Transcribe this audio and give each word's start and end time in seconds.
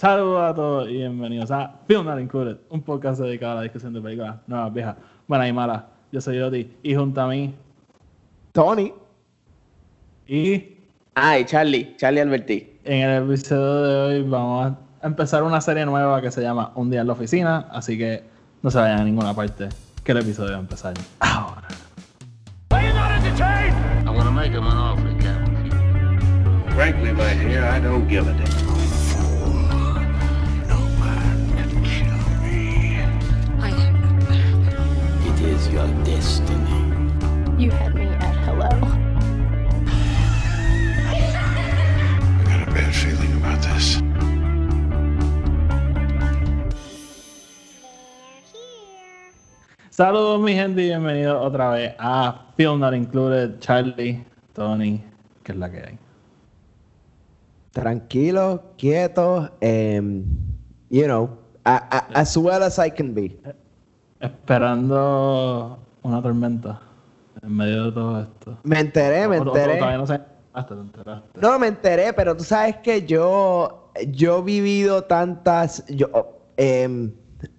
Saludos 0.00 0.40
a 0.50 0.54
todos 0.54 0.88
y 0.88 0.94
bienvenidos 0.94 1.50
a 1.50 1.74
Film 1.86 2.06
Not 2.06 2.18
Included, 2.18 2.56
un 2.70 2.80
podcast 2.80 3.20
dedicado 3.20 3.52
a 3.52 3.54
la 3.56 3.62
discusión 3.64 3.92
de 3.92 4.00
películas 4.00 4.36
nuevas, 4.46 4.72
viejas, 4.72 4.96
buenas 5.28 5.46
y 5.46 5.52
malas. 5.52 5.82
Yo 6.10 6.22
soy 6.22 6.38
Yoti 6.38 6.74
y 6.82 6.94
junto 6.94 7.20
a 7.20 7.28
mí 7.28 7.54
Tony. 8.52 8.94
y 10.26 10.78
Ay, 11.14 11.44
Charlie, 11.44 11.96
Charlie 11.98 12.22
Alberti. 12.22 12.78
en 12.82 13.10
el 13.10 13.24
episodio 13.24 13.82
de 13.82 14.16
hoy 14.16 14.22
vamos 14.22 14.72
a 15.02 15.06
empezar 15.06 15.42
una 15.42 15.60
serie 15.60 15.84
nueva 15.84 16.22
que 16.22 16.30
se 16.30 16.40
llama 16.40 16.72
Un 16.76 16.90
día 16.90 17.02
en 17.02 17.06
la 17.06 17.12
oficina, 17.12 17.68
así 17.70 17.98
que 17.98 18.24
no 18.62 18.70
se 18.70 18.78
vayan 18.78 19.00
a 19.00 19.04
ninguna 19.04 19.34
parte, 19.34 19.68
que 20.02 20.12
el 20.12 20.18
episodio 20.18 20.52
va 20.52 20.56
a 20.56 20.60
empezar 20.60 20.94
ahora. 21.18 21.68
Frankly, 26.74 27.12
my 27.12 27.34
dear, 27.34 27.64
I 27.64 27.78
don't 27.78 28.08
give 28.08 28.26
a 28.26 28.32
damn. 28.32 28.59
Your 35.70 35.86
destiny. 36.04 36.78
You 37.58 37.70
had 37.70 37.94
me 37.94 38.04
at 38.06 38.36
hello. 38.44 38.68
I 41.06 41.18
got 42.44 42.68
a 42.68 42.70
bad 42.72 42.94
feeling 42.94 43.32
about 43.36 43.62
this. 43.62 44.00
Saludos 49.90 50.40
mi 50.40 50.54
gente 50.54 50.82
y 50.82 50.86
bienvenidos 50.86 51.44
otra 51.44 51.70
vez 51.70 51.94
a 51.98 52.52
Film 52.56 52.80
Not 52.80 52.94
Included, 52.94 53.58
Charlie, 53.60 54.24
Tony, 54.54 55.02
que 55.42 55.52
es 55.52 55.58
la 55.58 55.70
que 55.70 55.78
hay. 55.78 55.98
Tranquilo, 57.72 58.72
quieto, 58.78 59.50
em, 59.60 60.24
you 60.90 61.04
know, 61.06 61.38
a- 61.64 61.86
a- 61.90 62.20
as 62.20 62.36
well 62.36 62.62
as 62.62 62.78
I 62.78 62.90
can 62.90 63.14
be. 63.14 63.36
Esperando 64.20 65.78
una 66.02 66.22
tormenta 66.22 66.80
en 67.42 67.56
medio 67.56 67.86
de 67.86 67.92
todo 67.92 68.20
esto. 68.20 68.58
Me 68.64 68.80
enteré, 68.80 69.26
me 69.26 69.38
enteré. 69.38 69.78
Todavía 69.78 69.98
no 69.98 70.06
sé. 70.06 70.20
Hasta 70.52 70.74
te 70.74 70.80
enteraste. 70.80 71.40
No, 71.40 71.58
me 71.58 71.68
enteré, 71.68 72.12
pero 72.12 72.36
tú 72.36 72.44
sabes 72.44 72.76
que 72.78 73.06
yo, 73.06 73.92
yo 74.08 74.38
he 74.38 74.42
vivido 74.42 75.04
tantas, 75.04 75.86
yo, 75.86 76.08
em, 76.56 77.12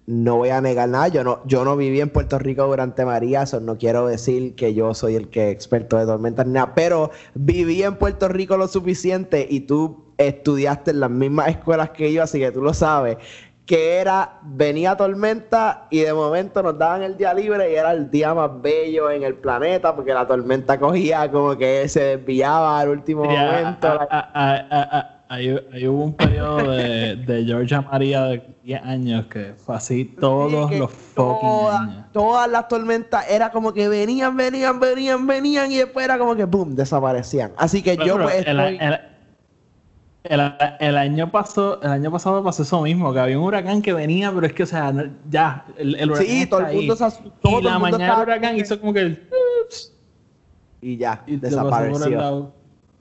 no 0.06 0.38
voy 0.38 0.50
a 0.50 0.62
negar 0.62 0.90
nada, 0.90 1.08
yo 1.08 1.24
no, 1.24 1.40
yo 1.46 1.64
no 1.64 1.78
viví 1.78 2.02
en 2.02 2.10
Puerto 2.10 2.38
Rico 2.38 2.66
durante 2.68 3.06
María, 3.06 3.44
eso 3.44 3.60
no 3.60 3.78
quiero 3.78 4.08
decir 4.08 4.56
que 4.56 4.74
yo 4.74 4.94
soy 4.94 5.16
el 5.16 5.30
que 5.30 5.50
experto 5.50 5.98
de 5.98 6.06
tormentas 6.06 6.46
ni 6.46 6.54
nada, 6.54 6.76
pero 6.76 7.12
viví 7.34 7.82
en 7.82 7.96
Puerto 7.96 8.28
Rico 8.28 8.58
lo 8.58 8.68
suficiente 8.68 9.48
y 9.50 9.62
tú 9.62 10.14
estudiaste 10.18 10.92
en 10.92 11.00
las 11.00 11.10
mismas 11.10 11.48
escuelas 11.48 11.92
que 11.92 12.12
yo, 12.12 12.24
así 12.24 12.40
que 12.40 12.52
tú 12.52 12.62
lo 12.62 12.74
sabes, 12.74 13.18
que 13.72 13.96
era, 14.00 14.34
venía 14.42 14.98
tormenta 14.98 15.88
y 15.90 16.00
de 16.00 16.14
momento 16.14 16.62
nos 16.62 16.78
daban 16.78 17.04
el 17.04 17.16
día 17.16 17.34
libre 17.34 17.72
y 17.72 17.76
era 17.76 17.94
el 17.94 18.12
día 18.12 18.34
más 18.34 18.62
bello 18.62 19.10
en 19.10 19.24
el 19.24 19.36
planeta 19.36 19.96
porque 19.96 20.14
la 20.14 20.28
tormenta 20.28 20.78
cogía 20.78 21.32
como 21.32 21.58
que 21.58 21.88
se 21.88 22.18
desviaba 22.18 22.82
al 22.82 22.90
último 22.90 23.24
Sí, 23.24 23.30
momento. 23.30 23.88
a- 23.88 24.08
a- 24.12 24.30
a- 24.34 24.56
a- 24.70 24.98
a- 25.00 25.18
Ahí, 25.30 25.58
ahí 25.74 25.88
hubo 25.88 26.04
un 26.04 26.14
periodo 26.18 26.58
de, 26.74 27.16
de 27.16 27.46
Georgia 27.46 27.80
María 27.80 28.24
de 28.26 28.44
10 28.64 28.82
años 28.84 29.28
que 29.28 29.54
fue 29.66 29.78
así 29.78 30.04
todos 30.04 30.70
los 30.74 30.92
fucking 30.92 31.16
todas- 31.50 31.80
años. 31.80 32.06
Todas 32.12 32.50
las 32.52 32.68
tormentas 32.68 33.26
era 33.32 33.50
como 33.52 33.72
que 33.72 33.88
venían, 33.88 34.36
venían, 34.36 34.82
venían, 34.82 35.26
venían 35.26 35.72
y 35.72 35.78
después 35.78 36.04
era 36.04 36.18
como 36.18 36.36
que 36.36 36.44
boom, 36.44 36.76
desaparecían. 36.76 37.54
Así 37.56 37.82
que 37.82 37.92
Pero, 37.92 38.06
yo 38.06 38.14
pero 38.16 38.26
pues 38.26 38.36
estoy- 38.40 38.52
el- 38.76 38.82
el- 38.82 39.00
el 40.24 40.98
año 40.98 41.32
pasó, 41.32 41.82
el 41.82 41.90
año 41.90 42.12
pasado 42.12 42.44
pasó 42.44 42.64
eso 42.64 42.82
mismo, 42.82 43.12
que 43.14 43.20
había 43.20 43.40
un 43.40 43.46
huracán 43.46 43.82
que 43.82 43.94
venía, 43.94 44.32
pero 44.32 44.46
es 44.46 44.54
que, 44.54 44.64
o 44.64 44.68
sea, 44.68 44.92
no- 44.92 45.12
ya, 45.30 45.66
el, 45.78 45.96
el 45.96 46.12
huracán 46.12 46.28
Sí, 46.28 46.42
está 46.42 46.50
todo 46.58 46.68
el 46.68 46.76
mundo 46.76 46.94
ahí. 46.94 46.98
se 46.98 47.04
asustó, 47.06 47.32
todo 47.42 47.52
Y 47.54 47.56
el 47.58 47.64
la 47.64 47.80
mundo 47.80 47.98
mañana 47.98 48.14
el 48.16 48.22
huracán 48.22 48.58
hizo 48.60 48.80
como 48.80 48.94
que 48.94 49.00
el... 49.02 49.30
y 50.82 50.98
ya, 50.98 51.24
y 51.26 51.34
el 51.34 51.42
desapareció. 51.42 52.54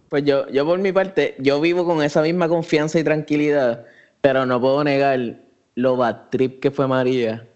Pues 0.08 0.24
yo, 0.24 0.48
yo 0.48 0.64
por 0.66 0.78
mi 0.78 0.92
parte, 0.92 1.36
yo 1.38 1.60
vivo 1.60 1.84
con 1.84 2.02
esa 2.02 2.22
misma 2.22 2.48
confianza 2.48 2.98
y 2.98 3.04
tranquilidad, 3.04 3.84
pero 4.20 4.44
no 4.46 4.60
puedo 4.60 4.82
negar 4.82 5.20
lo 5.76 5.96
bad 5.96 6.30
trip 6.30 6.60
que 6.60 6.70
fue 6.70 6.88
María. 6.88 7.46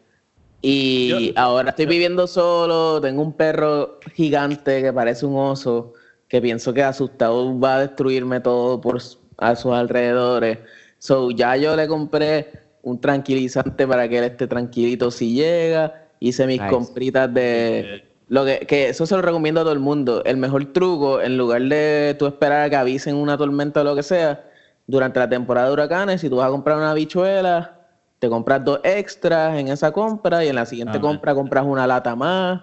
Y 0.63 1.09
Yo- 1.33 1.33
ahora 1.43 1.71
estoy 1.71 1.87
viviendo 1.87 2.27
solo, 2.27 3.01
tengo 3.01 3.23
un 3.23 3.33
perro 3.33 3.99
gigante 4.15 4.83
que 4.83 4.93
parece 4.93 5.27
un 5.27 5.37
oso, 5.37 5.95
que 6.29 6.41
pienso 6.41 6.73
que 6.73 6.83
asustado 6.83 7.59
va 7.59 7.77
a 7.77 7.81
destruirme 7.81 8.41
todo 8.41 8.81
por 8.81 9.01
a 9.39 9.57
sus 9.57 9.73
alrededores. 9.73 10.59
So 10.99 11.31
ya 11.31 11.57
yo 11.57 11.77
le 11.77 11.87
compré 11.89 12.51
un 12.83 13.01
tranquilizante 13.01 13.87
para 13.87 14.09
que 14.09 14.19
él 14.19 14.25
esté 14.25 14.47
tranquilito 14.47 15.11
si 15.11 15.35
llega. 15.35 16.07
Hice 16.21 16.47
mis 16.47 16.61
Nice. 16.61 16.71
compritas 16.71 17.33
de 17.33 18.05
lo 18.29 18.45
que, 18.45 18.61
que 18.61 18.89
eso 18.89 19.05
se 19.07 19.15
lo 19.15 19.23
recomiendo 19.23 19.61
a 19.61 19.65
todo 19.65 19.73
el 19.73 19.81
mundo. 19.81 20.23
El 20.25 20.37
mejor 20.39 20.73
truco, 20.73 21.21
en 21.21 21.37
lugar 21.37 21.63
de 21.63 22.17
tú 22.19 22.27
esperar 22.27 22.63
a 22.63 22.71
que 22.71 22.77
avisen 22.77 23.17
una 23.17 23.37
tormenta 23.37 23.81
o 23.83 23.85
lo 23.85 23.95
que 23.95 24.03
sea, 24.03 24.45
durante 24.87 25.19
la 25.19 25.29
temporada 25.29 25.67
de 25.69 25.73
huracanes, 25.75 26.21
si 26.21 26.29
tú 26.31 26.37
vas 26.37 26.49
a 26.49 26.51
comprar 26.51 26.77
una 26.77 26.95
bichuela, 26.95 27.79
te 28.19 28.29
compras 28.29 28.65
dos 28.65 28.81
extras 28.85 29.59
en 29.59 29.69
esa 29.69 29.93
compra 29.93 30.45
y 30.45 30.49
en 30.49 30.55
la 30.55 30.65
siguiente 30.67 30.97
Ah, 30.99 31.01
compra 31.01 31.35
compras 31.35 31.65
una 31.67 31.87
lata 31.87 32.15
más 32.17 32.63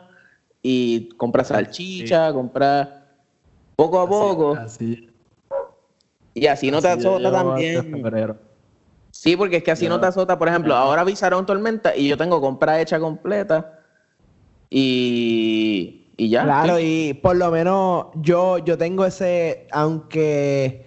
y 0.63 1.09
compras 1.17 1.47
salchicha, 1.49 2.31
compras 2.33 2.87
poco 3.75 3.99
a 3.99 4.07
poco 4.07 4.55
Así, 4.55 5.09
y 6.33 6.47
así 6.47 6.71
no 6.71 6.81
te 6.81 6.87
así 6.89 6.99
azota 7.05 7.31
también. 7.31 7.91
febrero. 7.91 8.37
Sí, 9.11 9.35
porque 9.35 9.57
es 9.57 9.63
que 9.63 9.71
así 9.71 9.89
no 9.89 9.99
te 9.99 10.05
azota. 10.07 10.39
Por 10.39 10.47
ejemplo, 10.47 10.73
ahora 10.75 11.01
avisaron 11.01 11.45
tormenta 11.45 11.95
y 11.95 12.07
yo 12.07 12.17
tengo 12.17 12.39
compra 12.39 12.79
hecha 12.81 12.99
completa 12.99 13.79
y, 14.69 16.13
y 16.17 16.29
ya. 16.29 16.43
Claro, 16.43 16.77
sí. 16.77 17.09
y 17.09 17.13
por 17.15 17.35
lo 17.35 17.51
menos 17.51 18.07
yo, 18.15 18.57
yo 18.59 18.77
tengo 18.77 19.05
ese, 19.05 19.67
aunque, 19.71 20.85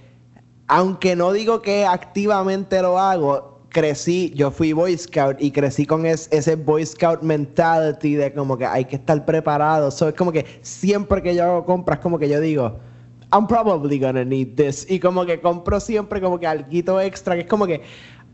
aunque 0.67 1.17
no 1.17 1.33
digo 1.33 1.61
que 1.63 1.85
activamente 1.85 2.81
lo 2.81 2.99
hago, 2.99 3.61
crecí, 3.69 4.33
yo 4.35 4.51
fui 4.51 4.73
Boy 4.73 4.97
Scout 4.97 5.37
y 5.41 5.51
crecí 5.51 5.85
con 5.85 6.07
es- 6.07 6.29
ese 6.33 6.57
Boy 6.57 6.87
Scout 6.87 7.23
mentality 7.23 8.15
de 8.15 8.33
como 8.33 8.57
que 8.57 8.65
hay 8.65 8.85
que 8.87 8.97
estar 8.97 9.25
preparado. 9.27 9.91
So, 9.91 10.09
es 10.09 10.15
como 10.15 10.33
que 10.33 10.47
siempre 10.63 11.23
que 11.23 11.35
yo 11.35 11.45
hago 11.45 11.65
compras, 11.67 11.99
como 11.99 12.19
que 12.19 12.29
yo 12.29 12.41
digo, 12.41 12.79
I'm 13.35 13.47
probably 13.49 13.99
gonna 13.99 14.25
need 14.25 14.55
this. 14.57 14.87
Y 14.89 15.01
como 15.01 15.27
que 15.27 15.41
compro 15.41 15.81
siempre 15.81 16.21
como 16.21 16.39
que 16.39 16.47
algo 16.47 17.01
extra, 17.01 17.35
que 17.35 17.41
es 17.43 17.47
como 17.49 17.67
que, 17.67 17.83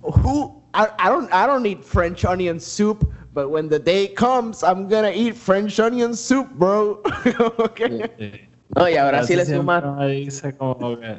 who, 0.03 0.63
I, 0.75 0.85
I 0.99 1.09
don't, 1.09 1.29
I 1.33 1.47
don't 1.47 1.63
need 1.63 1.79
French 1.83 2.25
onion 2.25 2.61
soup, 2.61 3.11
but 3.33 3.49
when 3.51 3.69
the 3.71 3.79
day 3.79 4.13
comes, 4.15 4.63
I'm 4.63 4.89
gonna 4.89 5.11
eat 5.11 5.35
French 5.35 5.81
onion 5.81 6.15
soup, 6.15 6.49
bro. 6.55 7.01
Como 7.37 7.75
que- 7.75 8.11
Sí. 8.19 8.41
No, 8.77 8.89
y 8.89 8.97
ahora 8.97 9.25
sí 9.25 9.35
le 9.35 9.45
me 9.45 10.07
dice 10.09 10.57
como 10.57 11.01
que 11.01 11.19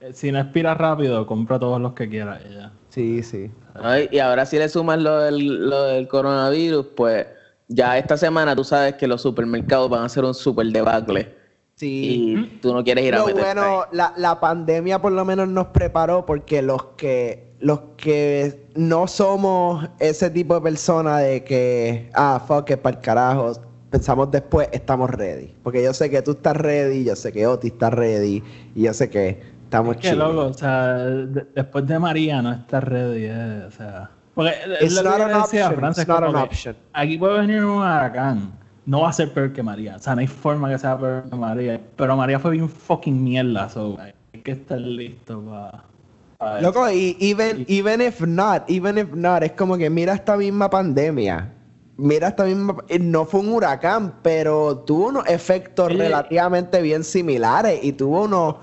eh, 0.00 0.12
si 0.12 0.32
no 0.32 0.40
expira 0.40 0.74
rápido, 0.74 1.24
compra 1.26 1.56
todos 1.58 1.80
los 1.80 1.92
que 1.92 2.08
quieras 2.08 2.42
ya. 2.50 2.72
Sí, 2.88 3.22
sí. 3.22 3.50
Ay, 3.74 4.08
Y 4.10 4.18
ahora 4.18 4.44
si 4.46 4.58
le 4.58 4.68
sumas 4.68 4.98
lo 5.00 5.18
del, 5.20 5.68
lo 5.70 5.84
del 5.84 6.08
coronavirus, 6.08 6.86
pues 6.96 7.26
ya 7.68 7.98
esta 7.98 8.16
semana 8.16 8.56
tú 8.56 8.64
sabes 8.64 8.94
que 8.94 9.06
los 9.06 9.22
supermercados 9.22 9.88
van 9.90 10.02
a 10.02 10.06
hacer 10.06 10.24
un 10.24 10.34
super 10.34 10.66
debacle. 10.66 11.37
Sí. 11.78 12.34
Y 12.36 12.58
tú 12.60 12.74
no 12.74 12.82
quieres 12.82 13.04
ir 13.04 13.14
a 13.14 13.18
Lo 13.20 13.26
meter. 13.26 13.42
bueno, 13.42 13.84
la, 13.92 14.12
la 14.16 14.40
pandemia 14.40 15.00
por 15.00 15.12
lo 15.12 15.24
menos 15.24 15.48
nos 15.48 15.68
preparó 15.68 16.26
porque 16.26 16.60
los 16.60 16.82
que 16.96 17.46
los 17.60 17.80
que 17.96 18.66
no 18.74 19.06
somos 19.06 19.88
ese 19.98 20.30
tipo 20.30 20.54
de 20.54 20.60
persona 20.60 21.18
de 21.18 21.42
que 21.44 22.10
ah 22.14 22.42
fuck 22.46 22.70
it 22.70 22.78
para 22.78 22.96
el 22.96 23.02
carajo 23.02 23.52
pensamos 23.90 24.30
después 24.30 24.68
estamos 24.72 25.10
ready 25.10 25.54
porque 25.64 25.82
yo 25.82 25.92
sé 25.92 26.08
que 26.10 26.20
tú 26.22 26.32
estás 26.32 26.56
ready 26.56 27.04
yo 27.04 27.16
sé 27.16 27.32
que 27.32 27.46
Oti 27.46 27.68
está 27.68 27.90
ready 27.90 28.42
y 28.76 28.82
yo 28.82 28.92
sé 28.94 29.08
que 29.10 29.40
estamos 29.64 29.96
Es 29.96 30.02
que 30.02 30.08
chill. 30.10 30.18
loco, 30.18 30.46
o 30.46 30.52
sea, 30.54 30.94
de- 30.96 31.46
después 31.54 31.86
de 31.86 31.98
María 31.98 32.40
no 32.42 32.52
está 32.52 32.80
ready, 32.80 33.26
eh, 33.26 33.64
o 33.66 33.70
sea. 33.70 34.10
Porque 34.34 34.50
es 34.80 34.92
It's 34.92 35.02
lo 35.02 35.02
que 35.02 35.24
decía 35.24 35.34
a 35.36 35.42
option, 35.44 35.74
Frances, 35.74 36.02
it's 36.04 36.08
not 36.08 36.16
como 36.24 36.38
an 36.38 36.42
que 36.44 36.48
option. 36.54 36.76
Aquí 36.94 37.18
puede 37.18 37.40
venir 37.40 37.64
un 37.64 37.78
huracán. 37.82 38.52
No 38.88 39.02
va 39.02 39.10
a 39.10 39.12
ser 39.12 39.32
peor 39.34 39.52
que 39.52 39.62
María. 39.62 39.96
O 39.96 39.98
sea, 39.98 40.14
no 40.14 40.22
hay 40.22 40.26
forma 40.26 40.70
que 40.70 40.78
sea 40.78 40.96
peor 40.98 41.24
que 41.28 41.36
María. 41.36 41.78
Pero 41.96 42.16
María 42.16 42.38
fue 42.38 42.52
bien 42.52 42.70
fucking 42.70 43.22
mierda. 43.22 43.68
So, 43.68 43.98
hay 44.00 44.40
que 44.40 44.52
estar 44.52 44.80
listo 44.80 45.42
para. 45.42 46.60
Loco, 46.62 46.90
y 46.90 47.14
even, 47.20 47.66
even 47.68 48.00
if 48.00 48.22
not, 48.22 48.62
even 48.70 48.96
if 48.96 49.12
not, 49.12 49.42
es 49.42 49.52
como 49.52 49.76
que 49.76 49.90
mira 49.90 50.14
esta 50.14 50.38
misma 50.38 50.70
pandemia. 50.70 51.52
Mira 51.98 52.28
esta 52.28 52.44
misma. 52.44 52.76
eh, 52.88 52.98
No 52.98 53.26
fue 53.26 53.40
un 53.40 53.50
huracán, 53.50 54.14
pero 54.22 54.78
tuvo 54.78 55.08
unos 55.08 55.26
efectos 55.28 55.88
Sí. 55.88 55.98
relativamente 55.98 56.80
bien 56.80 57.04
similares 57.04 57.80
y 57.82 57.92
tuvo 57.92 58.22
unos. 58.24 58.54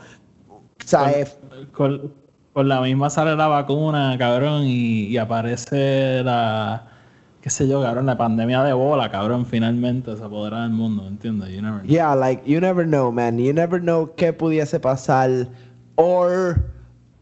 ¿Sabes? 0.84 1.38
con, 1.74 2.12
con 2.54 2.68
la 2.68 2.82
misma 2.82 3.10
sale 3.12 3.36
la 3.36 3.48
vacuna, 3.48 4.16
cabrón, 4.18 4.64
y, 4.64 5.06
y 5.08 5.18
aparece 5.18 6.24
la. 6.24 6.88
Qué 7.46 7.52
sé 7.52 7.68
yo, 7.68 7.80
cabrón, 7.80 8.08
la 8.08 8.18
pandemia 8.18 8.64
de 8.64 8.74
bola, 8.74 9.12
cabrón, 9.12 9.46
finalmente 9.46 10.18
se 10.18 10.24
apodera 10.24 10.64
del 10.64 10.72
mundo, 10.72 11.06
¿entiendes? 11.08 11.50
You 11.54 11.62
never 11.62 11.82
know. 11.82 11.88
Yeah, 11.92 12.16
like, 12.16 12.42
you 12.44 12.60
never 12.60 12.84
know, 12.88 13.12
man. 13.12 13.38
You 13.38 13.54
never 13.54 13.80
know 13.80 14.16
qué 14.16 14.34
pudiese 14.34 14.80
pasar. 14.80 15.30
Or, 15.94 16.64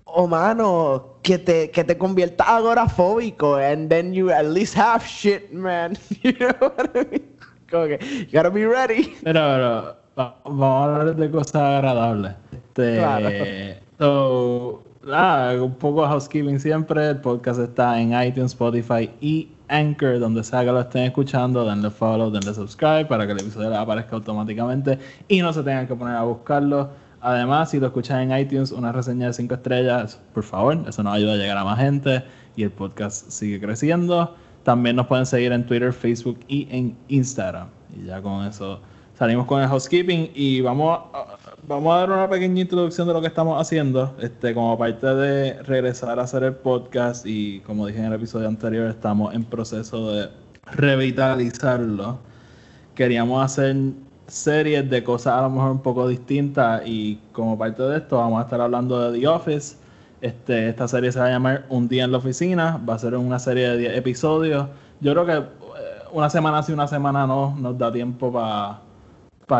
o 0.05 0.25
mano, 0.25 1.17
que 1.23 1.37
te, 1.37 1.71
que 1.71 1.83
te 1.83 1.97
conviertas 1.97 2.47
agorafóbico 2.47 3.57
and 3.57 3.89
then 3.89 4.13
you 4.13 4.29
at 4.31 4.45
least 4.45 4.75
have 4.77 5.05
shit, 5.05 5.51
man. 5.51 5.97
You 6.23 6.31
know 6.39 6.53
what 6.73 6.91
I 6.95 6.99
mean? 7.11 7.23
Como 7.69 7.87
que, 7.87 7.99
you 8.31 8.31
gotta 8.31 8.49
be 8.49 8.65
ready. 8.65 9.13
Pero, 9.25 9.41
pero 9.41 9.95
va- 10.17 10.35
vamos 10.45 10.63
a 10.63 10.83
hablar 11.01 11.15
de 11.17 11.31
cosas 11.31 11.55
agradables. 11.55 12.31
Este, 12.53 12.95
Claro. 12.95 13.29
so, 13.99 14.83
nada, 15.05 15.61
un 15.61 15.75
poco 15.75 16.03
de 16.03 16.07
housekeeping 16.07 16.61
siempre. 16.61 17.09
El 17.09 17.17
podcast 17.19 17.59
está 17.59 17.99
en 17.99 18.13
iTunes, 18.13 18.53
Spotify 18.53 19.09
y 19.19 19.49
Anchor, 19.73 20.19
donde 20.19 20.43
sea 20.43 20.63
que 20.63 20.71
lo 20.71 20.79
estén 20.79 21.03
escuchando. 21.03 21.65
Denle 21.65 21.89
follow, 21.89 22.29
denle 22.29 22.53
subscribe 22.53 23.05
para 23.05 23.25
que 23.25 23.33
el 23.33 23.39
episodio 23.39 23.69
les 23.69 23.79
aparezca 23.79 24.15
automáticamente 24.15 24.99
y 25.27 25.41
no 25.41 25.51
se 25.51 25.63
tengan 25.63 25.87
que 25.87 25.95
poner 25.95 26.15
a 26.15 26.23
buscarlo. 26.23 26.89
Además, 27.21 27.71
si 27.71 27.79
lo 27.79 27.87
escuchan 27.87 28.31
en 28.31 28.37
iTunes, 28.37 28.71
una 28.71 28.91
reseña 28.91 29.27
de 29.27 29.33
5 29.33 29.55
estrellas, 29.55 30.19
por 30.33 30.43
favor, 30.43 30.77
eso 30.87 31.03
nos 31.03 31.15
ayuda 31.15 31.33
a 31.33 31.37
llegar 31.37 31.57
a 31.57 31.63
más 31.63 31.79
gente 31.79 32.23
y 32.55 32.63
el 32.63 32.71
podcast 32.71 33.29
sigue 33.29 33.59
creciendo. 33.59 34.35
También 34.63 34.95
nos 34.95 35.07
pueden 35.07 35.25
seguir 35.25 35.51
en 35.51 35.65
Twitter, 35.65 35.91
Facebook 35.91 36.39
y 36.47 36.67
en 36.69 36.95
Instagram. 37.07 37.67
Y 37.95 38.05
ya 38.05 38.21
con 38.21 38.45
eso 38.45 38.79
salimos 39.17 39.45
con 39.45 39.61
el 39.61 39.67
housekeeping 39.67 40.31
y 40.35 40.61
vamos 40.61 40.99
a, 41.13 41.37
vamos 41.67 41.93
a 41.93 41.99
dar 41.99 42.11
una 42.11 42.29
pequeña 42.29 42.61
introducción 42.61 43.07
de 43.07 43.13
lo 43.13 43.21
que 43.21 43.27
estamos 43.27 43.59
haciendo. 43.59 44.13
Este, 44.19 44.53
como 44.53 44.77
parte 44.77 45.07
de 45.07 45.63
regresar 45.63 46.19
a 46.19 46.23
hacer 46.23 46.43
el 46.43 46.55
podcast 46.55 47.25
y 47.25 47.59
como 47.61 47.87
dije 47.87 47.99
en 47.99 48.05
el 48.05 48.13
episodio 48.13 48.47
anterior, 48.47 48.87
estamos 48.87 49.33
en 49.33 49.43
proceso 49.43 50.11
de 50.11 50.29
revitalizarlo. 50.71 52.17
Queríamos 52.95 53.43
hacer 53.43 53.75
series 54.27 54.89
de 54.89 55.03
cosas 55.03 55.33
a 55.33 55.41
lo 55.43 55.49
mejor 55.49 55.71
un 55.71 55.81
poco 55.81 56.07
distintas 56.07 56.81
y 56.85 57.19
como 57.31 57.57
parte 57.57 57.83
de 57.83 57.97
esto 57.97 58.17
vamos 58.17 58.39
a 58.39 58.43
estar 58.43 58.61
hablando 58.61 59.11
de 59.11 59.19
The 59.19 59.27
Office. 59.27 59.77
Este, 60.21 60.69
esta 60.69 60.87
serie 60.87 61.11
se 61.11 61.19
va 61.19 61.25
a 61.25 61.29
llamar 61.29 61.65
Un 61.69 61.89
día 61.89 62.05
en 62.05 62.11
la 62.11 62.17
oficina, 62.17 62.79
va 62.87 62.95
a 62.95 62.99
ser 62.99 63.15
una 63.15 63.39
serie 63.39 63.69
de 63.69 63.77
10 63.77 63.97
episodios. 63.97 64.67
Yo 65.01 65.11
creo 65.13 65.25
que 65.25 65.33
eh, 65.33 65.43
una 66.13 66.29
semana 66.29 66.63
sí, 66.63 66.71
una 66.71 66.87
semana 66.87 67.27
no, 67.27 67.55
nos 67.59 67.77
da 67.77 67.91
tiempo 67.91 68.31
para 68.31 68.79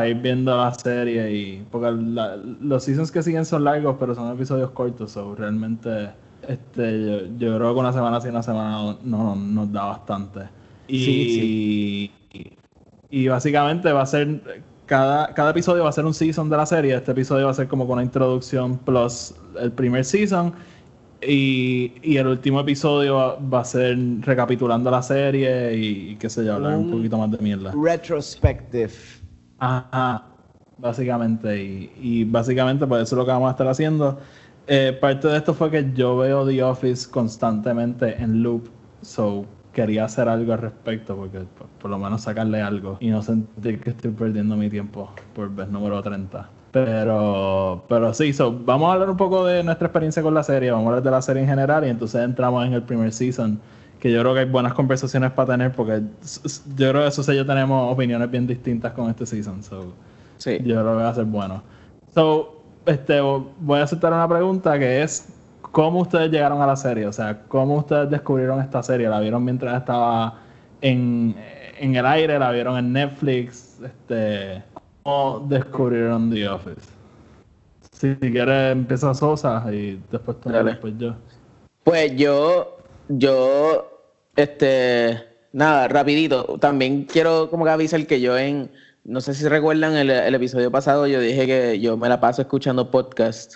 ir 0.08 0.16
viendo 0.22 0.56
la 0.58 0.74
serie 0.74 1.32
y 1.32 1.66
porque 1.70 1.92
la- 1.92 2.36
los 2.38 2.84
seasons 2.84 3.12
que 3.12 3.22
siguen 3.22 3.46
son 3.46 3.64
largos 3.64 3.98
pero 4.00 4.16
son 4.16 4.32
episodios 4.34 4.72
cortos, 4.72 5.12
so 5.12 5.36
realmente 5.36 6.10
este, 6.48 7.02
yo, 7.06 7.18
yo 7.38 7.58
creo 7.58 7.74
que 7.74 7.80
una 7.80 7.94
semana 7.94 8.20
sí, 8.20 8.28
una 8.30 8.44
semana 8.44 8.72
no, 8.72 8.98
no- 9.04 9.36
nos 9.36 9.72
da 9.72 9.86
bastante. 9.86 10.42
Y, 10.88 12.12
Sí, 12.32 12.58
y 13.10 13.28
básicamente 13.28 13.92
va 13.92 14.02
a 14.02 14.06
ser 14.06 14.64
cada, 14.86 15.34
cada 15.34 15.52
episodio 15.52 15.84
va 15.84 15.90
a 15.90 15.94
ser 15.94 16.06
un 16.06 16.14
season 16.14 16.50
de 16.50 16.58
la 16.58 16.66
serie. 16.66 16.96
Este 16.96 17.12
episodio 17.12 17.46
va 17.46 17.52
a 17.52 17.54
ser 17.54 17.68
como 17.68 17.86
con 17.86 17.94
una 17.94 18.04
introducción 18.04 18.78
plus 18.80 19.36
el 19.62 19.72
primer 19.72 20.04
season. 20.04 20.54
Y, 21.26 21.94
y 22.04 22.18
el 22.18 22.28
último 22.28 22.60
episodio 22.60 23.16
va, 23.16 23.36
va 23.38 23.60
a 23.62 23.66
ser 23.66 23.98
recapitulando 24.22 24.92
la 24.92 25.02
serie 25.02 25.74
y, 25.78 26.10
y 26.12 26.16
qué 26.18 26.30
sé 26.30 26.44
yo, 26.44 26.56
hablar 26.56 26.76
un 26.76 26.86
Un- 26.86 26.92
poquito 26.92 27.18
más 27.18 27.32
de 27.32 27.38
mierda. 27.38 27.74
Retrospective. 27.82 28.92
Ajá, 29.64 30.26
básicamente. 30.78 31.64
Y, 31.64 31.94
y 31.96 32.24
básicamente, 32.26 32.86
pues 32.86 33.04
eso 33.04 33.16
es 33.16 33.18
lo 33.18 33.26
que 33.26 33.32
vamos 33.32 33.48
a 33.48 33.52
estar 33.52 33.68
haciendo. 33.68 34.20
Eh, 34.68 34.98
parte 35.00 35.28
de 35.30 35.38
esto 35.38 35.54
fue 35.54 35.72
que 35.72 35.94
yo 35.94 36.18
veo 36.18 36.46
The 36.46 36.64
Office 36.64 37.10
constantemente 37.10 38.22
en 38.22 38.44
loop. 38.44 38.70
So, 39.02 39.46
quería 39.72 40.06
hacer 40.06 40.28
algo 40.28 40.54
al 40.54 40.60
respecto, 40.60 41.16
porque 41.16 41.40
por, 41.42 41.68
por 41.80 41.92
lo 41.92 41.98
menos 41.98 42.22
sacarle 42.24 42.62
algo 42.62 42.98
y 43.00 43.10
no 43.10 43.22
sentir 43.22 43.80
que 43.82 43.92
estoy 43.92 44.12
perdiendo 44.12 44.56
mi 44.58 44.70
tiempo 44.70 45.12
por 45.34 45.50
vez 45.54 45.70
número 45.70 46.02
30. 46.02 46.50
Pero, 46.72 47.86
pero 47.88 48.14
sí, 48.14 48.34
so, 48.34 48.52
vamos 48.66 48.90
a 48.90 48.94
hablar 48.94 49.10
un 49.10 49.18
poco 49.18 49.46
de 49.46 49.64
nuestra 49.64 49.88
experiencia 49.88 50.24
con 50.24 50.34
la 50.34 50.44
serie, 50.44 50.72
vamos 50.72 50.86
a 50.88 50.90
hablar 50.90 51.04
de 51.04 51.12
la 51.12 51.22
serie 51.22 51.44
en 51.44 51.50
general 51.50 51.86
y 51.86 51.90
entonces 51.90 52.22
entramos 52.24 52.66
en 52.66 52.74
el 52.74 52.84
primer 52.84 53.14
season, 53.14 53.62
que 54.04 54.12
yo 54.12 54.20
creo 54.20 54.34
que 54.34 54.42
hay 54.42 54.46
buenas 54.46 54.74
conversaciones 54.74 55.32
para 55.32 55.54
tener 55.54 55.72
porque 55.72 56.02
yo 56.76 56.90
creo 56.90 57.04
que 57.04 57.08
eso 57.08 57.32
y 57.32 57.38
yo 57.38 57.46
tenemos 57.46 57.94
opiniones 57.94 58.30
bien 58.30 58.46
distintas 58.46 58.92
con 58.92 59.10
este 59.10 59.26
season. 59.26 59.64
So, 59.64 59.94
Sí. 60.36 60.58
yo 60.58 60.82
creo 60.82 60.98
que 60.98 61.04
va 61.04 61.08
a 61.08 61.16
ser 61.16 61.24
bueno. 61.24 61.64
So, 62.14 62.62
este, 62.86 63.22
voy 63.22 63.80
a 63.80 63.84
aceptar 63.84 64.12
una 64.12 64.28
pregunta 64.28 64.78
que 64.78 65.04
es 65.04 65.30
¿cómo 65.62 66.02
ustedes 66.02 66.30
llegaron 66.32 66.62
a 66.62 66.68
la 66.68 66.76
serie? 66.76 67.08
O 67.08 67.14
sea, 67.14 67.44
¿cómo 67.48 67.78
ustedes 67.78 68.10
descubrieron 68.10 68.60
esta 68.60 68.84
serie? 68.84 69.08
¿La 69.08 69.22
vieron 69.22 69.42
mientras 69.46 69.78
estaba 69.78 70.38
en, 70.82 71.34
en 71.80 71.96
el 71.96 72.06
aire? 72.06 72.38
¿La 72.38 72.52
vieron 72.52 72.78
en 72.78 72.92
Netflix? 72.92 73.80
Este, 73.82 74.64
¿Cómo 75.04 75.46
descubrieron 75.48 76.30
The 76.30 76.50
Office? 76.50 76.90
Si 77.94 78.16
quieres 78.18 78.74
empieza 78.74 79.14
Sosa 79.14 79.64
y 79.72 79.98
después 80.12 80.42
tú, 80.42 80.50
después 80.50 80.94
yo. 80.98 81.16
Pues 81.86 82.14
yo, 82.18 82.80
yo, 83.08 83.93
este, 84.36 85.24
nada, 85.52 85.88
rapidito. 85.88 86.58
También 86.60 87.06
quiero 87.06 87.50
como 87.50 87.66
que 87.66 87.72
avisar 87.72 88.06
que 88.08 88.22
yo 88.22 88.38
en, 88.38 88.72
no 89.04 89.22
sé 89.22 89.34
si 89.34 89.48
recuerdan 89.48 89.96
el, 89.96 90.10
el 90.10 90.36
episodio 90.36 90.72
pasado, 90.72 91.08
yo 91.08 91.20
dije 91.20 91.46
que 91.46 91.80
yo 91.80 91.98
me 91.98 92.10
la 92.10 92.20
paso 92.20 92.42
escuchando 92.42 92.92
podcast 92.92 93.56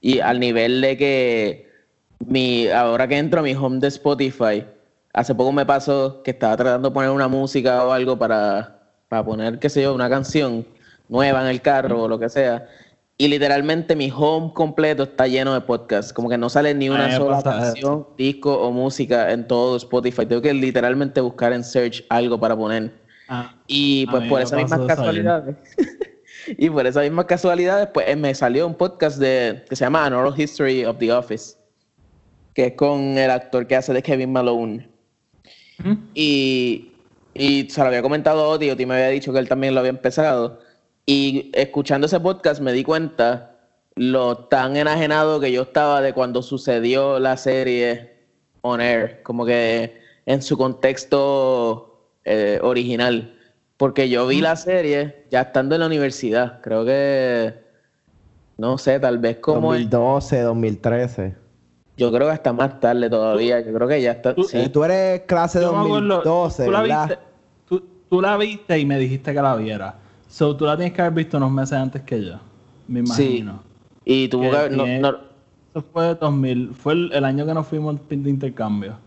y 0.00 0.20
al 0.20 0.40
nivel 0.40 0.80
de 0.80 0.96
que 0.96 1.70
mi, 2.26 2.68
ahora 2.68 3.08
que 3.08 3.18
entro 3.18 3.40
a 3.40 3.42
mi 3.42 3.54
home 3.54 3.78
de 3.78 3.88
Spotify, 3.88 4.64
hace 5.12 5.34
poco 5.34 5.52
me 5.52 5.66
pasó 5.66 6.22
que 6.22 6.30
estaba 6.32 6.56
tratando 6.56 6.90
de 6.90 6.94
poner 6.94 7.10
una 7.10 7.28
música 7.28 7.84
o 7.84 7.92
algo 7.92 8.18
para, 8.18 8.78
para 9.08 9.24
poner, 9.24 9.58
qué 9.58 9.68
sé 9.68 9.82
yo, 9.82 9.94
una 9.94 10.08
canción 10.08 10.66
nueva 11.08 11.42
en 11.42 11.48
el 11.48 11.60
carro 11.62 12.02
o 12.02 12.08
lo 12.08 12.18
que 12.18 12.28
sea. 12.28 12.68
Y 13.18 13.28
literalmente 13.28 13.96
mi 13.96 14.12
home 14.14 14.52
completo 14.52 15.04
está 15.04 15.26
lleno 15.26 15.54
de 15.54 15.62
podcasts. 15.62 16.12
Como 16.12 16.28
que 16.28 16.36
no 16.36 16.50
sale 16.50 16.74
ni 16.74 16.90
una 16.90 17.16
sola 17.16 17.38
eso. 17.38 17.50
canción, 17.50 18.06
disco 18.18 18.52
o 18.60 18.70
música 18.70 19.32
en 19.32 19.46
todo 19.46 19.76
Spotify. 19.78 20.26
Tengo 20.26 20.42
que 20.42 20.52
literalmente 20.52 21.22
buscar 21.22 21.54
en 21.54 21.64
search 21.64 22.04
algo 22.10 22.38
para 22.38 22.54
poner. 22.54 22.92
Ah, 23.28 23.54
Y 23.66 24.06
pues 24.08 24.28
por 24.28 24.42
esas 24.42 24.60
mismas 24.60 24.80
casualidades. 24.86 25.56
y 26.58 26.68
por 26.68 26.86
esas 26.86 27.04
mismas 27.04 27.24
casualidades, 27.24 27.88
pues 27.94 28.06
eh, 28.06 28.16
me 28.16 28.34
salió 28.34 28.66
un 28.66 28.74
podcast 28.74 29.18
de, 29.18 29.64
que 29.66 29.76
se 29.76 29.84
llama 29.84 30.04
An 30.04 30.12
Oral 30.12 30.38
History 30.38 30.84
of 30.84 30.98
the 30.98 31.10
Office. 31.10 31.56
Que 32.52 32.66
es 32.66 32.72
con 32.74 33.16
el 33.16 33.30
actor 33.30 33.66
que 33.66 33.76
hace 33.76 33.94
de 33.94 34.02
Kevin 34.02 34.32
Malone. 34.32 34.90
¿Mm? 35.78 35.94
Y, 36.14 36.92
y 37.32 37.66
se 37.70 37.80
lo 37.80 37.86
había 37.86 38.02
comentado 38.02 38.44
a 38.44 38.48
Oti, 38.48 38.70
Oti 38.70 38.84
me 38.84 38.94
había 38.94 39.08
dicho 39.08 39.32
que 39.32 39.38
él 39.38 39.48
también 39.48 39.72
lo 39.72 39.80
había 39.80 39.90
empezado. 39.90 40.60
Y 41.06 41.50
escuchando 41.54 42.06
ese 42.06 42.18
podcast 42.20 42.60
me 42.60 42.72
di 42.72 42.82
cuenta 42.82 43.52
lo 43.94 44.36
tan 44.48 44.76
enajenado 44.76 45.38
que 45.40 45.52
yo 45.52 45.62
estaba 45.62 46.00
de 46.02 46.12
cuando 46.12 46.42
sucedió 46.42 47.18
la 47.20 47.36
serie 47.36 48.16
on 48.62 48.80
air, 48.80 49.22
como 49.22 49.46
que 49.46 49.98
en 50.26 50.42
su 50.42 50.56
contexto 50.58 52.10
eh, 52.24 52.58
original. 52.62 53.32
Porque 53.76 54.08
yo 54.08 54.26
vi 54.26 54.40
la 54.40 54.56
serie 54.56 55.26
ya 55.30 55.42
estando 55.42 55.74
en 55.76 55.82
la 55.82 55.86
universidad, 55.86 56.60
creo 56.62 56.84
que, 56.84 57.54
no 58.56 58.76
sé, 58.78 58.98
tal 58.98 59.18
vez 59.18 59.36
como... 59.36 59.74
en- 59.74 59.88
2012, 59.88 60.40
2013. 60.40 61.34
yo 61.98 62.10
creo 62.10 62.26
que 62.26 62.32
hasta 62.32 62.52
más 62.54 62.80
tarde 62.80 63.08
todavía, 63.10 63.60
yo 63.60 63.72
creo 63.72 63.86
que 63.86 64.00
ya 64.02 64.12
está... 64.12 64.34
Tú- 64.34 64.44
sí. 64.44 64.62
Si 64.62 64.68
tú 64.70 64.82
eres 64.82 65.20
clase 65.26 65.60
Yo 65.60 65.72
me 65.72 65.78
acuerdo, 65.84 66.22
2012, 66.22 66.64
tú 66.64 66.70
la 66.72 66.82
viste, 66.82 67.18
tú, 67.68 67.84
tú 68.10 68.20
la 68.22 68.36
viste 68.38 68.78
y 68.78 68.86
me 68.86 68.98
dijiste 68.98 69.32
que 69.34 69.42
la 69.42 69.54
viera. 69.56 69.94
So, 70.36 70.54
tú 70.54 70.66
la 70.66 70.76
tienes 70.76 70.92
que 70.92 71.00
haber 71.00 71.14
visto 71.14 71.38
unos 71.38 71.50
meses 71.50 71.72
antes 71.78 72.02
que 72.02 72.22
yo. 72.22 72.34
Me 72.88 73.00
Sí. 73.06 73.22
imagino. 73.38 73.62
Y 74.04 74.28
tuvo 74.28 74.50
Que 74.50 74.68
no- 74.68 74.86
no- 75.00 75.16
Eso 75.74 75.84
fue 75.90 76.14
2000. 76.14 76.74
Fue 76.74 76.92
el, 76.92 77.10
el 77.14 77.24
año 77.24 77.46
que 77.46 77.54
nos 77.54 77.66
fuimos 77.66 77.96
de 78.06 78.16
intercambio. 78.28 78.98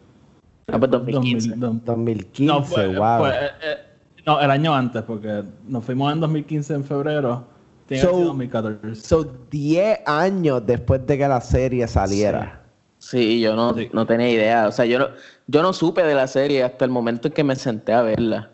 ah, 0.71 0.79
pues 0.79 0.89
2015. 0.89 1.50
2000, 1.50 1.59
dos- 1.59 1.86
2015, 1.86 2.51
no, 2.51 2.63
fue, 2.63 2.88
wow. 2.98 3.19
fue, 3.19 3.29
eh, 3.29 3.50
eh, 3.62 3.77
no, 4.25 4.41
el 4.41 4.50
año 4.50 4.74
antes, 4.74 5.03
porque 5.03 5.43
nos 5.67 5.83
fuimos 5.86 6.12
en 6.13 6.19
2015 6.19 6.74
en 6.74 6.83
febrero. 6.83 7.43
Tiene 7.88 8.01
que 8.01 8.07
So- 8.09 8.15
ser 8.17 8.25
2014. 8.25 8.95
So, 8.95 9.24
10 9.51 10.00
años 10.07 10.65
después 10.65 11.05
de 11.05 11.15
que 11.15 11.27
la 11.27 11.41
serie 11.41 11.88
saliera. 11.88 12.63
Sí, 12.98 13.39
yo 13.39 13.55
no, 13.55 13.75
Sí. 13.75 13.88
no 13.93 14.07
tenía 14.07 14.31
idea. 14.31 14.67
O 14.67 14.71
sea, 14.71 14.86
yo 14.86 14.98
no, 14.98 15.07
yo 15.45 15.62
no 15.62 15.74
supe 15.74 16.01
de 16.03 16.15
la 16.15 16.25
serie 16.25 16.63
hasta 16.63 16.86
el 16.86 16.91
momento 16.91 17.27
en 17.27 17.36
que 17.36 17.43
me 17.43 17.55
senté 17.55 17.93
a 17.93 18.01
verla. 18.01 18.50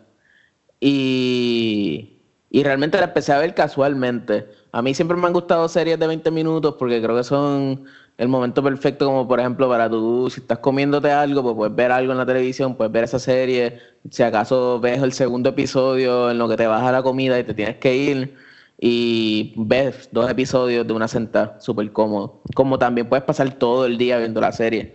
Y, 0.80 2.15
y 2.50 2.62
realmente 2.62 2.98
la 2.98 3.04
empecé 3.04 3.32
a 3.32 3.38
ver 3.38 3.54
casualmente. 3.54 4.46
A 4.72 4.82
mí 4.82 4.94
siempre 4.94 5.16
me 5.16 5.26
han 5.26 5.32
gustado 5.32 5.68
series 5.68 5.98
de 5.98 6.06
20 6.06 6.30
minutos 6.30 6.76
porque 6.78 7.02
creo 7.02 7.16
que 7.16 7.24
son 7.24 7.84
el 8.18 8.28
momento 8.28 8.62
perfecto 8.62 9.06
como 9.06 9.28
por 9.28 9.40
ejemplo 9.40 9.68
para 9.68 9.90
tú, 9.90 10.30
si 10.30 10.40
estás 10.40 10.58
comiéndote 10.58 11.10
algo, 11.10 11.42
pues 11.42 11.54
puedes 11.56 11.74
ver 11.74 11.92
algo 11.92 12.12
en 12.12 12.18
la 12.18 12.26
televisión, 12.26 12.74
puedes 12.76 12.92
ver 12.92 13.04
esa 13.04 13.18
serie. 13.18 13.78
Si 14.10 14.22
acaso 14.22 14.80
ves 14.80 15.02
el 15.02 15.12
segundo 15.12 15.50
episodio 15.50 16.30
en 16.30 16.38
lo 16.38 16.48
que 16.48 16.56
te 16.56 16.66
vas 16.66 16.82
a 16.82 16.92
la 16.92 17.02
comida 17.02 17.38
y 17.38 17.44
te 17.44 17.54
tienes 17.54 17.76
que 17.76 17.96
ir 17.96 18.34
y 18.78 19.54
ves 19.56 20.08
dos 20.12 20.30
episodios 20.30 20.86
de 20.86 20.92
una 20.92 21.08
sentada, 21.08 21.58
súper 21.60 21.90
cómodo. 21.92 22.42
Como 22.54 22.78
también 22.78 23.08
puedes 23.08 23.24
pasar 23.24 23.54
todo 23.54 23.86
el 23.86 23.96
día 23.98 24.18
viendo 24.18 24.40
la 24.40 24.52
serie. 24.52 24.94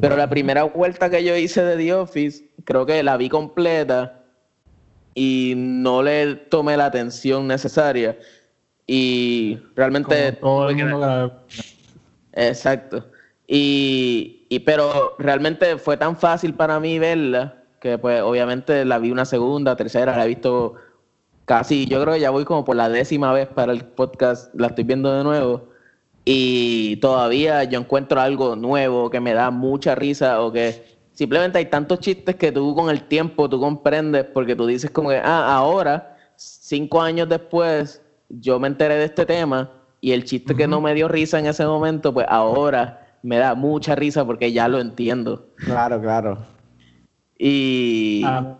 Pero 0.00 0.16
la 0.16 0.28
primera 0.28 0.64
vuelta 0.64 1.10
que 1.10 1.22
yo 1.22 1.36
hice 1.36 1.62
de 1.62 1.76
The 1.76 1.94
Office, 1.94 2.48
creo 2.64 2.86
que 2.86 3.02
la 3.02 3.16
vi 3.16 3.28
completa 3.28 4.17
y 5.18 5.54
no 5.56 6.00
le 6.00 6.36
tomé 6.36 6.76
la 6.76 6.86
atención 6.86 7.48
necesaria. 7.48 8.16
Y 8.86 9.58
realmente... 9.74 10.30
Todo 10.34 10.68
el 10.68 10.76
mundo 10.76 11.00
la- 11.00 11.32
Exacto. 12.34 13.04
Y, 13.48 14.46
y 14.48 14.60
pero 14.60 15.16
realmente 15.18 15.76
fue 15.76 15.96
tan 15.96 16.16
fácil 16.16 16.54
para 16.54 16.78
mí 16.78 17.00
verla 17.00 17.64
que 17.80 17.98
pues 17.98 18.22
obviamente 18.22 18.84
la 18.84 18.98
vi 18.98 19.10
una 19.10 19.24
segunda, 19.24 19.74
tercera, 19.74 20.16
la 20.16 20.24
he 20.24 20.28
visto 20.28 20.76
casi, 21.46 21.86
yo 21.86 22.00
creo 22.00 22.14
que 22.14 22.20
ya 22.20 22.30
voy 22.30 22.44
como 22.44 22.64
por 22.64 22.76
la 22.76 22.88
décima 22.88 23.32
vez 23.32 23.48
para 23.48 23.72
el 23.72 23.84
podcast, 23.84 24.54
la 24.54 24.68
estoy 24.68 24.84
viendo 24.84 25.12
de 25.12 25.24
nuevo 25.24 25.68
y 26.24 26.96
todavía 26.98 27.64
yo 27.64 27.80
encuentro 27.80 28.20
algo 28.20 28.54
nuevo 28.54 29.10
que 29.10 29.18
me 29.18 29.32
da 29.34 29.50
mucha 29.50 29.96
risa 29.96 30.42
o 30.42 30.52
que 30.52 30.97
simplemente 31.18 31.58
hay 31.58 31.66
tantos 31.66 31.98
chistes 31.98 32.36
que 32.36 32.52
tú 32.52 32.76
con 32.76 32.90
el 32.90 33.02
tiempo 33.02 33.48
tú 33.48 33.58
comprendes 33.58 34.24
porque 34.26 34.54
tú 34.54 34.66
dices 34.66 34.88
como 34.92 35.08
que, 35.08 35.16
ah, 35.16 35.52
ahora, 35.56 36.16
cinco 36.36 37.02
años 37.02 37.28
después, 37.28 38.00
yo 38.28 38.60
me 38.60 38.68
enteré 38.68 38.94
de 38.94 39.06
este 39.06 39.26
tema 39.26 39.68
y 40.00 40.12
el 40.12 40.22
chiste 40.22 40.54
que 40.54 40.68
no 40.68 40.80
me 40.80 40.94
dio 40.94 41.08
risa 41.08 41.40
en 41.40 41.46
ese 41.46 41.66
momento, 41.66 42.14
pues 42.14 42.24
ahora 42.28 43.04
me 43.24 43.36
da 43.36 43.56
mucha 43.56 43.96
risa 43.96 44.24
porque 44.24 44.52
ya 44.52 44.68
lo 44.68 44.78
entiendo. 44.78 45.48
Claro, 45.56 46.00
claro. 46.00 46.38
Y... 47.36 48.22
A, 48.24 48.56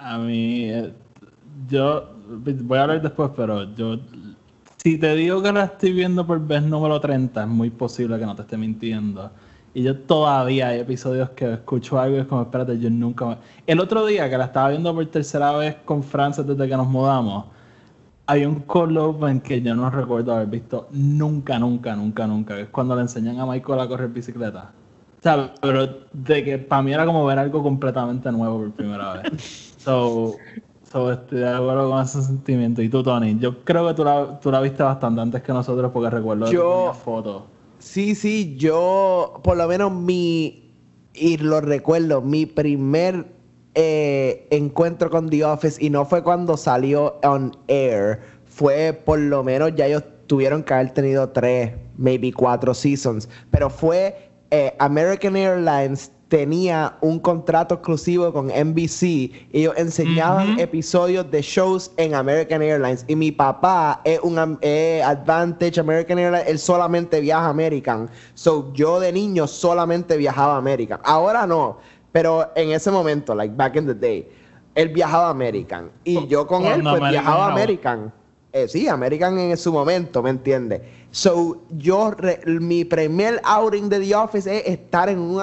a 0.00 0.18
mí, 0.18 0.70
eh, 0.70 0.92
yo 1.68 2.10
voy 2.26 2.78
a 2.78 2.82
hablar 2.82 3.00
después, 3.00 3.30
pero 3.36 3.72
yo, 3.76 4.00
si 4.78 4.98
te 4.98 5.14
digo 5.14 5.40
que 5.40 5.52
la 5.52 5.66
estoy 5.66 5.92
viendo 5.92 6.26
por 6.26 6.44
vez 6.44 6.64
número 6.64 7.00
30, 7.00 7.42
es 7.42 7.48
muy 7.48 7.70
posible 7.70 8.18
que 8.18 8.26
no 8.26 8.34
te 8.34 8.42
esté 8.42 8.56
mintiendo. 8.56 9.30
Y 9.72 9.82
yo 9.84 9.96
todavía 9.96 10.68
hay 10.68 10.80
episodios 10.80 11.30
que 11.30 11.52
escucho 11.54 11.98
algo 12.00 12.16
y 12.16 12.20
es 12.20 12.26
como, 12.26 12.42
espérate, 12.42 12.78
yo 12.78 12.90
nunca... 12.90 13.26
me-". 13.26 13.36
El 13.66 13.78
otro 13.80 14.04
día 14.04 14.28
que 14.28 14.36
la 14.36 14.46
estaba 14.46 14.70
viendo 14.70 14.92
por 14.94 15.06
tercera 15.06 15.52
vez 15.52 15.76
con 15.84 16.02
Frances 16.02 16.46
desde 16.46 16.68
que 16.68 16.76
nos 16.76 16.88
mudamos, 16.88 17.44
hay 18.26 18.44
un 18.44 18.60
cold 18.60 18.96
open 18.98 19.40
que 19.40 19.60
yo 19.62 19.74
no 19.74 19.90
recuerdo 19.90 20.34
haber 20.34 20.48
visto 20.48 20.88
nunca, 20.92 21.58
nunca, 21.58 21.94
nunca, 21.94 22.26
nunca. 22.26 22.56
que 22.56 22.62
Es 22.62 22.68
cuando 22.68 22.94
le 22.96 23.02
enseñan 23.02 23.38
a 23.38 23.46
Michael 23.46 23.80
a 23.80 23.88
correr 23.88 24.08
bicicleta. 24.08 24.70
O 25.20 25.22
sea, 25.22 25.52
pero 25.60 25.86
de 26.12 26.44
que 26.44 26.58
para 26.58 26.82
mí 26.82 26.92
era 26.92 27.04
como 27.04 27.24
ver 27.26 27.38
algo 27.38 27.62
completamente 27.62 28.30
nuevo 28.32 28.58
por 28.58 28.70
primera 28.72 29.14
vez. 29.14 29.66
So, 29.80 30.34
so 30.92 31.10
estoy 31.10 31.38
de 31.38 31.48
acuerdo 31.48 31.88
con 31.90 32.02
ese 32.02 32.20
sentimiento. 32.20 32.82
Y 32.82 32.90
tú, 32.90 33.02
Tony, 33.02 33.38
yo 33.38 33.64
creo 33.64 33.88
que 33.88 33.94
tú 33.94 34.04
la, 34.04 34.38
tú 34.40 34.50
la 34.50 34.60
viste 34.60 34.82
bastante 34.82 35.22
antes 35.22 35.42
que 35.42 35.52
nosotros 35.54 35.90
porque 35.90 36.10
recuerdo 36.10 36.44
que 36.44 36.52
Yo- 36.52 36.70
ponías 36.70 36.98
fotos. 36.98 37.42
Sí, 37.80 38.14
sí, 38.14 38.56
yo, 38.58 39.40
por 39.42 39.56
lo 39.56 39.66
menos 39.66 39.90
mi, 39.90 40.70
y 41.14 41.38
lo 41.38 41.62
recuerdo, 41.62 42.20
mi 42.20 42.44
primer 42.44 43.26
eh, 43.74 44.46
encuentro 44.50 45.08
con 45.08 45.30
The 45.30 45.44
Office, 45.44 45.82
y 45.82 45.88
no 45.88 46.04
fue 46.04 46.22
cuando 46.22 46.58
salió 46.58 47.18
on 47.22 47.56
air, 47.68 48.20
fue 48.44 48.92
por 48.92 49.18
lo 49.18 49.42
menos 49.42 49.74
ya 49.76 49.86
ellos 49.86 50.04
tuvieron 50.26 50.62
que 50.62 50.74
haber 50.74 50.92
tenido 50.92 51.30
tres, 51.30 51.72
maybe 51.96 52.30
cuatro 52.32 52.74
seasons, 52.74 53.30
pero 53.50 53.70
fue 53.70 54.30
eh, 54.50 54.74
American 54.78 55.34
Airlines 55.34 56.12
tenía 56.30 56.96
un 57.00 57.18
contrato 57.18 57.74
exclusivo 57.74 58.32
con 58.32 58.46
NBC 58.46 59.02
y 59.02 59.32
ellos 59.52 59.74
enseñaban 59.76 60.52
Ujú. 60.52 60.60
episodios 60.60 61.28
de 61.30 61.42
shows 61.42 61.90
en 61.96 62.14
American 62.14 62.62
Airlines. 62.62 63.04
Y 63.08 63.16
mi 63.16 63.32
papá 63.32 64.00
es 64.04 64.20
un 64.22 64.58
es 64.62 65.04
Advantage 65.04 65.80
American 65.80 66.18
Airlines. 66.20 66.46
Él 66.46 66.58
solamente 66.58 67.20
viaja 67.20 67.48
American. 67.48 68.08
So 68.34 68.72
yo 68.72 69.00
de 69.00 69.12
niño 69.12 69.48
solamente 69.48 70.16
viajaba 70.16 70.56
American. 70.56 71.00
Ahora 71.04 71.46
no 71.46 71.78
pero 72.12 72.50
en 72.56 72.72
ese 72.72 72.90
momento 72.90 73.34
like 73.34 73.54
back 73.54 73.76
in 73.76 73.86
the 73.86 73.94
day 73.94 74.28
él 74.76 74.88
viajaba 74.90 75.30
American. 75.30 75.90
Y 76.04 76.26
yo 76.28 76.46
con 76.46 76.64
él 76.64 76.82
pues 76.82 77.10
viajaba 77.10 77.52
American 77.52 78.12
eh, 78.52 78.66
sí, 78.68 78.88
American 78.88 79.38
en 79.38 79.56
su 79.56 79.72
momento, 79.72 80.22
¿me 80.22 80.30
entiendes? 80.30 80.80
So, 81.12 81.62
yo, 81.78 82.10
re- 82.12 82.40
mi 82.46 82.84
primer 82.84 83.40
outing 83.44 83.88
de 83.88 84.00
The 84.00 84.14
Office 84.14 84.58
es 84.58 84.66
estar 84.66 85.08
en 85.08 85.18
un 85.18 85.40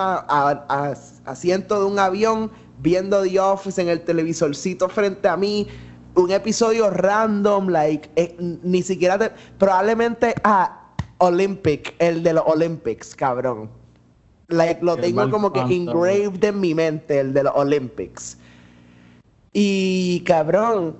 asiento 1.25 1.79
de 1.79 1.85
un 1.85 1.99
avión 1.99 2.51
viendo 2.79 3.21
The 3.23 3.39
Office 3.39 3.81
en 3.81 3.89
el 3.89 4.01
televisorcito 4.01 4.87
frente 4.89 5.27
a 5.27 5.35
mí. 5.37 5.67
Un 6.15 6.31
episodio 6.31 6.89
random, 6.89 7.67
like, 7.69 8.09
eh, 8.15 8.35
ni 8.39 8.81
siquiera 8.81 9.17
te- 9.19 9.31
probablemente, 9.57 10.33
ah, 10.43 10.83
Olympic, 11.19 11.95
el 11.99 12.23
de 12.23 12.33
los 12.33 12.43
Olympics, 12.47 13.15
cabrón. 13.15 13.69
Like, 14.49 14.83
lo 14.83 14.95
El 14.95 15.01
tengo 15.01 15.29
como 15.29 15.51
que 15.51 15.59
engraved 15.59 16.43
en 16.43 16.59
mi 16.59 16.73
mente, 16.73 17.19
el 17.19 17.33
de 17.33 17.43
los 17.43 17.53
Olympics. 17.55 18.37
Y 19.53 20.21
cabrón, 20.25 20.95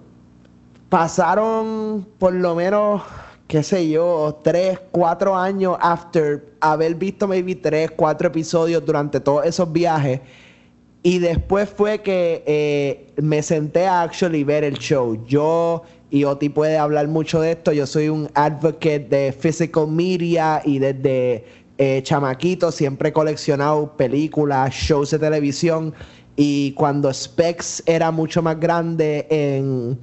pasaron 0.90 2.08
por 2.18 2.34
lo 2.34 2.56
menos, 2.56 3.02
qué 3.48 3.64
sé 3.64 3.90
yo, 3.90 4.40
tres, 4.44 4.80
cuatro 4.92 5.36
años 5.36 5.78
after 5.82 6.46
haber 6.62 6.96
visto 6.96 7.28
maybe 7.28 7.56
tres, 7.56 7.92
cuatro 7.92 8.28
episodios 8.28 8.86
durante 8.86 9.20
todos 9.20 9.46
esos 9.46 9.72
viajes. 9.72 10.22
Y 11.04 11.20
después 11.20 11.70
fue 11.70 12.02
que 12.02 12.44
eh, 12.46 13.08
me 13.22 13.42
senté 13.42 13.86
a 13.86 14.02
actually 14.02 14.44
ver 14.44 14.64
el 14.64 14.78
show. 14.78 15.24
Yo, 15.26 15.84
y 16.10 16.24
Oti 16.24 16.50
puede 16.50 16.78
hablar 16.78 17.08
mucho 17.08 17.40
de 17.42 17.52
esto, 17.52 17.72
yo 17.72 17.86
soy 17.86 18.10
un 18.10 18.30
advocate 18.34 19.08
de 19.10 19.32
physical 19.32 19.88
media 19.88 20.62
y 20.66 20.80
desde 20.80 21.46
eh, 21.78 22.02
chamaquito 22.04 22.72
siempre 22.72 23.10
he 23.10 23.14
coleccionado 23.14 23.96
películas, 23.96 24.74
shows 24.74 25.12
de 25.12 25.20
televisión. 25.20 25.94
Y 26.36 26.74
cuando 26.74 27.14
Specs 27.14 27.84
era 27.86 28.12
mucho 28.12 28.42
más 28.42 28.60
grande 28.60 29.28
en, 29.30 29.98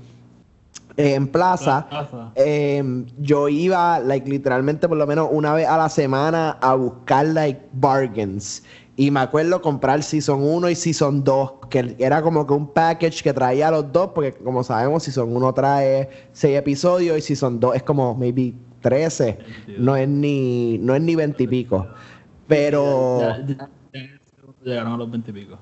en 0.97 1.27
Plaza, 1.29 1.87
Plaza. 1.89 2.33
em, 2.37 3.07
yo 3.19 3.49
iba, 3.49 3.99
like, 4.01 4.29
literalmente 4.29 4.89
por 4.89 4.97
lo 4.97 5.07
menos 5.07 5.29
una 5.31 5.53
vez 5.55 5.67
a 5.67 5.77
la 5.77 5.89
semana 5.89 6.59
a 6.61 6.75
buscar, 6.75 7.27
like, 7.27 7.61
bargains. 7.73 8.63
Y 8.97 9.11
me 9.11 9.21
acuerdo 9.21 9.61
comprar 9.61 10.03
Season 10.05 10.41
1 10.41 10.71
y 10.71 10.75
Season 10.77 11.25
2, 11.25 11.53
que 11.69 11.97
era 11.99 12.23
como 12.23 12.47
que 12.47 12.53
un 12.53 12.69
package 12.69 13.25
que 13.25 13.33
traía 13.33 13.71
los 13.71 13.93
dos, 13.93 14.11
porque 14.15 14.33
como 14.35 14.63
sabemos, 14.63 15.03
Season 15.03 15.35
1 15.35 15.53
trae 15.53 16.09
6 16.33 16.57
episodios 16.57 17.19
y 17.19 17.21
Season 17.21 17.59
2 17.59 17.75
es 17.77 17.83
como 17.83 18.15
maybe 18.15 18.55
13. 18.83 19.39
No 19.79 19.97
es 19.97 20.09
ni, 20.09 20.79
no 20.79 20.95
es 20.95 21.03
ni 21.03 21.17
20 21.17 21.43
y 21.43 21.47
pico. 21.49 21.89
Pero... 22.47 23.21
Llegaron 24.63 24.93
a 24.93 24.97
los 24.97 25.11
20 25.11 25.31
y 25.31 25.35
pico. 25.35 25.59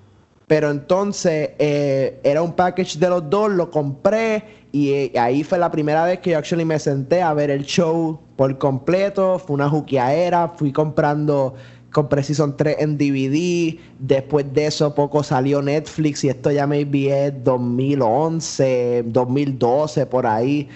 Pero 0.47 0.71
entonces 0.71 1.53
eh, 1.59 2.21
era 2.23 2.43
un 2.43 2.53
package 2.53 2.99
de 2.99 3.09
los 3.09 3.31
dos, 3.31 3.51
lo 3.51 3.71
compré 3.71 4.62
y 4.73 4.91
eh, 4.93 5.13
ahí 5.19 5.45
fue 5.45 5.59
la 5.59 5.71
primera 5.71 6.05
vez 6.05 6.21
que 6.21 6.31
yo 6.31 6.39
actually 6.39 6.65
me 6.65 6.79
senté 6.79 7.21
a 7.21 7.35
ver 7.35 7.51
el 7.51 7.65
show 7.65 8.19
por 8.37 8.57
completo. 8.57 9.39
Fue 9.39 9.55
una 9.55 9.69
juqueadera, 9.69 10.49
fui 10.49 10.73
comprando, 10.73 11.55
compré 11.93 12.23
Season 12.23 12.57
3 12.57 12.77
en 12.79 12.97
DVD. 12.97 13.79
Después 13.99 14.47
de 14.55 14.67
eso 14.67 14.95
poco 14.95 15.23
salió 15.23 15.61
Netflix 15.61 16.25
y 16.25 16.31
esto 16.31 16.51
ya 16.51 16.67
maybe 16.67 17.27
es 17.27 17.45
2011, 17.45 19.05
2012 19.09 20.07
por 20.07 20.27
ahí. 20.27 20.67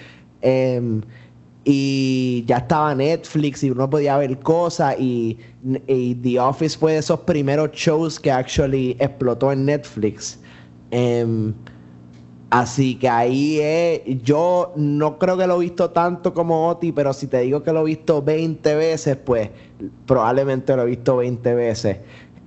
Em, 0.41 1.01
y 1.65 2.45
ya 2.47 2.57
estaba 2.57 2.93
Netflix 2.93 3.63
y 3.63 3.71
uno 3.71 3.89
podía 3.89 4.15
ver 4.17 4.37
cosas 4.39 4.95
y, 4.99 5.39
y 5.87 6.13
The 6.15 6.39
Office 6.39 6.77
fue 6.77 6.93
de 6.93 6.99
esos 6.99 7.21
primeros 7.21 7.71
shows 7.71 8.19
que 8.19 8.31
actually 8.31 8.95
explotó 8.99 9.51
en 9.51 9.65
Netflix. 9.65 10.39
Em, 10.91 11.53
así 12.49 12.95
que 12.95 13.09
ahí 13.09 13.59
es, 13.59 14.01
yo 14.23 14.73
no 14.75 15.17
creo 15.17 15.37
que 15.37 15.47
lo 15.47 15.57
he 15.57 15.65
visto 15.65 15.89
tanto 15.91 16.33
como 16.33 16.67
Oti, 16.69 16.91
pero 16.91 17.13
si 17.13 17.27
te 17.27 17.39
digo 17.39 17.63
que 17.63 17.73
lo 17.73 17.81
he 17.81 17.85
visto 17.85 18.21
20 18.21 18.75
veces, 18.75 19.17
pues 19.17 19.49
probablemente 20.05 20.75
lo 20.75 20.83
he 20.83 20.87
visto 20.87 21.17
20 21.17 21.53
veces. 21.55 21.97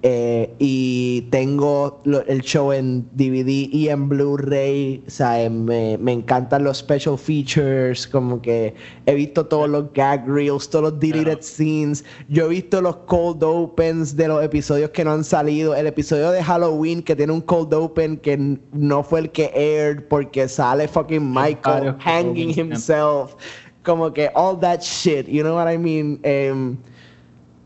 Eh, 0.02 0.54
y 0.58 1.22
tengo 1.30 2.00
lo- 2.04 2.24
el 2.26 2.40
show 2.40 2.72
en 2.72 3.06
DVD 3.12 3.68
y 3.70 3.88
en 3.88 4.08
Blu-ray. 4.08 5.04
O 5.06 5.10
sea, 5.10 5.42
eh, 5.42 5.50
me, 5.50 5.98
me 5.98 6.12
encantan 6.12 6.64
los 6.64 6.78
special 6.78 7.18
features. 7.18 8.06
Como 8.06 8.40
que 8.40 8.74
he 9.04 9.14
visto 9.14 9.44
todos 9.44 9.68
los 9.68 9.92
gag 9.92 10.26
reels, 10.26 10.70
todos 10.70 10.84
los 10.92 11.00
deleted 11.00 11.24
Claro. 11.24 11.42
scenes. 11.42 12.04
Yo 12.30 12.46
he 12.46 12.48
visto 12.48 12.80
los 12.80 12.96
cold 13.06 13.42
opens 13.44 14.16
de 14.16 14.28
los 14.28 14.42
episodios 14.42 14.88
que 14.88 15.04
no 15.04 15.12
han 15.12 15.22
salido. 15.24 15.74
El 15.74 15.86
episodio 15.86 16.30
de 16.30 16.42
Halloween 16.42 17.02
que 17.02 17.14
tiene 17.14 17.34
un 17.34 17.42
cold 17.42 17.74
open 17.74 18.16
que 18.16 18.58
no 18.72 19.02
fue 19.02 19.20
el 19.20 19.30
que 19.30 19.50
aired 19.54 20.04
porque 20.08 20.48
sale 20.48 20.88
fucking 20.88 21.30
Michael 21.30 21.94
hanging 21.98 22.58
himself. 22.58 23.34
Como 23.82 24.12
que 24.12 24.30
all 24.34 24.58
that 24.60 24.80
shit. 24.80 25.26
You 25.26 25.42
know 25.42 25.56
what 25.56 25.70
I 25.70 25.76
mean? 25.76 26.20
Em, 26.22 26.76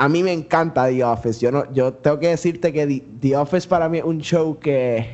a 0.05 0.09
mí 0.09 0.23
me 0.23 0.33
encanta 0.33 0.87
The 0.87 1.03
Office. 1.05 1.41
Yo 1.41 1.51
no, 1.51 1.73
yo 1.73 1.93
tengo 1.95 2.19
que 2.19 2.29
decirte 2.29 2.73
que 2.73 2.87
The, 2.87 3.05
The 3.21 3.37
Office 3.37 3.67
para 3.69 3.89
mí 3.89 3.99
es 3.99 4.05
un 4.05 4.19
show 4.21 4.59
que 4.59 5.07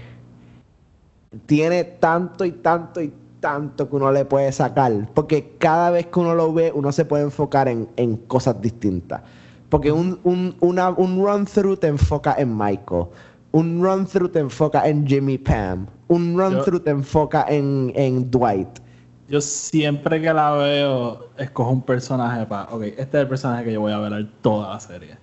tiene 1.46 1.84
tanto 1.84 2.44
y 2.44 2.52
tanto 2.52 3.00
y 3.00 3.12
tanto 3.40 3.88
que 3.88 3.96
uno 3.96 4.10
le 4.12 4.24
puede 4.24 4.50
sacar. 4.52 4.92
Porque 5.14 5.54
cada 5.58 5.90
vez 5.90 6.06
que 6.06 6.18
uno 6.18 6.34
lo 6.34 6.52
ve, 6.52 6.72
uno 6.74 6.92
se 6.92 7.04
puede 7.04 7.22
enfocar 7.24 7.68
en, 7.68 7.88
en 7.96 8.16
cosas 8.16 8.60
distintas. 8.60 9.22
Porque 9.68 9.92
un, 9.92 10.18
un, 10.24 10.56
una- 10.60 10.90
un 10.90 11.24
run 11.24 11.44
through 11.46 11.78
te 11.78 11.86
enfoca 11.86 12.34
en 12.36 12.56
Michael. 12.56 13.04
Un 13.52 13.82
run 13.82 14.06
through 14.06 14.30
te 14.32 14.40
enfoca 14.40 14.88
en 14.88 15.06
Jimmy 15.06 15.38
Pam. 15.38 15.86
Un 16.08 16.36
run 16.36 16.54
Yo- 16.54 16.64
through 16.64 16.80
te 16.82 16.90
enfoca 16.90 17.44
en, 17.48 17.92
en 17.94 18.28
Dwight. 18.30 18.68
Yo 19.30 19.40
siempre 19.40 20.20
que 20.20 20.34
la 20.34 20.50
veo, 20.52 21.30
escojo 21.38 21.70
un 21.70 21.82
personaje 21.82 22.44
para, 22.46 22.64
ok, 22.74 22.82
este 22.82 23.02
es 23.02 23.14
el 23.14 23.28
personaje 23.28 23.64
que 23.64 23.72
yo 23.72 23.80
voy 23.80 23.92
a 23.92 23.98
ver 24.00 24.28
toda 24.42 24.74
la 24.74 24.80
serie. 24.80 25.18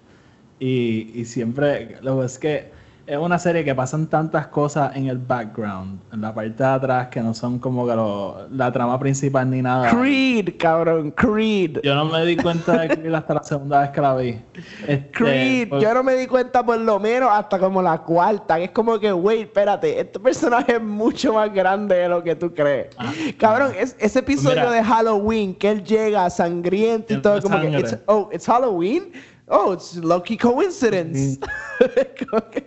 Y, 0.60 1.12
y 1.14 1.26
siempre, 1.26 1.98
lo 2.02 2.22
que 2.22 2.26
es 2.26 2.40
que 2.40 2.72
es 3.08 3.18
una 3.18 3.40
serie 3.40 3.64
que 3.64 3.74
pasan 3.74 4.08
tantas 4.08 4.48
cosas 4.48 4.94
en 4.96 5.08
el 5.08 5.18
background, 5.18 6.02
en 6.12 6.20
la 6.20 6.34
parte 6.36 6.62
de 6.62 6.70
atrás, 6.70 7.08
que 7.08 7.22
no 7.22 7.34
son 7.34 7.58
como 7.58 7.88
que 7.88 7.96
lo- 7.96 8.48
la 8.52 8.70
trama 8.72 9.00
principal 9.00 9.50
ni 9.50 9.62
nada. 9.62 9.90
Creed, 9.92 10.56
cabrón, 10.60 11.12
Creed. 11.12 11.80
Yo 11.84 11.96
no 11.96 12.04
me 12.06 12.26
di 12.26 12.36
cuenta 12.36 12.80
de 12.82 12.90
Creed 12.90 13.14
hasta 13.14 13.34
la 13.36 13.44
segunda 13.44 13.80
vez 13.80 13.92
que 13.92 14.02
la 14.02 14.14
vi. 14.16 14.38
Este, 14.86 15.10
Creed, 15.12 15.70
pues- 15.70 15.82
yo 15.82 15.94
no 15.94 16.04
me 16.04 16.16
di 16.16 16.28
cuenta 16.28 16.66
por 16.66 16.78
lo 16.80 17.00
menos 17.00 17.30
hasta 17.32 17.58
como 17.58 17.82
la 17.82 17.98
cuarta, 18.00 18.58
que 18.58 18.66
es 18.66 18.72
como 18.72 19.00
que, 19.00 19.14
wait, 19.14 19.44
espérate, 19.48 20.00
este 20.02 20.20
personaje 20.20 20.74
es 20.74 20.82
mucho 20.82 21.34
más 21.34 21.54
grande 21.54 21.96
de 21.96 22.10
lo 22.10 22.22
que 22.22 22.36
tú 22.36 22.54
crees. 22.54 22.88
Ah, 22.98 23.14
Cabrón, 23.38 23.72
es- 23.80 23.96
ese 24.00 24.20
episodio 24.20 24.58
mira. 24.64 24.72
de 24.72 24.84
Halloween, 24.84 25.56
que 25.56 25.72
él 25.72 25.84
llega 25.84 26.30
sangriento 26.30 27.14
y 27.14 27.22
todo, 27.22 27.42
como 27.42 27.58
que, 27.62 27.68
it's- 27.80 28.00
oh, 28.08 28.30
it's 28.34 28.46
Halloween? 28.46 29.14
Oh, 29.50 29.72
it's 29.72 29.96
lucky 29.96 30.36
coincidence. 30.38 31.40
Como 32.30 32.50
que- 32.50 32.67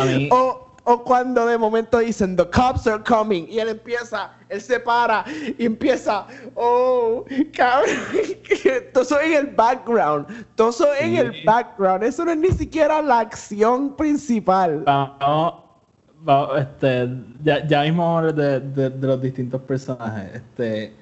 A 0.00 0.04
mí- 0.04 0.28
o, 0.32 0.68
o 0.84 1.04
cuando 1.04 1.46
de 1.46 1.56
momento 1.58 1.98
dicen, 1.98 2.36
the 2.36 2.44
cops 2.50 2.86
are 2.86 3.02
coming, 3.04 3.46
y 3.48 3.58
él 3.60 3.68
empieza, 3.68 4.32
él 4.48 4.60
se 4.60 4.80
para 4.80 5.24
y 5.58 5.64
empieza, 5.66 6.26
oh, 6.54 7.24
cabrón, 7.52 7.90
todo 8.92 9.02
eso 9.04 9.20
en 9.20 9.32
el 9.34 9.46
background, 9.48 10.26
todo 10.56 10.70
eso 10.70 10.86
en 11.00 11.16
el 11.16 11.44
background, 11.44 12.02
eso 12.04 12.24
no 12.24 12.32
es 12.32 12.38
ni 12.38 12.48
siquiera 12.50 13.00
la 13.00 13.20
acción 13.20 13.94
principal. 13.96 14.82
Vamos, 14.84 15.54
vamos, 16.20 16.60
este, 16.60 17.08
ya, 17.44 17.66
ya 17.66 17.82
mismo 17.82 18.20
de, 18.32 18.60
de- 18.60 18.90
de 18.90 19.06
los 19.06 19.20
distintos 19.22 19.60
personajes. 19.62 20.34
Este, 20.34 20.92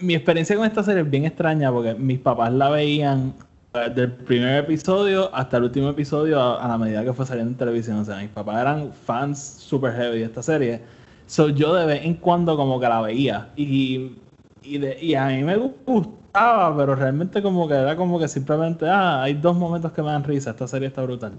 mi 0.00 0.14
experiencia 0.14 0.56
con 0.56 0.64
esta 0.66 0.82
serie 0.82 1.02
es 1.02 1.10
bien 1.10 1.24
extraña 1.24 1.70
porque 1.72 1.94
mis 1.94 2.18
papás 2.18 2.52
la 2.52 2.68
veían 2.70 3.34
desde 3.74 4.02
el 4.02 4.12
primer 4.24 4.64
episodio 4.64 5.34
hasta 5.34 5.56
el 5.56 5.64
último 5.64 5.88
episodio 5.90 6.40
a, 6.40 6.62
a 6.64 6.68
la 6.68 6.78
medida 6.78 7.04
que 7.04 7.12
fue 7.14 7.24
saliendo 7.26 7.50
en 7.52 7.56
televisión. 7.56 7.98
O 7.98 8.04
sea, 8.04 8.18
mis 8.18 8.28
papás 8.30 8.60
eran 8.60 8.92
fans 8.92 9.38
super 9.40 9.92
heavy 9.94 10.18
de 10.20 10.24
esta 10.26 10.42
serie. 10.42 10.82
So, 11.26 11.48
yo 11.48 11.74
de 11.74 11.86
vez 11.86 12.04
en 12.04 12.14
cuando 12.16 12.56
como 12.56 12.78
que 12.80 12.88
la 12.88 13.00
veía. 13.00 13.52
Y, 13.56 14.18
y, 14.62 14.78
de- 14.78 14.98
y 15.02 15.14
a 15.14 15.26
mí 15.28 15.42
me 15.42 15.56
gustaba, 15.56 16.76
pero 16.76 16.94
realmente 16.94 17.42
como 17.42 17.66
que 17.68 17.74
era 17.74 17.96
como 17.96 18.18
que 18.18 18.28
simplemente, 18.28 18.86
ah, 18.88 19.22
hay 19.22 19.34
dos 19.34 19.56
momentos 19.56 19.92
que 19.92 20.02
me 20.02 20.08
dan 20.08 20.24
risa, 20.24 20.50
esta 20.50 20.68
serie 20.68 20.88
está 20.88 21.02
brutal. 21.02 21.38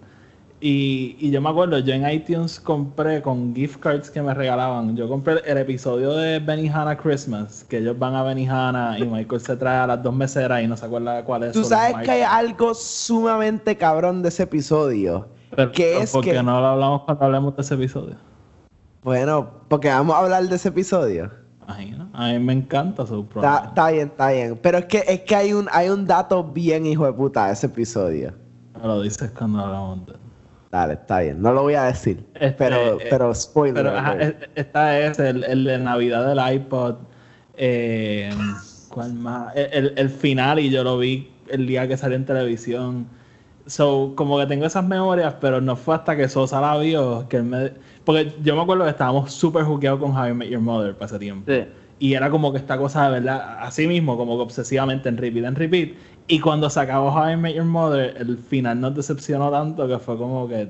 Y, 0.66 1.18
y 1.20 1.30
yo 1.30 1.42
me 1.42 1.50
acuerdo, 1.50 1.78
yo 1.80 1.94
en 1.94 2.10
iTunes 2.10 2.58
compré 2.58 3.22
con 3.22 3.54
gift 3.54 3.82
cards 3.82 4.10
que 4.10 4.22
me 4.22 4.34
regalaban. 4.34 4.96
Yo 4.96 5.10
compré 5.10 5.42
el 5.46 5.58
episodio 5.58 6.14
de 6.14 6.40
Benihana 6.40 6.96
Christmas, 6.96 7.66
que 7.66 7.80
ellos 7.80 8.00
van 8.00 8.16
a 8.16 8.24
Benihana 8.24 8.98
y 8.98 9.04
Michael 9.04 9.42
se 9.42 9.58
trae 9.58 9.80
a 9.80 9.88
las 9.88 10.02
dos 10.02 10.16
meseras 10.16 10.64
y 10.64 10.68
no 10.68 10.78
se 10.78 10.86
acuerda 10.86 11.22
cuál 11.26 11.44
es. 11.44 11.52
Tú 11.52 11.66
sabes 11.66 11.98
que 12.06 12.12
hay 12.12 12.22
algo 12.22 12.74
sumamente 12.76 13.76
cabrón 13.76 14.22
de 14.22 14.30
ese 14.30 14.44
episodio. 14.44 15.28
Pero, 15.54 15.70
que 15.74 15.98
es 16.00 16.12
¿por 16.14 16.24
qué 16.24 16.32
que- 16.32 16.42
no 16.44 16.62
lo 16.62 16.68
hablamos 16.68 17.02
cuando 17.02 17.26
hablemos 17.26 17.58
de 17.58 17.62
ese 17.62 17.74
episodio? 17.74 18.16
Bueno, 19.04 19.50
porque 19.68 19.90
vamos 19.90 20.16
a 20.16 20.20
hablar 20.20 20.48
de 20.48 20.56
ese 20.56 20.70
episodio. 20.70 21.30
Imagino. 21.68 22.10
A 22.14 22.30
mí 22.30 22.40
me 22.40 22.54
encanta 22.54 23.06
su 23.06 23.26
programa. 23.26 23.66
está 23.68 23.92
bien, 23.92 24.08
está 24.08 24.30
bien. 24.32 24.58
Pero 24.62 24.78
es 24.78 24.86
que, 24.86 25.04
es 25.10 25.20
que 25.24 25.36
hay 25.36 25.52
un, 25.52 25.68
hay 25.74 25.90
un 25.90 26.08
dato 26.08 26.42
bien 26.42 26.86
hijo 26.86 27.06
de 27.06 27.12
puta 27.12 27.48
de 27.48 27.52
ese 27.54 27.66
episodio. 27.66 28.32
Lo 28.82 29.02
dices 29.02 29.30
cuando 29.38 29.60
hablamos 29.60 30.06
de 30.06 30.14
Dale, 30.74 30.94
está 30.94 31.20
bien. 31.20 31.40
No 31.40 31.54
lo 31.54 31.62
voy 31.62 31.76
a 31.76 31.84
decir. 31.84 32.26
Este, 32.34 32.52
pero, 32.58 33.00
eh, 33.00 33.06
pero 33.08 33.36
spoiler. 33.36 33.76
Pero 33.76 33.96
ajá, 33.96 34.12
alert. 34.14 34.42
e- 34.42 34.50
esta 34.62 35.00
es 35.00 35.20
el, 35.20 35.44
el 35.44 35.64
de 35.66 35.78
Navidad 35.78 36.26
del 36.28 36.56
iPod. 36.56 36.96
Eh, 37.56 38.32
¿Cuál 38.90 39.14
más? 39.14 39.56
El, 39.56 39.68
el- 39.72 39.94
el 39.98 40.10
final, 40.10 40.58
y 40.60 40.72
yo 40.72 40.84
lo 40.84 40.98
vi 40.98 41.30
el 41.52 41.68
día 41.68 41.88
que 41.88 41.96
salió 41.96 42.16
en 42.18 42.26
televisión. 42.26 43.06
So, 43.68 44.14
como 44.16 44.40
que 44.40 44.48
tengo 44.48 44.66
esas 44.66 44.84
memorias, 44.84 45.36
pero 45.40 45.62
no 45.62 45.76
fue 45.76 45.94
hasta 45.94 46.18
que 46.18 46.28
Sosa 46.28 46.60
la 46.60 46.76
vio 46.80 47.28
que 47.30 47.38
él 47.38 47.44
me. 47.44 47.72
Porque 48.04 48.34
yo 48.44 48.56
me 48.56 48.64
acuerdo 48.64 48.84
que 48.86 48.90
estábamos 48.90 49.32
súper 49.32 49.66
juqueados 49.66 50.00
con 50.00 50.18
How 50.18 50.30
I 50.30 50.34
Met 50.34 50.50
Your 50.50 50.60
Mother 50.62 50.96
para 50.96 51.06
ese 51.06 51.20
tiempo. 51.20 51.52
Sí. 51.52 51.66
Y 52.00 52.16
era 52.16 52.32
como 52.32 52.52
que 52.52 52.58
esta 52.58 52.80
cosa 52.80 53.06
de 53.06 53.12
verdad, 53.20 53.58
así 53.62 53.88
mismo, 53.88 54.18
como 54.18 54.36
que 54.38 54.42
obsesivamente 54.42 55.08
en 55.08 55.18
repeat, 55.18 55.46
en 55.46 55.56
repeat. 55.56 55.90
Y 56.28 56.40
cuando 56.40 56.70
se 56.70 56.80
acabó 56.80 57.10
How 57.10 57.32
I 57.32 57.38
Met 57.38 57.56
Your 57.56 57.66
Mother, 57.66 58.16
el 58.18 58.38
final 58.38 58.80
nos 58.80 58.96
decepcionó 58.96 59.52
tanto 59.52 59.88
que 59.88 60.00
fue 60.00 60.18
como 60.18 60.48
que, 60.48 60.70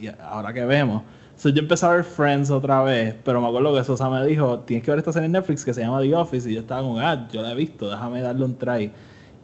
"Y 0.00 0.08
ahora 0.20 0.52
que 0.52 0.64
vemos. 0.64 1.02
So, 1.36 1.48
yo 1.50 1.60
empecé 1.62 1.86
a 1.86 1.90
ver 1.90 2.04
Friends 2.04 2.50
otra 2.50 2.82
vez, 2.82 3.14
pero 3.24 3.40
me 3.40 3.46
acuerdo 3.48 3.74
que 3.74 3.84
Sosa 3.84 4.10
me 4.10 4.26
dijo, 4.26 4.60
tienes 4.60 4.84
que 4.84 4.90
ver 4.90 4.98
esta 4.98 5.12
serie 5.12 5.26
en 5.26 5.32
Netflix 5.32 5.64
que 5.64 5.72
se 5.72 5.80
llama 5.80 6.00
The 6.02 6.14
Office. 6.14 6.50
Y 6.50 6.54
yo 6.54 6.60
estaba 6.60 6.82
como, 6.82 6.98
ah, 7.00 7.28
yo 7.32 7.40
la 7.42 7.52
he 7.52 7.54
visto, 7.54 7.88
déjame 7.88 8.20
darle 8.20 8.44
un 8.44 8.58
try. 8.58 8.92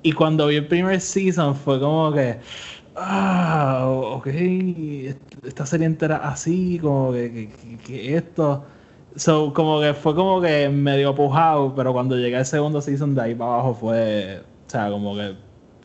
Y 0.02 0.12
cuando 0.12 0.46
vi 0.48 0.56
el 0.56 0.66
primer 0.68 1.00
season 1.00 1.54
fue 1.54 1.80
como 1.80 2.12
que, 2.12 2.38
ah, 2.96 3.85
ok, 3.88 4.26
est- 4.28 5.44
esta 5.44 5.66
serie 5.66 5.87
entera 5.87 6.16
así, 6.18 6.78
como 6.80 7.12
que- 7.12 7.50
que- 7.61 7.78
que 7.78 8.16
esto. 8.16 8.64
So, 9.16 9.52
como 9.54 9.80
que 9.80 9.94
fue 9.94 10.14
como 10.14 10.40
que 10.40 10.68
medio 10.68 11.14
pujado, 11.14 11.74
pero 11.74 11.92
cuando 11.92 12.16
llegué 12.16 12.37
al 12.37 12.46
segundo 12.46 12.80
season 12.82 13.14
de 13.14 13.22
ahí 13.22 13.35
para 13.35 13.54
abajo 13.54 13.74
fue, 13.74 14.42
o 14.66 14.70
sea, 14.70 14.90
como 14.90 15.14
que, 15.14 15.37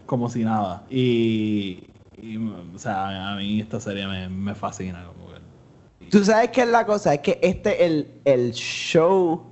como 0.06 0.30
si 0.30 0.44
nada. 0.44 0.84
Y, 0.90 1.84
y, 2.22 2.38
o 2.38 2.80
sea, 2.80 3.34
a 3.34 3.36
mí 3.36 3.60
esta 3.62 3.80
serie 3.80 4.08
me, 4.08 4.28
me 4.30 4.56
fascina, 4.56 5.06
como 5.06 5.34
que. 5.34 6.08
Tú 6.10 6.24
sabes 6.24 6.50
qué 6.50 6.62
es 6.62 6.70
la 6.70 6.86
cosa, 6.86 7.14
es 7.14 7.22
que 7.22 7.40
este 7.42 7.76
es 7.76 7.92
el, 7.92 8.08
el 8.26 8.52
show 8.52 9.44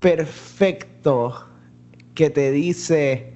perfecto 0.00 1.46
que 2.14 2.30
te 2.30 2.50
dice, 2.52 3.32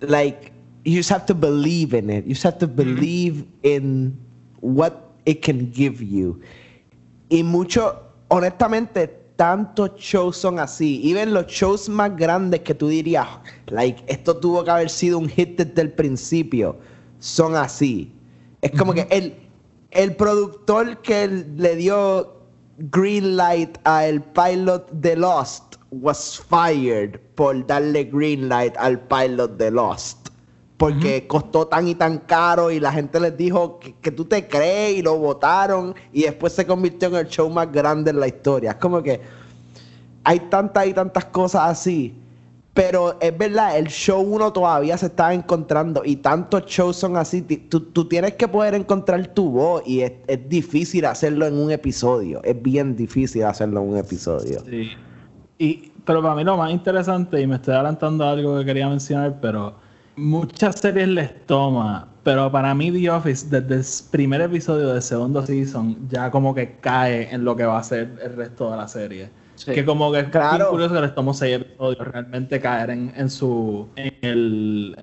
like, 0.00 0.52
you 0.84 0.96
just 0.96 1.10
have 1.10 1.26
to 1.26 1.34
believe 1.34 1.94
in 1.94 2.10
it. 2.10 2.24
You 2.24 2.34
just 2.34 2.44
have 2.44 2.58
to 2.58 2.66
believe 2.66 3.44
in 3.62 4.18
what 4.60 4.94
it 5.26 5.42
can 5.42 5.70
give 5.72 6.02
you. 6.02 6.40
Y 7.28 7.42
mucho, 7.42 8.02
honestamente, 8.28 9.19
tantos 9.40 9.92
shows 9.96 10.36
son 10.36 10.58
así. 10.58 11.00
Even 11.02 11.32
los 11.32 11.46
shows 11.46 11.88
más 11.88 12.14
grandes 12.14 12.60
que 12.60 12.74
tú 12.74 12.88
dirías, 12.88 13.26
like, 13.68 14.04
esto 14.06 14.36
tuvo 14.36 14.62
que 14.62 14.70
haber 14.70 14.90
sido 14.90 15.16
un 15.16 15.30
hit 15.30 15.56
desde 15.56 15.80
el 15.80 15.92
principio, 15.92 16.76
son 17.20 17.56
así. 17.56 18.12
Es 18.60 18.70
como 18.72 18.92
que 18.92 19.06
el, 19.10 19.34
el 19.92 20.14
productor 20.14 21.00
que 21.00 21.26
le 21.56 21.74
dio 21.76 22.36
green 22.90 23.38
light 23.38 23.78
al 23.84 24.22
pilot 24.22 24.90
de 24.90 25.16
Lost 25.16 25.76
was 25.90 26.38
fired 26.50 27.18
por 27.34 27.66
darle 27.66 28.04
green 28.04 28.46
light 28.46 28.76
al 28.76 29.00
pilot 29.00 29.56
de 29.56 29.70
Lost. 29.70 30.19
Porque 30.80 31.26
costó 31.26 31.66
tan 31.66 31.88
y 31.88 31.94
tan 31.94 32.16
caro 32.20 32.70
y 32.70 32.80
la 32.80 32.90
gente 32.90 33.20
les 33.20 33.36
dijo 33.36 33.78
que, 33.78 33.94
que 34.00 34.10
tú 34.10 34.24
te 34.24 34.48
crees 34.48 34.96
y 34.96 35.02
lo 35.02 35.18
votaron 35.18 35.94
y 36.10 36.22
después 36.22 36.54
se 36.54 36.66
convirtió 36.66 37.08
en 37.08 37.16
el 37.16 37.28
show 37.28 37.50
más 37.50 37.70
grande 37.70 38.10
en 38.10 38.18
la 38.18 38.26
historia. 38.26 38.70
Es 38.70 38.76
como 38.78 39.02
que 39.02 39.20
hay 40.24 40.40
tantas 40.40 40.86
y 40.86 40.94
tantas 40.94 41.26
cosas 41.26 41.68
así. 41.68 42.14
Pero 42.72 43.18
es 43.20 43.36
verdad, 43.36 43.76
el 43.76 43.88
show 43.88 44.22
uno 44.22 44.54
todavía 44.54 44.96
se 44.96 45.06
está 45.06 45.34
encontrando 45.34 46.00
y 46.02 46.16
tantos 46.16 46.64
shows 46.64 46.96
son 46.96 47.18
así. 47.18 47.42
Tú, 47.42 47.80
tú 47.80 48.08
tienes 48.08 48.36
que 48.36 48.48
poder 48.48 48.74
encontrar 48.74 49.26
tu 49.34 49.50
voz 49.50 49.82
y 49.84 50.00
es, 50.00 50.12
es 50.28 50.48
difícil 50.48 51.04
hacerlo 51.04 51.46
en 51.46 51.58
un 51.58 51.70
episodio. 51.70 52.40
Es 52.42 52.62
bien 52.62 52.96
difícil 52.96 53.44
hacerlo 53.44 53.82
en 53.82 53.88
un 53.90 53.96
episodio. 53.98 54.62
Sí. 54.64 54.88
Y, 55.58 55.92
pero 56.06 56.22
para 56.22 56.34
mí 56.36 56.42
lo 56.42 56.56
más 56.56 56.70
interesante, 56.70 57.38
y 57.38 57.46
me 57.46 57.56
estoy 57.56 57.74
adelantando 57.74 58.24
a 58.24 58.30
algo 58.30 58.58
que 58.58 58.64
quería 58.64 58.88
mencionar, 58.88 59.40
pero 59.42 59.74
muchas 60.20 60.76
series 60.80 61.08
les 61.08 61.46
toma, 61.46 62.08
pero 62.22 62.50
para 62.52 62.74
mí 62.74 62.90
The 62.92 63.10
Office, 63.10 63.46
desde 63.48 63.74
el 63.76 63.84
primer 64.10 64.40
episodio 64.42 64.88
del 64.88 65.02
segundo 65.02 65.44
season, 65.44 65.96
ya 66.10 66.30
como 66.30 66.54
que 66.54 66.76
cae 66.80 67.32
en 67.34 67.44
lo 67.44 67.56
que 67.56 67.64
va 67.64 67.78
a 67.78 67.82
ser 67.84 68.18
el 68.22 68.36
resto 68.36 68.70
de 68.70 68.76
la 68.76 68.86
serie. 68.88 69.30
Sí. 69.56 69.72
Que 69.72 69.84
como 69.84 70.10
que 70.12 70.20
es 70.20 70.28
Claro. 70.28 70.70
curioso 70.70 70.94
que 70.94 71.00
les 71.02 71.14
tomó 71.14 71.34
seis 71.34 71.56
episodios 71.56 72.06
realmente 72.06 72.60
caer 72.60 72.90
en, 72.90 73.12
en 73.16 73.28
su... 73.30 73.88
en 73.96 74.14
el... 74.22 74.96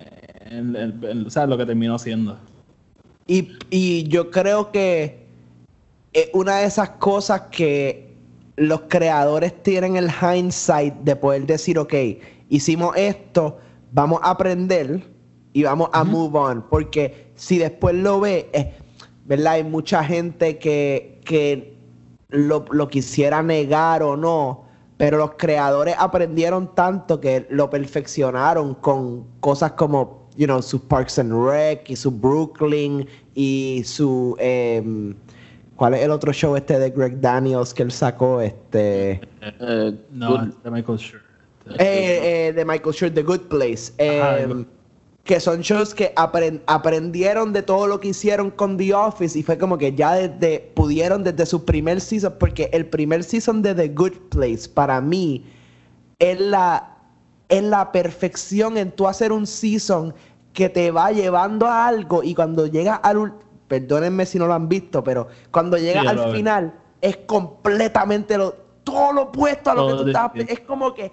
en- 0.49 0.75
en- 0.75 1.03
en- 1.03 1.25
o 1.27 1.30
sea, 1.30 1.45
lo 1.45 1.58
que 1.58 1.65
terminó 1.65 1.99
siendo. 1.99 2.38
Y, 3.27 3.51
y 3.69 4.08
yo 4.08 4.32
creo 4.32 4.71
que 4.71 5.27
es 6.13 6.30
una 6.34 6.58
de 6.60 6.65
esas 6.65 6.91
cosas 6.91 7.41
que 7.51 8.15
los 8.56 8.82
creadores 8.88 9.62
tienen 9.62 9.97
el 9.97 10.10
hindsight 10.10 10.93
de 11.03 11.15
poder 11.15 11.45
decir, 11.45 11.77
ok, 11.77 11.93
hicimos 12.49 12.95
esto, 12.95 13.60
vamos 13.91 14.19
a 14.23 14.32
aprender 14.32 15.04
y 15.54 15.63
vamos 15.63 15.89
a 15.93 16.04
move 16.04 16.38
on. 16.38 16.62
Porque 16.69 17.32
si 17.36 17.58
después 17.58 17.95
lo 17.95 18.19
ve, 18.19 18.50
eh, 18.54 18.73
¿verdad? 19.26 19.54
Hay 19.54 19.63
mucha 19.63 20.04
gente 20.04 20.58
que, 20.58 21.21
que 21.26 21.78
lo, 22.30 22.65
lo 22.71 22.88
quisiera 22.88 23.41
negar 23.43 24.04
o 24.04 24.15
no, 24.17 24.65
pero 24.97 25.17
los 25.17 25.32
creadores 25.38 25.95
aprendieron 25.97 26.73
tanto 26.76 27.19
que 27.19 27.45
lo 27.50 27.69
perfeccionaron 27.69 28.76
con 28.76 29.26
cosas 29.39 29.73
como, 29.73 30.28
you 30.36 30.45
know, 30.45 30.62
sus 30.62 30.82
Parks 30.82 31.19
and 31.19 31.34
Rec 31.47 31.89
y 31.89 31.95
su 31.95 32.12
Brooklyn 32.12 33.08
y 33.36 33.82
su, 33.86 34.36
em, 34.39 35.15
¿Cuál 35.76 35.93
es 35.93 36.02
el 36.02 36.10
otro 36.10 36.34
show 36.34 36.56
este 36.56 36.80
de 36.80 36.89
Greg 36.89 37.21
Daniels 37.21 37.71
que 37.71 37.84
él 37.84 37.91
sacó? 37.91 38.41
Este. 38.41 39.21
Eh, 39.43 39.93
No, 40.12 40.32
good- 40.32 40.50
es 40.50 40.63
de 40.63 40.71
Michael 40.71 40.97
Schur. 40.97 41.21
Eh, 41.80 42.47
eh, 42.49 42.53
de 42.53 42.65
Michael 42.65 42.93
Schur, 42.95 43.13
The 43.13 43.23
Good 43.23 43.41
Place. 43.49 43.93
Eh, 43.97 44.45
Good- 44.47 44.65
que 45.23 45.41
son 45.41 45.60
shows 45.60 45.93
que 45.93 46.15
apren- 46.15 46.62
aprendieron 46.67 47.51
de 47.51 47.62
todo 47.62 47.86
lo 47.86 47.99
que 47.99 48.08
hicieron 48.10 48.49
con 48.49 48.77
The 48.77 48.93
Office 48.93 49.38
y 49.38 49.43
fue 49.43 49.58
como 49.58 49.77
que 49.77 49.93
ya 49.93 50.13
desde 50.15 50.71
pudieron 50.73 51.21
desde 51.21 51.45
su 51.45 51.65
primer 51.65 51.99
season, 51.99 52.34
porque 52.39 52.69
el 52.71 52.86
primer 52.86 53.25
season 53.25 53.62
de 53.62 53.75
The 53.75 53.89
Good 53.89 54.13
Place 54.30 54.69
para 54.73 55.01
mí 55.01 55.43
es 56.19 56.39
la, 56.39 56.95
es 57.49 57.62
la 57.62 57.91
perfección 57.91 58.77
en 58.77 58.89
tú 58.91 59.06
hacer 59.06 59.34
un 59.34 59.45
season 59.45 60.13
que 60.53 60.69
te 60.69 60.91
va 60.91 61.12
llevando 61.12 61.67
a 61.67 61.88
algo 61.88 62.23
y 62.23 62.34
cuando 62.34 62.65
llega 62.65 62.95
al 62.95 63.34
perdónenme 63.67 64.25
si 64.25 64.39
no 64.39 64.47
lo 64.47 64.53
han 64.53 64.69
visto, 64.69 65.03
pero 65.03 65.27
cuando 65.51 65.77
llega 65.77 65.99
Sí, 65.99 66.06
yo 66.06 66.23
al 66.23 66.32
final 66.38 66.73
es 67.01 67.17
completamente 67.17 68.38
lo, 68.38 68.56
todo 68.86 69.12
lo 69.12 69.21
opuesto 69.23 69.71
a 69.71 69.75
lo 69.75 69.82
Todo 69.88 69.97
que 69.97 70.03
tú 70.03 70.08
estabas 70.08 70.32
es 70.49 70.60
como 70.62 70.93
que 70.93 71.12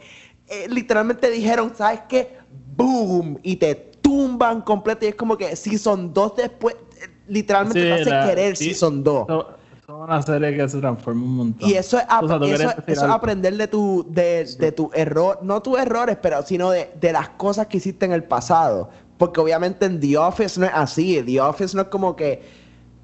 eh, 0.64 0.69
literalmente 0.69 1.31
dijeron, 1.31 1.73
¿sabes 1.77 2.01
qué? 2.09 2.37
Boom 2.77 3.38
y 3.43 3.57
te 3.57 3.75
tumban 3.75 4.61
completo 4.62 5.05
y 5.07 5.09
es 5.09 5.14
como 5.14 5.37
que 5.37 5.55
Season 5.57 6.12
2 6.12 6.37
después 6.37 6.75
eh, 6.75 7.09
literalmente 7.27 7.81
Sí, 7.81 7.87
te 7.87 7.93
hace 7.93 8.11
la- 8.11 8.27
querer 8.29 8.57
sí, 8.57 8.64
Season 8.67 9.03
2. 9.03 9.25
Eso, 9.29 9.40
eso 9.73 9.97
es 9.99 10.09
una 10.09 10.23
serie 10.23 10.57
que 10.57 10.69
se 10.69 10.79
transforma 10.79 11.23
un 11.25 11.37
montón. 11.37 11.69
Y 11.69 11.75
eso 11.75 11.99
es, 11.99 12.05
O 12.21 12.29
sea, 12.29 12.37
eso, 12.37 12.71
es 12.87 13.03
aprender 13.03 13.57
de 13.57 13.69
tu, 13.69 14.07
de, 14.09 14.45
de 14.59 14.73
tu 14.73 14.90
error, 14.95 15.38
no 15.43 15.61
tus 15.62 15.79
errores, 15.79 16.17
pero 16.21 16.43
sino 16.43 16.71
de, 16.71 16.90
de 17.01 17.12
las 17.12 17.31
cosas 17.31 17.67
que 17.67 17.77
hiciste 17.79 18.05
en 18.07 18.12
el 18.12 18.25
pasado. 18.25 18.90
Porque 19.19 19.40
obviamente 19.40 19.87
en 19.87 20.01
The 20.01 20.19
Office 20.19 20.59
no 20.59 20.67
es 20.67 20.73
así. 20.75 21.23
The 21.23 21.40
Office 21.40 21.77
no 21.77 21.83
es 21.83 21.88
como 21.88 22.17
que 22.17 22.43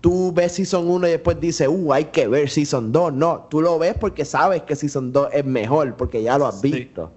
tú 0.00 0.32
ves 0.32 0.52
Season 0.52 0.88
1 0.90 1.06
y 1.06 1.10
después 1.12 1.38
dices, 1.40 1.68
uh, 1.70 1.92
hay 1.92 2.06
que 2.06 2.26
ver 2.26 2.48
Season 2.50 2.90
2. 2.92 3.12
No, 3.12 3.46
tú 3.50 3.60
lo 3.60 3.78
ves 3.78 3.94
porque 3.98 4.24
sabes 4.24 4.62
que 4.62 4.74
Season 4.74 5.12
2 5.12 5.28
es 5.32 5.44
mejor, 5.44 5.94
porque 5.96 6.22
ya 6.22 6.36
lo 6.38 6.46
has 6.46 6.60
Sí. 6.60 6.70
visto. 6.72 7.12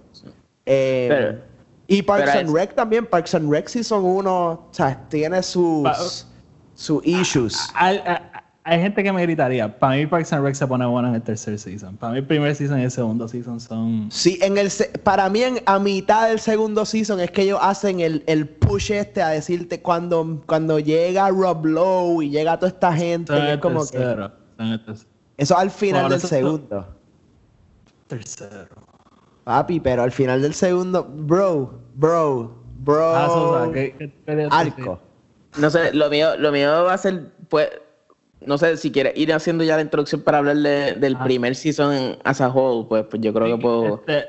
Eh, 0.66 1.06
Pero- 1.10 1.38
y 1.86 2.02
Parks 2.02 2.24
pero 2.30 2.38
and 2.40 2.48
es- 2.48 2.54
Rec 2.54 2.74
también, 2.74 3.06
Parks 3.06 3.34
and 3.34 3.50
Rec 3.50 3.68
Season 3.68 4.02
1, 4.04 4.30
o 4.30 4.68
sea, 4.70 4.98
tiene 5.08 5.36
Pa- 5.36 5.42
sus, 5.42 6.26
sus 6.74 7.06
issues. 7.06 7.56
Hay, 7.74 7.98
hay- 8.06 8.18
hay 8.66 8.80
gente 8.80 9.02
que 9.02 9.12
me 9.12 9.20
gritaría. 9.20 9.78
Para 9.78 9.96
mí 9.96 10.06
Parks 10.06 10.32
and 10.32 10.42
Rec 10.42 10.54
se 10.54 10.66
pone 10.66 10.86
bueno 10.86 11.08
en 11.08 11.16
el 11.16 11.20
tercer 11.22 11.58
season. 11.58 11.98
Para 11.98 12.12
mí 12.14 12.20
el 12.20 12.26
primer 12.26 12.56
season 12.56 12.80
y 12.80 12.84
el 12.84 12.90
segundo 12.90 13.28
season 13.28 13.60
son... 13.60 14.08
Sí, 14.10 14.38
en 14.40 14.56
el 14.56 14.70
se- 14.70 14.86
para 15.00 15.28
mí 15.28 15.42
en, 15.42 15.60
a 15.66 15.78
mitad 15.78 16.28
del 16.28 16.40
segundo 16.40 16.86
season 16.86 17.20
es 17.20 17.30
que 17.30 17.42
ellos 17.42 17.58
hacen 17.60 18.00
el, 18.00 18.24
el 18.26 18.48
push 18.48 18.90
este 18.92 19.20
a 19.22 19.28
decirte 19.28 19.82
cuando, 19.82 20.42
cuando 20.46 20.78
llega 20.78 21.28
Rob 21.28 21.66
Lowe 21.66 22.22
y 22.22 22.30
llega 22.30 22.58
toda 22.58 22.70
esta 22.70 22.94
gente, 22.94 23.34
son 23.34 23.42
y 23.42 23.46
es 23.48 23.52
el 23.52 23.60
como 23.60 23.84
que 23.84 23.98
tercero. 23.98 24.32
Son 24.56 24.66
el 24.68 24.82
tercero. 24.86 25.10
eso 25.36 25.58
al 25.58 25.70
final 25.70 26.02
Bueno, 26.04 26.16
del 26.18 26.20
segundo. 26.26 26.88
Tercero. 28.06 28.68
Papi, 29.44 29.80
pero 29.80 30.02
al 30.02 30.10
final 30.12 30.40
del 30.42 30.54
segundo, 30.54 31.04
bro, 31.08 31.78
bro, 31.94 32.54
bro. 32.82 33.14
Ah, 33.16 33.28
Sosa, 33.28 33.72
¿qué, 33.72 33.94
qué 33.98 34.12
querías 34.26 34.50
decir? 34.50 34.72
arco. 34.82 34.98
No 35.58 35.70
sé, 35.70 35.92
lo 35.94 36.08
mío, 36.10 36.36
lo 36.38 36.50
mío 36.50 36.70
va 36.84 36.94
a 36.94 36.98
ser, 36.98 37.30
pues, 37.48 37.68
no 38.46 38.58
sé, 38.58 38.76
si 38.76 38.90
quieres 38.90 39.12
ir 39.16 39.32
haciendo 39.32 39.62
ya 39.62 39.76
la 39.76 39.82
introducción 39.82 40.22
para 40.22 40.38
hablar 40.38 40.56
de- 40.56 40.92
del 40.94 41.16
Ah. 41.16 41.24
primer 41.24 41.54
season 41.54 42.16
as 42.24 42.40
a 42.40 42.48
whole, 42.48 42.86
pues, 42.88 43.04
pues 43.10 43.22
yo 43.22 43.32
creo 43.32 43.56
que 43.56 43.62
puedo... 43.62 43.94
Este, 44.06 44.24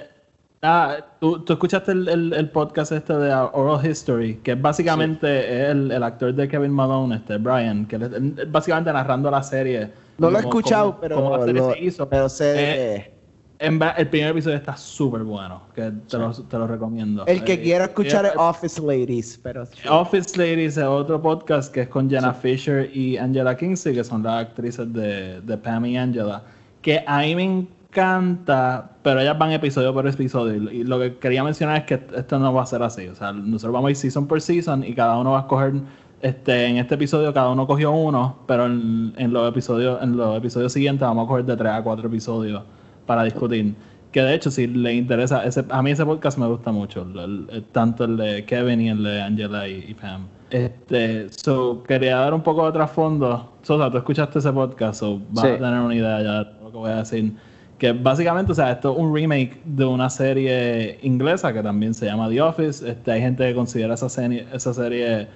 ah, 0.62 0.98
¿tú, 1.20 1.44
tú 1.44 1.54
escuchaste 1.54 1.94
el, 1.94 2.08
el- 2.10 2.34
el 2.34 2.50
podcast 2.50 2.92
este 2.92 3.14
de 3.14 3.34
Oral 3.34 3.86
History, 3.86 4.36
que 4.38 4.52
es 4.52 4.62
básicamente 4.62 5.70
el, 5.72 5.92
el 5.92 6.04
actor 6.04 6.34
de 6.34 6.48
Kevin 6.48 6.72
Malone, 6.72 7.16
este 7.16 7.38
Brian, 7.38 7.86
que 7.88 7.96
él- 7.96 8.48
básicamente 8.50 8.92
narrando 8.94 9.32
la 9.32 9.42
serie. 9.44 9.92
No 10.18 10.30
lo 10.30 10.38
he 10.38 10.42
escuchado, 10.42 10.92
cómo- 10.92 11.02
pero, 11.02 11.16
cómo 11.16 11.38
la 11.38 11.46
serie 11.46 11.62
lo- 11.62 11.72
se 11.74 11.80
hizo. 11.84 12.08
pero 12.10 12.30
sé 12.30 12.54
Eh, 12.96 13.14
en 13.60 13.80
va- 13.82 13.92
el 13.92 14.08
primer 14.10 14.30
episodio 14.32 14.58
está 14.58 14.76
súper 14.76 15.24
bueno, 15.24 15.62
que 15.74 15.92
te, 16.10 16.18
lo, 16.18 16.32
te 16.34 16.58
lo 16.58 16.68
recomiendo. 16.68 17.26
El 17.26 17.44
que 17.44 17.54
Eh, 17.54 17.62
quiero 17.62 17.86
escuchar 17.86 18.26
eh, 18.26 18.30
es 18.30 18.36
Office 18.38 18.82
Ladies, 18.82 19.40
pero... 19.42 19.64
Office 19.90 20.38
Ladies 20.38 20.78
es 20.78 20.84
otro 20.84 21.22
podcast 21.22 21.74
que 21.74 21.82
es 21.82 21.88
con 21.88 22.10
Jenna 22.10 22.34
Fisher 22.34 22.90
y 22.96 23.18
Angela 23.18 23.56
Kingsley, 23.56 23.96
que 23.96 24.04
son 24.04 24.24
las 24.24 24.46
actrices 24.48 24.92
de, 24.92 25.42
de 25.42 25.58
Pam 25.58 25.86
y 25.86 25.98
Angela, 25.98 26.44
que 26.82 27.04
a 27.08 27.20
mí 27.22 27.36
me 27.36 27.44
encanta, 27.44 28.90
pero 29.02 29.22
ellas 29.22 29.38
van 29.38 29.52
episodio 29.54 29.94
por 29.94 30.08
episodio. 30.08 30.72
Y 30.72 30.84
lo 30.84 31.00
que 31.00 31.16
quería 31.18 31.44
mencionar 31.44 31.78
es 31.78 31.84
que 31.86 32.00
esto 32.18 32.38
no 32.40 32.54
va 32.54 32.64
a 32.64 32.66
ser 32.66 32.84
así. 32.84 33.08
O 33.08 33.16
sea, 33.16 33.32
nosotros 33.32 33.74
vamos 33.74 33.88
a 33.88 33.92
ir 33.92 33.96
season 33.98 34.28
por 34.28 34.42
season 34.42 34.84
y 34.84 34.94
cada 34.94 35.18
uno 35.18 35.32
va 35.32 35.38
a 35.40 35.42
escoger, 35.42 35.74
este, 36.22 36.66
en 36.68 36.78
este 36.78 36.96
episodio 36.96 37.34
cada 37.34 37.50
uno 37.50 37.66
cogió 37.68 37.92
uno, 37.92 38.40
pero 38.48 38.66
en, 38.66 39.14
en 39.18 39.32
los 39.32 39.48
episodios, 39.50 40.02
en 40.04 40.18
los 40.18 40.38
episodios 40.38 40.74
siguientes 40.74 41.02
vamos 41.08 41.26
a 41.26 41.28
coger 41.30 41.46
de 41.46 41.56
tres 41.56 41.72
a 41.72 41.82
cuatro 41.84 42.08
episodios 42.08 42.64
para 43.06 43.24
discutir. 43.24 43.74
Que 44.12 44.22
de 44.22 44.34
hecho, 44.34 44.50
si 44.50 44.68
le 44.68 44.94
interesa, 44.94 45.44
ese, 45.46 45.66
a 45.70 45.82
mí 45.82 45.92
ese 45.92 46.06
podcast 46.06 46.38
me 46.38 46.48
gusta 46.48 46.72
mucho, 46.72 47.02
el- 47.02 47.48
el- 47.52 47.64
tanto 47.66 48.06
el 48.06 48.16
de 48.18 48.46
Kevin 48.46 48.80
y 48.82 48.90
el 48.90 49.04
de 49.04 49.22
Angela 49.22 49.68
y, 49.68 49.86
y 49.90 49.94
Pam. 49.94 50.28
Este, 50.50 51.28
so, 51.32 51.84
quería 51.84 52.18
dar 52.18 52.34
un 52.34 52.42
poco 52.42 52.66
de 52.66 52.72
trasfondo. 52.72 53.52
Sosa, 53.62 53.92
tú 53.92 53.98
escuchaste 53.98 54.40
ese 54.40 54.54
podcast, 54.54 55.00
so 55.02 55.20
vas 55.32 55.44
Sí. 55.46 55.52
a 55.52 55.58
tener 55.58 55.80
una 55.80 55.96
idea 55.96 56.22
ya 56.22 56.44
de 56.46 56.52
lo 56.64 56.72
que 56.72 56.78
voy 56.78 56.92
a 56.92 56.98
decir. 56.98 57.34
Que 57.78 57.92
básicamente, 57.92 58.54
o 58.54 58.56
sea, 58.56 58.72
esto 58.72 58.94
es 58.94 58.98
un 58.98 59.14
remake 59.14 59.60
de 59.66 59.84
una 59.84 60.10
serie 60.10 60.98
inglesa 61.02 61.52
que 61.52 61.62
también 61.62 61.94
se 61.94 62.06
llama 62.06 62.30
The 62.30 62.42
Office. 62.42 62.90
Este, 62.90 63.12
hay 63.12 63.20
gente 63.22 63.46
que 63.46 63.54
considera 63.54 63.96
esa 63.96 64.08
serie, 64.08 64.46
esa 64.54 64.74
serie 64.74 65.28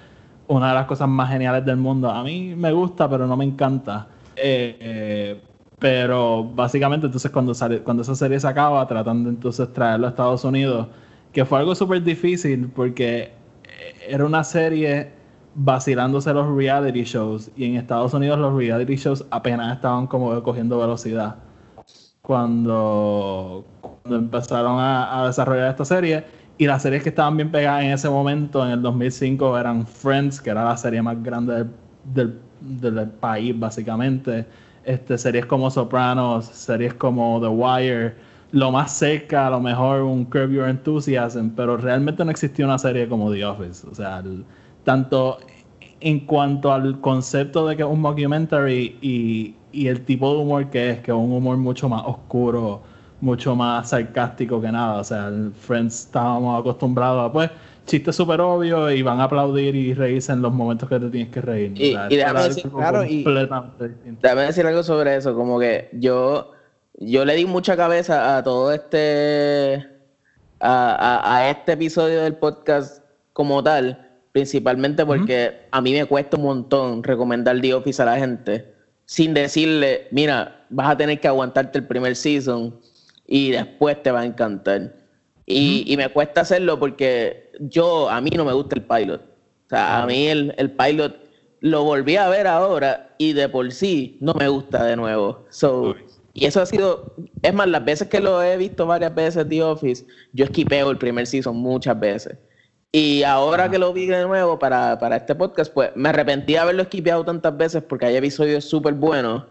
una 0.48 0.68
de 0.68 0.74
las 0.74 0.86
cosas 0.86 1.06
más 1.08 1.28
geniales 1.30 1.66
del 1.66 1.76
mundo. 1.76 2.10
A 2.10 2.24
mí 2.24 2.54
me 2.56 2.72
gusta, 2.72 3.10
pero 3.10 3.26
no 3.26 3.36
me 3.36 3.44
encanta. 3.44 4.06
Eh, 4.36 4.76
eh, 4.80 5.40
pero 5.80 6.44
básicamente 6.44 7.06
entonces 7.06 7.30
cuando 7.30 7.54
sale, 7.54 7.80
cuando 7.80 8.02
esa 8.02 8.14
serie 8.14 8.38
se 8.38 8.46
acaba, 8.46 8.86
tratan 8.86 9.24
de 9.24 9.30
entonces 9.30 9.72
traerlo 9.72 10.06
a 10.06 10.10
Estados 10.10 10.44
Unidos, 10.44 10.86
que 11.32 11.44
fue 11.44 11.58
algo 11.58 11.74
súper 11.74 12.02
difícil 12.02 12.68
porque 12.68 13.32
era 14.06 14.24
una 14.26 14.44
serie 14.44 15.10
vacilándose 15.54 16.32
los 16.34 16.54
reality 16.54 17.02
shows 17.04 17.50
y 17.56 17.64
en 17.64 17.76
Estados 17.76 18.12
Unidos 18.12 18.38
los 18.38 18.54
reality 18.54 18.94
shows 18.96 19.24
apenas 19.30 19.74
estaban 19.76 20.06
como 20.06 20.40
cogiendo 20.42 20.78
velocidad. 20.78 21.36
Cuando, 22.20 23.64
cuando 23.80 24.18
empezaron 24.18 24.76
a, 24.78 25.26
desarrollar 25.26 25.70
esta 25.70 25.86
serie 25.86 26.24
y 26.58 26.66
las 26.66 26.82
series 26.82 27.02
que 27.02 27.08
estaban 27.08 27.36
bien 27.38 27.50
pegadas 27.50 27.84
en 27.84 27.92
ese 27.92 28.10
momento 28.10 28.64
en 28.64 28.72
el 28.72 28.82
2005 28.82 29.58
eran 29.58 29.86
Friends 29.86 30.40
que 30.42 30.50
era 30.50 30.62
la 30.62 30.76
serie 30.76 31.00
más 31.00 31.20
grande 31.22 31.64
del, 32.04 32.38
del 32.60 33.08
país 33.08 33.58
básicamente 33.58 34.46
este, 34.90 35.18
series 35.18 35.46
como 35.46 35.70
Sopranos, 35.70 36.46
series 36.46 36.94
como 36.94 37.40
The 37.40 37.48
Wire, 37.48 38.14
lo 38.52 38.72
más 38.72 38.92
cerca, 38.92 39.46
a 39.46 39.50
lo 39.50 39.60
mejor 39.60 40.02
un 40.02 40.24
Curb 40.24 40.50
Your 40.50 40.68
Enthusiasm, 40.68 41.50
pero 41.50 41.76
realmente 41.76 42.24
no 42.24 42.30
existía 42.30 42.64
una 42.64 42.78
serie 42.78 43.08
como 43.08 43.30
The 43.30 43.44
Office. 43.44 43.86
O 43.90 43.94
sea, 43.94 44.22
tanto 44.84 45.38
en 46.00 46.20
cuanto 46.20 46.72
al 46.72 47.00
concepto 47.00 47.66
de 47.66 47.76
que 47.76 47.82
es 47.82 47.88
un 47.88 48.00
mockumentary 48.00 48.98
y, 49.00 49.54
y 49.72 49.86
el 49.86 50.04
tipo 50.04 50.32
de 50.34 50.40
humor 50.40 50.70
que 50.70 50.90
es, 50.90 51.00
que 51.00 51.10
es 51.10 51.16
un 51.16 51.32
humor 51.32 51.56
mucho 51.56 51.88
más 51.88 52.02
oscuro, 52.04 52.82
mucho 53.20 53.54
más 53.54 53.90
sarcástico 53.90 54.60
que 54.60 54.72
nada. 54.72 55.00
O 55.00 55.04
sea, 55.04 55.30
Friends 55.60 56.06
estábamos 56.06 56.58
acostumbrados 56.58 57.28
a 57.28 57.32
pues 57.32 57.50
chistes 57.90 58.16
súper 58.16 58.40
obvios 58.40 58.92
y 58.92 59.02
van 59.02 59.20
a 59.20 59.24
aplaudir 59.24 59.74
y 59.74 59.92
reírse 59.94 60.32
en 60.32 60.42
los 60.42 60.52
momentos 60.52 60.88
que 60.88 60.98
te 60.98 61.10
tienes 61.10 61.32
que 61.32 61.40
reír. 61.40 61.72
Y- 61.76 61.96
y 62.08 62.16
déjame 62.16 62.40
decir- 62.44 62.70
claro, 62.70 63.04
y-. 63.04 63.22
Déjame 64.22 64.42
decir 64.42 64.66
algo 64.66 64.82
sobre 64.82 65.16
eso, 65.16 65.34
como 65.34 65.58
que 65.58 65.88
yo, 65.92 66.52
yo 66.98 67.24
le 67.24 67.34
di 67.34 67.44
mucha 67.46 67.76
cabeza 67.76 68.36
a 68.36 68.42
todo 68.44 68.72
este, 68.72 69.86
a, 70.60 70.94
a- 71.22 71.36
a 71.36 71.50
este 71.50 71.72
episodio 71.72 72.22
del 72.22 72.34
podcast 72.36 73.02
como 73.32 73.62
tal, 73.62 74.06
principalmente 74.32 75.04
porque 75.04 75.52
a 75.70 75.80
mí 75.80 75.92
me 75.92 76.04
cuesta 76.04 76.36
un 76.36 76.44
montón 76.44 77.02
recomendar 77.02 77.60
The 77.60 77.74
Office 77.74 78.00
a 78.02 78.04
la 78.04 78.16
gente, 78.18 78.72
sin 79.06 79.34
decirle, 79.34 80.06
mira, 80.12 80.64
vas 80.70 80.90
a 80.90 80.96
tener 80.96 81.18
que 81.20 81.26
aguantarte 81.28 81.78
el 81.78 81.86
primer 81.86 82.14
season 82.14 82.78
y 83.26 83.50
después 83.50 84.00
te 84.02 84.10
va 84.12 84.20
a 84.20 84.24
encantar. 84.26 84.94
Y, 85.46 85.82
y 85.92 85.96
me 85.96 86.08
cuesta 86.10 86.42
hacerlo 86.42 86.78
porque 86.78 87.49
yo, 87.60 88.08
a 88.10 88.20
mí 88.20 88.30
no 88.30 88.44
me 88.44 88.52
gusta 88.52 88.76
el 88.76 88.82
pilot. 88.82 89.20
O 89.20 89.68
sea, 89.68 90.02
a 90.02 90.06
mí 90.06 90.26
el, 90.26 90.54
el 90.56 90.72
pilot 90.72 91.16
lo 91.60 91.84
volví 91.84 92.16
a 92.16 92.28
ver 92.28 92.46
ahora 92.46 93.14
y 93.18 93.32
de 93.34 93.48
por 93.48 93.70
sí 93.70 94.18
no 94.20 94.34
me 94.34 94.48
gusta 94.48 94.84
de 94.84 94.96
nuevo. 94.96 95.44
So, 95.50 95.94
y 96.32 96.46
eso 96.46 96.60
ha 96.60 96.66
sido, 96.66 97.14
es 97.42 97.54
más, 97.54 97.68
las 97.68 97.84
veces 97.84 98.08
que 98.08 98.20
lo 98.20 98.42
he 98.42 98.56
visto 98.56 98.86
varias 98.86 99.14
veces 99.14 99.48
The 99.48 99.62
Office, 99.62 100.06
yo 100.32 100.44
esquipeo 100.44 100.90
el 100.90 100.98
primer 100.98 101.26
season 101.26 101.56
muchas 101.56 101.98
veces. 101.98 102.36
Y 102.92 103.22
ahora 103.22 103.70
que 103.70 103.78
lo 103.78 103.92
vi 103.92 104.06
de 104.06 104.24
nuevo 104.24 104.58
para, 104.58 104.98
para 104.98 105.16
este 105.16 105.34
podcast, 105.34 105.72
pues 105.72 105.90
me 105.94 106.08
arrepentí 106.08 106.54
de 106.54 106.58
haberlo 106.58 106.82
esquipeado 106.82 107.24
tantas 107.24 107.56
veces 107.56 107.82
porque 107.82 108.06
hay 108.06 108.16
episodios 108.16 108.64
súper 108.64 108.94
buenos 108.94 109.44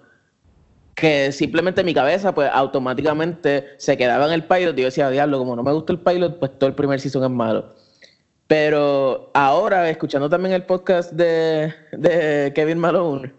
que 0.95 1.31
simplemente 1.31 1.83
mi 1.83 1.93
cabeza, 1.93 2.33
pues 2.35 2.49
automáticamente 2.51 3.67
se 3.77 3.95
quedaba 3.95 4.25
en 4.25 4.33
el 4.33 4.43
pilot 4.43 4.77
y 4.77 4.81
yo 4.81 4.85
decía, 4.85 5.09
diablo, 5.09 5.37
como 5.37 5.55
no 5.55 5.63
me 5.63 5.71
gusta 5.71 5.93
el 5.93 5.99
pilot, 5.99 6.39
pues 6.39 6.59
todo 6.59 6.67
el 6.69 6.75
primer 6.75 6.99
season 6.99 7.23
es 7.23 7.29
malo. 7.29 7.73
Pero 8.49 9.29
ahora, 9.35 9.91
escuchando 9.91 10.27
también 10.27 10.55
el 10.55 10.63
podcast 10.63 11.12
de, 11.12 11.71
de 11.91 12.51
Kevin 12.55 12.79
Malone, 12.79 13.31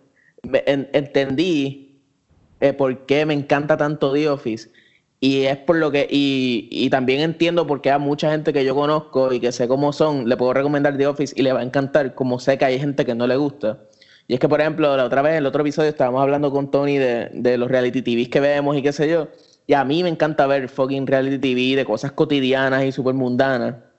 entendí 0.93 2.01
eh, 2.61 2.73
por 2.73 3.07
qué 3.07 3.27
me 3.27 3.35
encanta 3.35 3.77
tanto 3.77 4.13
The 4.13 4.29
Office. 4.29 4.71
Y 5.19 5.47
es 5.47 5.57
por 5.57 5.75
lo 5.79 5.91
que, 5.91 6.07
y, 6.09 6.69
y 6.71 6.91
también 6.91 7.23
entiendo 7.23 7.67
por 7.67 7.81
qué 7.81 7.91
a 7.91 7.99
mucha 7.99 8.31
gente 8.31 8.53
que 8.53 8.65
yo 8.65 8.77
conozco 8.77 9.33
y 9.33 9.41
que 9.41 9.51
sé 9.51 9.67
cómo 9.67 9.93
son, 9.93 10.29
le 10.29 10.37
puedo 10.37 10.55
recomendar 10.55 10.97
The 10.97 11.09
Office 11.09 11.35
y 11.37 11.43
le 11.43 11.53
va 11.53 11.59
a 11.59 11.65
encantar, 11.65 12.15
como 12.15 12.39
sé 12.39 12.57
que 12.57 12.67
hay 12.67 12.79
gente 12.79 13.05
que 13.05 13.17
no 13.17 13.27
le 13.27 13.37
gusta. 13.37 13.81
Y 14.29 14.35
es 14.35 14.39
que, 14.39 14.49
por 14.49 14.61
ejemplo, 14.61 14.97
la 14.97 15.07
otra 15.07 15.23
vez, 15.23 15.33
en 15.33 15.39
el 15.39 15.47
otro 15.47 15.63
episodio, 15.63 15.89
estábamos 15.89 16.23
hablando 16.23 16.53
con 16.53 16.71
Tony 16.71 16.99
de, 16.99 17.31
de 17.35 17.59
los 17.59 17.69
reality 17.69 18.01
TVs 18.01 18.29
que 18.29 18.39
vemos 18.39 18.77
y 18.77 18.83
qué 18.83 18.93
sé 18.93 19.09
yo. 19.09 19.27
Y 19.67 19.75
a 19.75 19.85
mí 19.85 20.05
me 20.05 20.09
encanta 20.09 20.47
ver 20.47 20.69
fucking 20.69 21.09
reality 21.09 21.39
TV 21.41 21.75
de 21.75 21.85
cosas 21.85 22.13
cotidianas 22.13 22.85
y 22.85 22.93
súper 22.93 23.15
mundanas. 23.15 23.90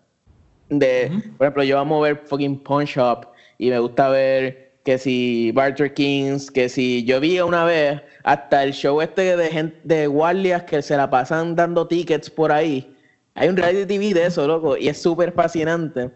De, 0.72 1.12
por 1.38 1.46
ejemplo, 1.46 1.64
yo 1.64 1.78
amo 1.80 2.00
ver 2.00 2.22
fucking 2.26 2.64
Pawn 2.64 2.86
Shop 2.86 3.28
y 3.58 3.70
me 3.70 3.80
gusta 3.80 4.10
ver 4.10 4.72
que 4.86 4.98
si 4.98 5.52
Barter 5.52 5.94
Kings, 5.94 6.50
que 6.50 6.70
si 6.70 7.04
yo 7.04 7.20
vi 7.20 7.40
una 7.42 7.66
vez 7.66 8.02
hasta 8.24 8.64
el 8.64 8.74
show 8.74 9.02
este 9.02 9.36
de 9.36 9.50
gente 9.50 9.78
de 9.84 10.08
guardias 10.08 10.64
que 10.64 10.82
se 10.82 10.96
la 10.96 11.10
pasan 11.10 11.56
dando 11.56 11.88
tickets 11.88 12.30
por 12.30 12.52
ahí. 12.52 12.96
Hay 13.36 13.50
un 13.50 13.58
reality 13.58 13.86
TV 13.86 14.14
de 14.14 14.28
eso, 14.28 14.48
loco, 14.48 14.78
y 14.78 14.88
es 14.88 15.02
súper 15.02 15.34
fascinante. 15.34 16.10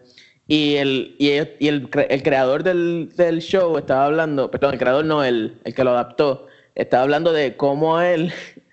Y 0.48 0.76
el, 0.76 1.16
y 1.18 1.30
el, 1.30 1.56
y 1.58 1.68
el 1.68 1.90
el 2.08 2.22
creador 2.22 2.62
del, 2.62 3.10
del 3.16 3.40
show 3.40 3.76
estaba 3.78 4.06
hablando, 4.06 4.50
perdón, 4.50 4.74
el 4.74 4.78
creador 4.78 5.04
no, 5.04 5.22
el, 5.22 5.58
el 5.64 5.74
que 5.74 5.84
lo 5.84 5.90
adaptó, 5.90 6.46
estaba 6.74 7.02
hablando 7.02 7.32
de 7.32 7.56
cómo 7.56 8.00
él, 8.00 8.32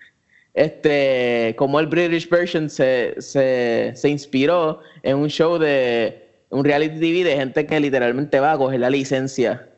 este, 0.54 1.54
cómo 1.58 1.80
el 1.80 1.86
British 1.86 2.28
version 2.28 2.70
se, 2.70 3.14
se, 3.18 3.92
se 3.94 4.08
inspiró 4.08 4.80
en 5.02 5.18
un 5.18 5.28
show 5.28 5.58
de 5.58 6.24
un 6.50 6.64
reality 6.64 7.00
TV 7.00 7.24
de 7.24 7.36
gente 7.36 7.66
que 7.66 7.80
literalmente 7.80 8.38
va 8.38 8.52
a 8.52 8.58
coger 8.58 8.80
la 8.80 8.90
licencia 8.90 9.68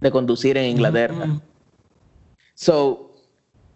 de 0.00 0.10
conducir 0.10 0.56
en 0.58 0.66
Inglaterra. 0.66 1.40
So, 2.54 3.14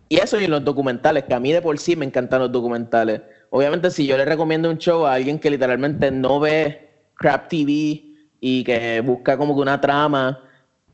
y 0.09 0.17
eso 0.17 0.39
y 0.39 0.47
los 0.47 0.63
documentales, 0.63 1.25
que 1.25 1.33
a 1.33 1.41
mí 1.41 1.53
de 1.53 1.63
por 1.63 1.79
sí 1.79 1.97
me 1.97 2.05
encantan 2.05 2.41
los 2.41 2.53
documentales. 2.53 3.23
Obviamente, 3.49 3.91
si 3.91 4.07
yo 4.07 4.19
le 4.19 4.27
recomiendo 4.27 4.69
un 4.69 4.77
show 4.77 5.07
a 5.07 5.15
alguien 5.15 5.39
que 5.39 5.51
literalmente 5.51 6.11
no 6.11 6.39
ve 6.39 6.91
crap 7.15 7.49
TV 7.49 8.05
y 8.41 8.65
que 8.65 9.01
busca 9.01 9.39
como 9.39 9.55
que 9.55 9.63
una 9.63 9.81
trama, 9.81 10.43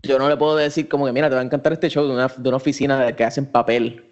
yo 0.02 0.18
no 0.18 0.28
le 0.28 0.36
puedo 0.36 0.56
decir 0.56 0.88
como 0.88 1.06
que, 1.06 1.12
mira, 1.12 1.28
te 1.28 1.34
va 1.34 1.40
a 1.40 1.44
encantar 1.44 1.72
este 1.72 1.90
show 1.90 2.06
de 2.06 2.12
una, 2.12 2.28
de 2.28 2.48
una 2.48 2.56
oficina 2.56 3.10
que 3.12 3.24
hacen 3.24 3.46
papel. 3.46 4.04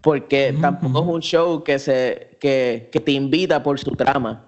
Porque 0.00 0.56
tampoco 0.60 1.00
es 1.00 1.06
un 1.06 1.20
show 1.20 1.64
que, 1.64 1.78
se, 1.78 2.36
que, 2.40 2.88
que 2.92 3.00
te 3.00 3.12
invita 3.12 3.62
por 3.62 3.78
su 3.78 3.90
trama. 3.92 4.44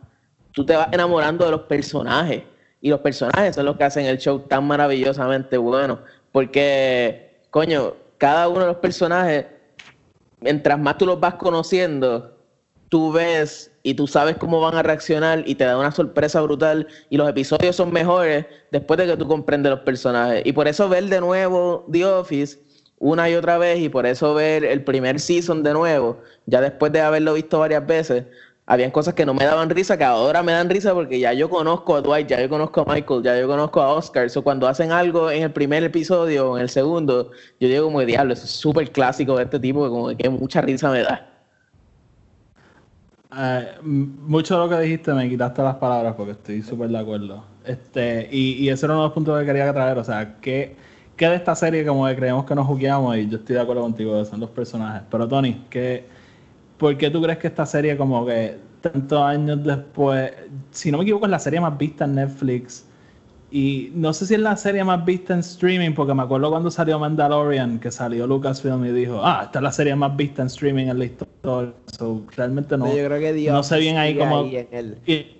Tú 0.52 0.64
te 0.64 0.76
vas 0.76 0.88
enamorando 0.92 1.44
de 1.44 1.50
los 1.50 1.62
personajes. 1.62 2.42
Y 2.80 2.88
los 2.88 3.00
personajes 3.00 3.54
son 3.56 3.66
los 3.66 3.76
que 3.76 3.84
hacen 3.84 4.06
el 4.06 4.18
show 4.18 4.38
tan 4.40 4.66
maravillosamente 4.66 5.58
bueno. 5.58 5.98
Porque, 6.32 7.40
coño, 7.50 7.94
cada 8.16 8.48
uno 8.48 8.60
de 8.60 8.66
los 8.66 8.76
personajes, 8.76 9.46
mientras 10.40 10.78
más 10.78 10.96
tú 10.96 11.06
los 11.06 11.20
vas 11.20 11.34
conociendo, 11.34 12.36
tú 12.88 13.12
ves 13.12 13.70
y 13.82 13.94
tú 13.94 14.06
sabes 14.06 14.36
cómo 14.36 14.60
van 14.60 14.76
a 14.76 14.82
reaccionar 14.82 15.42
y 15.46 15.54
te 15.54 15.64
da 15.64 15.78
una 15.78 15.92
sorpresa 15.92 16.40
brutal. 16.40 16.86
Y 17.10 17.16
los 17.16 17.28
episodios 17.28 17.76
son 17.76 17.92
mejores 17.92 18.46
después 18.70 18.98
de 18.98 19.06
que 19.06 19.16
tú 19.16 19.26
comprendes 19.26 19.70
los 19.70 19.80
personajes. 19.80 20.42
Y 20.44 20.52
por 20.52 20.68
eso 20.68 20.88
ver 20.88 21.04
de 21.04 21.20
nuevo 21.20 21.86
The 21.90 22.04
Office 22.04 22.58
una 23.00 23.28
y 23.28 23.34
otra 23.34 23.58
vez 23.58 23.80
y 23.80 23.88
por 23.88 24.06
eso 24.06 24.34
ver 24.34 24.62
el 24.62 24.84
primer 24.84 25.18
season 25.18 25.62
de 25.62 25.72
nuevo, 25.72 26.18
ya 26.46 26.60
después 26.60 26.92
de 26.92 27.00
haberlo 27.00 27.32
visto 27.34 27.58
varias 27.58 27.84
veces, 27.84 28.26
habían 28.66 28.92
cosas 28.92 29.14
que 29.14 29.26
no 29.26 29.34
me 29.34 29.44
daban 29.44 29.68
risa, 29.70 29.98
que 29.98 30.04
ahora 30.04 30.42
me 30.44 30.52
dan 30.52 30.70
risa 30.70 30.94
porque 30.94 31.18
ya 31.18 31.32
yo 31.32 31.48
conozco 31.50 31.96
a 31.96 32.02
Dwight, 32.02 32.28
ya 32.28 32.40
yo 32.40 32.48
conozco 32.48 32.82
a 32.82 32.94
Michael, 32.94 33.22
ya 33.22 33.40
yo 33.40 33.48
conozco 33.48 33.80
a 33.80 33.94
Oscar. 33.94 34.30
So, 34.30 34.42
cuando 34.42 34.68
hacen 34.68 34.92
algo 34.92 35.30
en 35.30 35.42
el 35.42 35.50
primer 35.50 35.82
episodio 35.82 36.52
o 36.52 36.56
en 36.56 36.62
el 36.62 36.68
segundo, 36.68 37.32
yo 37.58 37.68
digo 37.68 37.86
como, 37.86 38.00
diablo, 38.02 38.34
eso 38.34 38.44
es 38.44 38.50
súper 38.50 38.92
clásico 38.92 39.36
de 39.36 39.44
este 39.44 39.58
tipo, 39.58 39.82
que 39.82 39.88
como 39.88 40.16
que 40.16 40.28
mucha 40.28 40.60
risa 40.60 40.90
me 40.92 41.02
da. 41.02 41.26
Eh, 43.36 43.74
mucho 43.82 44.54
de 44.54 44.60
lo 44.60 44.68
que 44.68 44.82
dijiste 44.82 45.14
me 45.14 45.28
quitaste 45.28 45.62
las 45.62 45.76
palabras 45.76 46.14
porque 46.16 46.32
estoy 46.32 46.62
súper 46.62 46.90
de 46.90 46.98
acuerdo. 46.98 47.42
Este, 47.64 48.28
y, 48.30 48.52
y 48.52 48.68
ese 48.68 48.86
era 48.86 48.94
uno 48.94 49.02
de 49.02 49.08
los 49.08 49.14
puntos 49.14 49.40
que 49.40 49.46
quería 49.46 49.72
traer. 49.72 49.98
O 49.98 50.04
sea, 50.04 50.36
¿qué, 50.40 50.76
qué 51.20 51.28
de 51.28 51.36
esta 51.36 51.54
serie 51.54 51.84
como 51.84 52.06
que 52.06 52.16
creemos 52.16 52.46
que 52.46 52.54
nos 52.54 52.66
jugueamos? 52.66 53.14
Y 53.18 53.28
yo 53.28 53.36
estoy 53.36 53.56
de 53.56 53.60
acuerdo 53.60 53.82
contigo, 53.82 54.24
son 54.24 54.40
los 54.40 54.48
personajes. 54.48 55.02
Pero 55.10 55.28
Tony, 55.28 55.64
¿qué, 55.68 56.06
¿por 56.78 56.96
qué 56.96 57.10
tú 57.10 57.20
crees 57.20 57.38
que 57.38 57.48
esta 57.48 57.66
serie 57.66 57.94
como 57.94 58.24
que 58.24 58.56
tantos 58.80 59.20
años 59.20 59.62
después, 59.62 60.32
si 60.70 60.90
no 60.90 60.96
me 60.96 61.04
equivoco, 61.04 61.26
es 61.26 61.30
la 61.30 61.38
serie 61.38 61.60
más 61.60 61.76
vista 61.76 62.06
en 62.06 62.14
Netflix? 62.14 62.86
Y 63.50 63.90
no 63.94 64.14
sé 64.14 64.24
si 64.26 64.34
es 64.34 64.40
la 64.40 64.56
serie 64.56 64.82
más 64.82 65.04
vista 65.04 65.34
en 65.34 65.40
streaming, 65.40 65.92
porque 65.92 66.14
me 66.14 66.22
acuerdo 66.22 66.48
cuando 66.48 66.70
salió 66.70 66.98
Mandalorian, 66.98 67.80
que 67.80 67.90
salió 67.90 68.26
Lucasfilm 68.26 68.82
y 68.86 68.92
dijo, 68.92 69.20
ah, 69.22 69.42
esta 69.44 69.58
es 69.58 69.62
la 69.62 69.72
serie 69.72 69.94
más 69.94 70.16
vista 70.16 70.40
en 70.40 70.46
streaming 70.46 70.86
en 70.86 70.98
la 71.00 71.04
historia. 71.04 71.74
So, 71.98 72.22
realmente 72.34 72.78
no, 72.78 72.86
yo 72.96 73.04
creo 73.04 73.20
que 73.20 73.32
The 73.34 73.50
no 73.50 73.62
sé 73.62 73.78
bien 73.78 73.98
ahí 73.98 74.16
cómo... 74.16 74.38
ahí 74.40 74.56
en 74.56 74.68
el- 74.72 74.98
Y, 75.06 75.39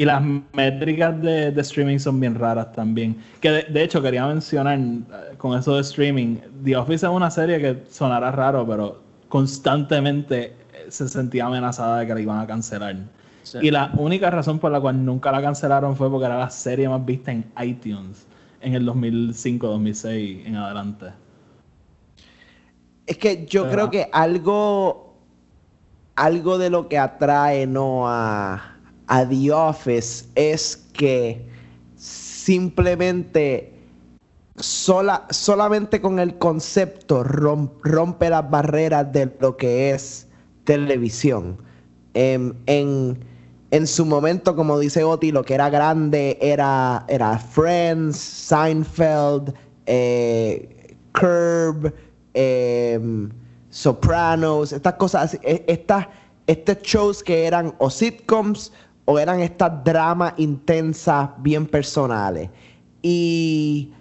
y 0.00 0.06
las 0.06 0.22
métricas 0.54 1.20
de, 1.20 1.50
de 1.50 1.60
streaming 1.60 1.98
son 1.98 2.18
bien 2.18 2.34
raras 2.34 2.72
también. 2.72 3.22
Que 3.38 3.50
de, 3.50 3.62
de 3.64 3.82
hecho 3.82 4.00
quería 4.00 4.26
mencionar 4.26 4.78
eh, 4.78 5.36
con 5.36 5.58
eso 5.58 5.74
de 5.74 5.82
streaming, 5.82 6.38
The 6.64 6.74
Office 6.74 7.04
es 7.04 7.12
una 7.12 7.30
serie 7.30 7.60
que 7.60 7.84
sonará 7.90 8.30
raro, 8.30 8.66
pero 8.66 9.02
constantemente 9.28 10.54
eh, 10.72 10.86
se 10.88 11.06
sentía 11.06 11.44
amenazada 11.44 11.98
de 11.98 12.06
que 12.06 12.14
la 12.14 12.20
iban 12.22 12.38
a 12.38 12.46
cancelar. 12.46 12.96
Sí. 13.42 13.58
Y 13.60 13.70
la 13.70 13.92
única 13.98 14.30
razón 14.30 14.58
por 14.58 14.72
la 14.72 14.80
cual 14.80 15.04
nunca 15.04 15.30
la 15.32 15.42
cancelaron 15.42 15.94
fue 15.94 16.10
porque 16.10 16.24
era 16.24 16.38
la 16.38 16.48
serie 16.48 16.88
más 16.88 17.04
vista 17.04 17.32
en 17.32 17.44
iTunes 17.62 18.26
en 18.62 18.72
el 18.72 18.86
2005, 18.86 19.66
2006 19.66 20.46
en 20.46 20.56
adelante. 20.56 21.08
Es 23.06 23.18
que 23.18 23.44
yo 23.44 23.68
creo 23.70 23.90
que 23.90 24.08
algo, 24.14 25.18
algo 26.16 26.56
de 26.56 26.70
lo 26.70 26.88
que 26.88 26.96
atrae 26.96 27.66
no 27.66 28.08
a, 28.08 28.79
a 29.10 29.26
The 29.28 29.50
Office 29.52 30.24
es 30.36 30.76
que 30.92 31.44
simplemente 31.96 33.72
sola, 34.56 35.26
solamente 35.30 36.00
con 36.00 36.18
el 36.20 36.38
concepto 36.38 37.24
rom- 37.24 37.70
rompe 37.82 38.30
las 38.30 38.48
barreras 38.48 39.12
de 39.12 39.28
lo 39.40 39.56
que 39.56 39.90
es 39.90 40.26
televisión. 40.64 41.58
Em, 42.14 42.52
en, 42.66 43.18
en 43.72 43.86
su 43.86 44.04
momento, 44.06 44.54
como 44.54 44.78
dice 44.78 45.02
Oti, 45.02 45.32
lo 45.32 45.44
que 45.44 45.54
era 45.54 45.70
grande 45.70 46.38
era, 46.40 47.04
era 47.08 47.36
Friends, 47.38 48.16
Seinfeld, 48.16 49.52
eh, 49.86 50.94
Curb, 51.12 51.92
em, 52.34 53.28
Sopranos, 53.70 54.72
estas 54.72 54.94
cosas, 54.94 55.34
e- 55.42 55.64
estas, 55.66 56.06
estos 56.46 56.78
shows 56.82 57.22
que 57.22 57.44
eran 57.46 57.74
o 57.78 57.90
sitcoms 57.90 58.72
o 59.10 59.18
eran 59.18 59.40
estas 59.40 59.82
dramas 59.84 60.34
intensas, 60.36 61.30
bien 61.38 61.66
personales. 61.66 62.48
Y 63.02 63.92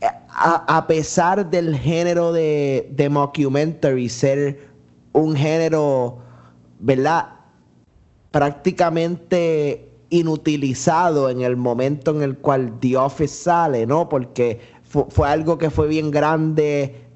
eh, 0.00 0.06
a, 0.28 0.76
a 0.76 0.86
pesar 0.86 1.50
del 1.50 1.76
género 1.76 2.32
de, 2.32 2.88
de 2.92 3.08
mockumentary 3.08 4.08
ser 4.08 4.68
un 5.12 5.34
género, 5.34 6.18
¿verdad? 6.78 7.30
prácticamente 8.30 9.88
inutilizado 10.10 11.30
en 11.30 11.40
el 11.42 11.56
momento 11.56 12.10
en 12.10 12.22
el 12.22 12.36
cual 12.38 12.78
The 12.80 12.96
Office 12.96 13.34
sale, 13.44 13.86
¿no? 13.86 14.08
Porque 14.08 14.60
fu- 14.82 15.06
fue 15.08 15.28
algo 15.28 15.56
que 15.58 15.70
fue 15.70 15.86
bien 15.88 16.10
grande 16.10 17.06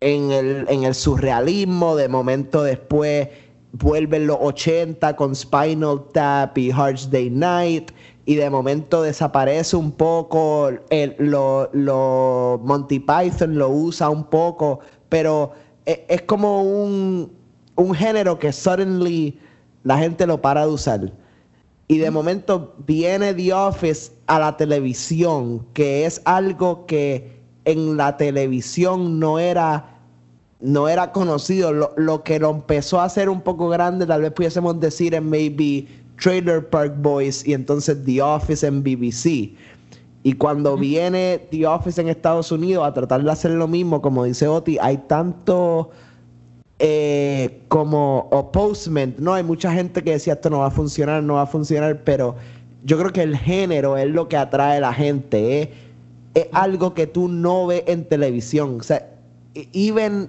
en 0.00 0.30
el, 0.32 0.66
en 0.68 0.84
el 0.84 0.94
surrealismo, 0.94 1.96
de 1.96 2.08
momento 2.08 2.62
después 2.62 3.28
vuelven 3.72 4.26
los 4.26 4.38
80 4.40 5.14
con 5.16 5.34
Spinal 5.34 6.02
Tap 6.12 6.56
y 6.58 6.70
Hard 6.70 7.10
Day 7.10 7.30
Night, 7.30 7.90
y 8.24 8.34
de 8.34 8.50
momento 8.50 9.02
desaparece 9.02 9.76
un 9.76 9.90
poco, 9.92 10.70
el- 10.90 11.14
lo, 11.18 11.70
lo- 11.72 12.60
Monty 12.62 12.98
Python 13.00 13.56
lo 13.56 13.68
usa 13.70 14.10
un 14.10 14.24
poco, 14.24 14.80
pero 15.08 15.52
e- 15.86 16.04
es, 16.08 16.22
como 16.22 16.62
un, 16.62 17.32
un 17.76 17.94
género 17.94 18.38
que 18.38 18.52
suddenly 18.52 19.38
la 19.84 19.96
gente 19.98 20.26
lo 20.26 20.40
para 20.42 20.66
de 20.66 20.72
usar. 20.72 21.12
Y 21.90 21.96
de 21.98 22.10
momento 22.10 22.74
viene 22.86 23.32
The 23.32 23.54
Office 23.54 24.12
a 24.26 24.38
la 24.38 24.56
televisión, 24.58 25.66
que 25.72 26.04
es 26.04 26.20
algo 26.26 26.84
que 26.84 27.38
en 27.64 27.96
la 27.96 28.18
televisión 28.18 29.18
no 29.18 29.38
era, 29.38 29.97
no 30.60 30.88
era 30.88 31.12
conocido. 31.12 31.72
Lo, 31.72 31.92
lo 31.96 32.22
que 32.22 32.38
lo 32.38 32.50
empezó 32.50 33.00
a 33.00 33.04
hacer 33.04 33.28
un 33.28 33.40
poco 33.40 33.68
grande, 33.68 34.06
tal 34.06 34.22
vez 34.22 34.32
pudiésemos 34.32 34.78
decir 34.80 35.14
en 35.14 35.28
maybe 35.28 35.86
Trailer 36.20 36.68
Park 36.68 36.94
Boys 36.98 37.46
y 37.46 37.54
entonces 37.54 38.04
The 38.04 38.22
Office 38.22 38.66
en 38.66 38.82
BBC. 38.82 39.54
Y 40.24 40.32
cuando 40.34 40.76
viene 40.76 41.46
The 41.50 41.66
Office 41.66 42.00
en 42.00 42.08
Estados 42.08 42.50
Unidos 42.50 42.86
a 42.86 42.92
tratar 42.92 43.22
de 43.22 43.30
hacer 43.30 43.52
lo 43.52 43.68
mismo, 43.68 44.02
como 44.02 44.24
dice 44.24 44.48
Oti, 44.48 44.76
hay 44.80 44.98
tanto 45.06 45.90
eh, 46.80 47.62
como 47.68 48.28
opposement, 48.30 49.18
¿no? 49.18 49.34
Hay 49.34 49.44
mucha 49.44 49.72
gente 49.72 50.02
que 50.02 50.12
decía 50.12 50.34
esto 50.34 50.50
no 50.50 50.58
va 50.60 50.66
a 50.66 50.70
funcionar, 50.70 51.22
no 51.22 51.34
va 51.34 51.42
a 51.42 51.46
funcionar, 51.46 52.02
pero 52.04 52.36
yo 52.84 52.98
creo 52.98 53.12
que 53.12 53.22
el 53.22 53.36
género 53.36 53.96
es 53.96 54.10
lo 54.10 54.28
que 54.28 54.36
atrae 54.36 54.78
a 54.78 54.80
la 54.80 54.92
gente, 54.92 55.62
¿eh? 55.62 55.72
es 56.34 56.48
algo 56.52 56.94
que 56.94 57.06
tú 57.06 57.28
no 57.28 57.66
ves 57.66 57.84
en 57.86 58.04
televisión. 58.04 58.78
O 58.80 58.82
sea, 58.82 59.08
e- 59.54 59.68
even, 59.72 60.28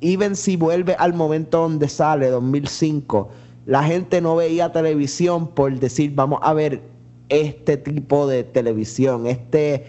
even 0.00 0.36
si 0.36 0.56
vuelve 0.56 0.94
al 0.98 1.14
momento 1.14 1.58
donde 1.62 1.88
sale, 1.88 2.28
2005, 2.30 3.30
la 3.66 3.82
gente 3.82 4.20
no 4.20 4.36
veía 4.36 4.72
televisión 4.72 5.48
por 5.48 5.78
decir, 5.78 6.12
vamos 6.14 6.38
a 6.42 6.52
ver 6.54 6.82
este 7.28 7.76
tipo 7.76 8.26
de 8.26 8.44
televisión, 8.44 9.26
este, 9.26 9.84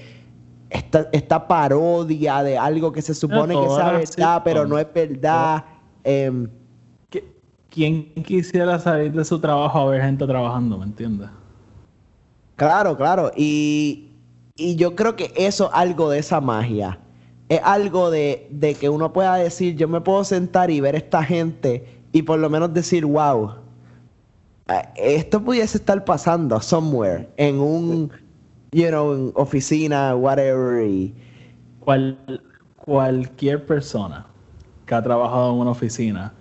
esta, 0.69 1.07
esta 1.13 1.47
parodia 1.47 2.43
de 2.43 2.57
algo 2.57 2.91
que 2.91 3.01
se 3.01 3.13
supone 3.13 3.53
que 3.53 3.65
era 3.65 3.91
verdad, 3.91 4.41
pero 4.43 4.65
no 4.65 4.77
es 4.77 4.87
verdad. 4.93 5.63
Em, 6.03 6.49
¿Qui- 7.11 7.23
¿Quién 7.69 8.05
quisiera 8.23 8.77
salir 8.79 9.11
de 9.13 9.23
su 9.23 9.39
trabajo 9.39 9.79
a 9.79 9.85
ver 9.85 10.01
gente 10.01 10.25
trabajando, 10.25 10.77
me 10.77 10.85
entiendes? 10.85 11.29
Claro, 12.55 12.97
claro. 12.97 13.31
Y, 13.37 14.09
y 14.55 14.75
yo 14.75 14.95
creo 14.95 15.15
que 15.15 15.31
eso 15.35 15.67
es 15.67 15.71
algo 15.73 16.09
de 16.09 16.19
esa 16.19 16.41
magia. 16.41 16.99
Es 17.49 17.59
algo 17.63 18.11
de, 18.11 18.47
de 18.51 18.75
que 18.75 18.89
uno 18.89 19.11
pueda 19.11 19.35
decir, 19.35 19.75
yo 19.75 19.87
me 19.87 20.01
puedo 20.01 20.23
sentar 20.23 20.69
y 20.69 20.81
ver 20.81 20.95
esta 20.95 21.23
gente 21.23 21.85
y 22.11 22.21
por 22.21 22.39
lo 22.39 22.49
menos 22.49 22.73
decir, 22.73 23.05
wow, 23.05 23.53
eh, 24.67 24.83
esto 24.95 25.43
pudiese 25.43 25.77
estar 25.79 26.05
pasando 26.05 26.61
somewhere, 26.61 27.27
en 27.37 27.59
un, 27.59 28.11
you 28.71 28.87
know, 28.89 29.31
oficina, 29.35 30.15
whatever. 30.15 30.85
Cual- 31.79 32.17
cualquier 32.75 33.65
persona 33.65 34.25
que 34.85 34.95
ha 34.95 35.01
trabajado 35.03 35.51
en 35.53 35.59
una 35.59 35.71
oficina 35.71 36.33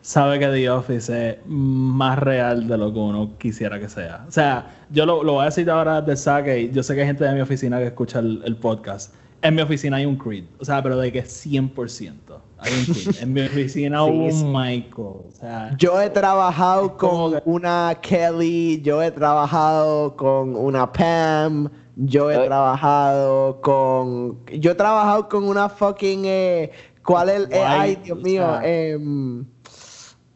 sabe 0.00 0.38
que 0.38 0.46
The 0.48 0.70
Office 0.70 1.40
más 1.46 2.18
real 2.18 2.66
de 2.68 2.78
lo 2.78 2.92
que 2.92 2.98
uno 2.98 3.36
quisiera 3.38 3.78
que 3.78 3.88
sea. 3.88 4.24
O 4.26 4.30
sea, 4.30 4.70
yo 4.90 5.04
lo, 5.04 5.22
lo 5.22 5.34
voy 5.34 5.42
a 5.42 5.46
decir 5.46 5.70
ahora 5.70 6.00
del 6.00 6.16
saque 6.16 6.70
yo 6.70 6.82
sé 6.82 6.94
que 6.94 7.02
hay 7.02 7.06
gente 7.06 7.24
de 7.24 7.34
mi 7.34 7.40
oficina 7.42 7.78
que 7.78 7.86
escucha 7.86 8.20
el 8.20 8.56
podcast. 8.56 9.12
En 9.40 9.54
mi 9.54 9.62
oficina 9.62 9.98
hay 9.98 10.06
un 10.06 10.16
Creed, 10.16 10.44
o 10.58 10.64
sea, 10.64 10.82
pero 10.82 10.98
de 10.98 11.12
que 11.12 11.22
100% 11.22 12.40
hay 12.58 12.72
un 12.72 12.84
Creed. 12.94 13.22
En 13.22 13.32
mi 13.32 13.40
oficina 13.42 14.02
hubo 14.02 14.28
sí. 14.30 14.42
un 14.42 14.52
Michael, 14.52 14.92
o 14.98 15.26
sea, 15.32 15.74
yo 15.78 16.00
he 16.00 16.10
trabajado 16.10 16.96
con 16.96 17.34
que- 17.34 17.42
una 17.44 17.96
Kelly, 18.02 18.80
yo 18.82 19.00
he 19.02 19.10
trabajado 19.12 20.16
con 20.16 20.56
una 20.56 20.90
Pam, 20.92 21.68
yo 21.96 22.30
he 22.30 22.36
Ay. 22.36 22.46
trabajado 22.46 23.60
con. 23.60 24.44
Yo 24.46 24.72
he 24.72 24.74
trabajado 24.74 25.28
con 25.28 25.44
una 25.44 25.68
fucking. 25.68 26.22
eh, 26.24 26.70
¿Cuál 27.04 27.28
es? 27.28 27.36
el- 27.36 27.52
eh, 27.52 27.64
ay, 27.64 27.96
Dios 28.04 28.18
o 28.18 28.20
mío. 28.22 28.42
sea. 28.42 28.60
em, 28.64 29.44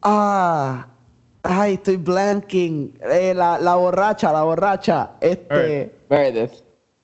ah. 0.02 0.86
Ay, 1.44 1.74
estoy 1.74 1.96
blanking. 1.96 2.96
Eh, 3.10 3.34
la, 3.34 3.58
la 3.58 3.74
borracha, 3.74 4.32
la 4.32 4.42
borracha. 4.44 5.10
Este. 5.20 5.92
Meredith. 6.08 6.52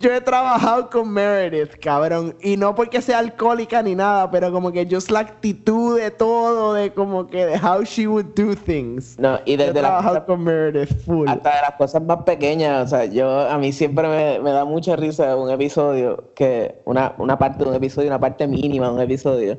Yo 0.01 0.15
he 0.15 0.21
trabajado 0.21 0.91
con 0.91 1.11
Meredith, 1.11 1.75
cabrón. 1.81 2.37
Y 2.41 2.57
no 2.57 2.73
porque 2.75 3.03
sea 3.03 3.19
alcohólica 3.19 3.83
ni 3.83 3.97
nada, 3.97 4.31
pero 4.31 4.53
como 4.53 4.71
que 4.71 4.87
just 4.89 5.11
la 5.11 5.19
actitud 5.21 5.99
de 5.99 6.13
todo, 6.13 6.75
de 6.75 6.93
como 6.95 7.27
que 7.27 7.45
de 7.47 7.59
how 7.59 7.83
she 7.83 8.07
would 8.07 8.27
do 8.37 8.55
things. 8.55 9.19
No, 9.19 9.41
y 9.45 9.57
Yo 9.57 9.65
he 9.65 9.73
desde 9.73 9.83
la 9.83 9.89
trabajado 9.89 10.25
con 10.25 10.45
Meredith 10.45 11.05
full. 11.05 11.29
hasta 11.29 11.51
de 11.57 11.63
las 11.63 11.73
cosas 11.73 12.03
más 12.03 12.23
pequeñas, 12.23 12.85
o 12.87 12.89
sea, 12.97 13.07
yo 13.07 13.41
a 13.41 13.59
mí 13.59 13.73
siempre 13.73 14.07
me, 14.07 14.39
me 14.41 14.53
da 14.53 14.65
mucha 14.65 14.95
risa 14.95 15.35
un 15.35 15.51
episodio 15.51 16.33
que 16.37 16.81
una, 16.85 17.15
una 17.19 17.37
parte 17.37 17.65
de 17.65 17.71
un 17.71 17.75
episodio, 17.77 18.07
una 18.09 18.21
parte 18.21 18.47
mínima 18.47 18.87
de 18.89 18.93
un 18.95 19.01
episodio 19.01 19.59